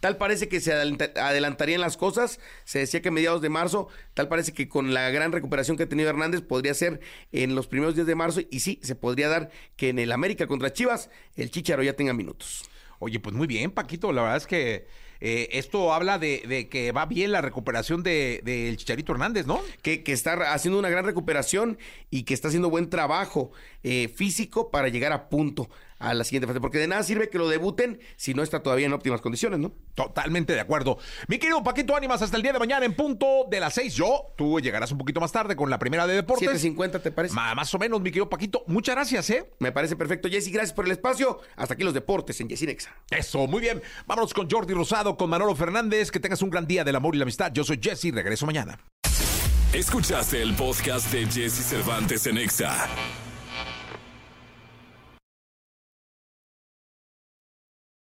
[0.00, 2.38] Tal parece que se adelanta- adelantarían las cosas.
[2.64, 5.82] Se decía que a mediados de marzo, tal parece que con la gran recuperación que
[5.84, 7.00] ha tenido Hernández, podría ser
[7.32, 8.40] en los primeros días de marzo.
[8.48, 12.12] Y sí, se podría dar que en el América contra Chivas, el Chicharo ya tenga
[12.12, 12.68] minutos.
[13.00, 14.12] Oye, pues muy bien, Paquito.
[14.12, 14.86] La verdad es que
[15.20, 19.46] eh, esto habla de, de que va bien la recuperación del de, del Chicharito Hernández,
[19.46, 19.60] ¿no?
[19.82, 21.78] Que, que está haciendo una gran recuperación
[22.10, 23.50] y que está haciendo buen trabajo
[23.82, 25.68] eh, físico para llegar a punto
[25.98, 26.60] a la siguiente fase.
[26.60, 29.72] Porque de nada sirve que lo debuten si no está todavía en óptimas condiciones, ¿no?
[29.94, 30.98] Totalmente de acuerdo.
[31.26, 33.94] Mi querido Paquito Ánimas, hasta el día de mañana en punto de las seis.
[33.94, 36.64] Yo, tú llegarás un poquito más tarde con la primera de deportes.
[36.64, 37.34] 7.50, ¿te parece?
[37.34, 38.64] Ma- más o menos, mi querido Paquito.
[38.66, 39.50] Muchas gracias, ¿eh?
[39.58, 40.50] Me parece perfecto, Jessy.
[40.50, 41.40] Gracias por el espacio.
[41.56, 42.94] Hasta aquí los deportes en Jessy Nexa.
[43.10, 43.82] Eso, muy bien.
[44.06, 46.10] Vámonos con Jordi Rosado, con Manolo Fernández.
[46.10, 47.52] Que tengas un gran día del amor y la amistad.
[47.52, 48.78] Yo soy Jesse, regreso mañana.
[49.72, 52.88] Escuchaste el podcast de Jesse Cervantes en Exa.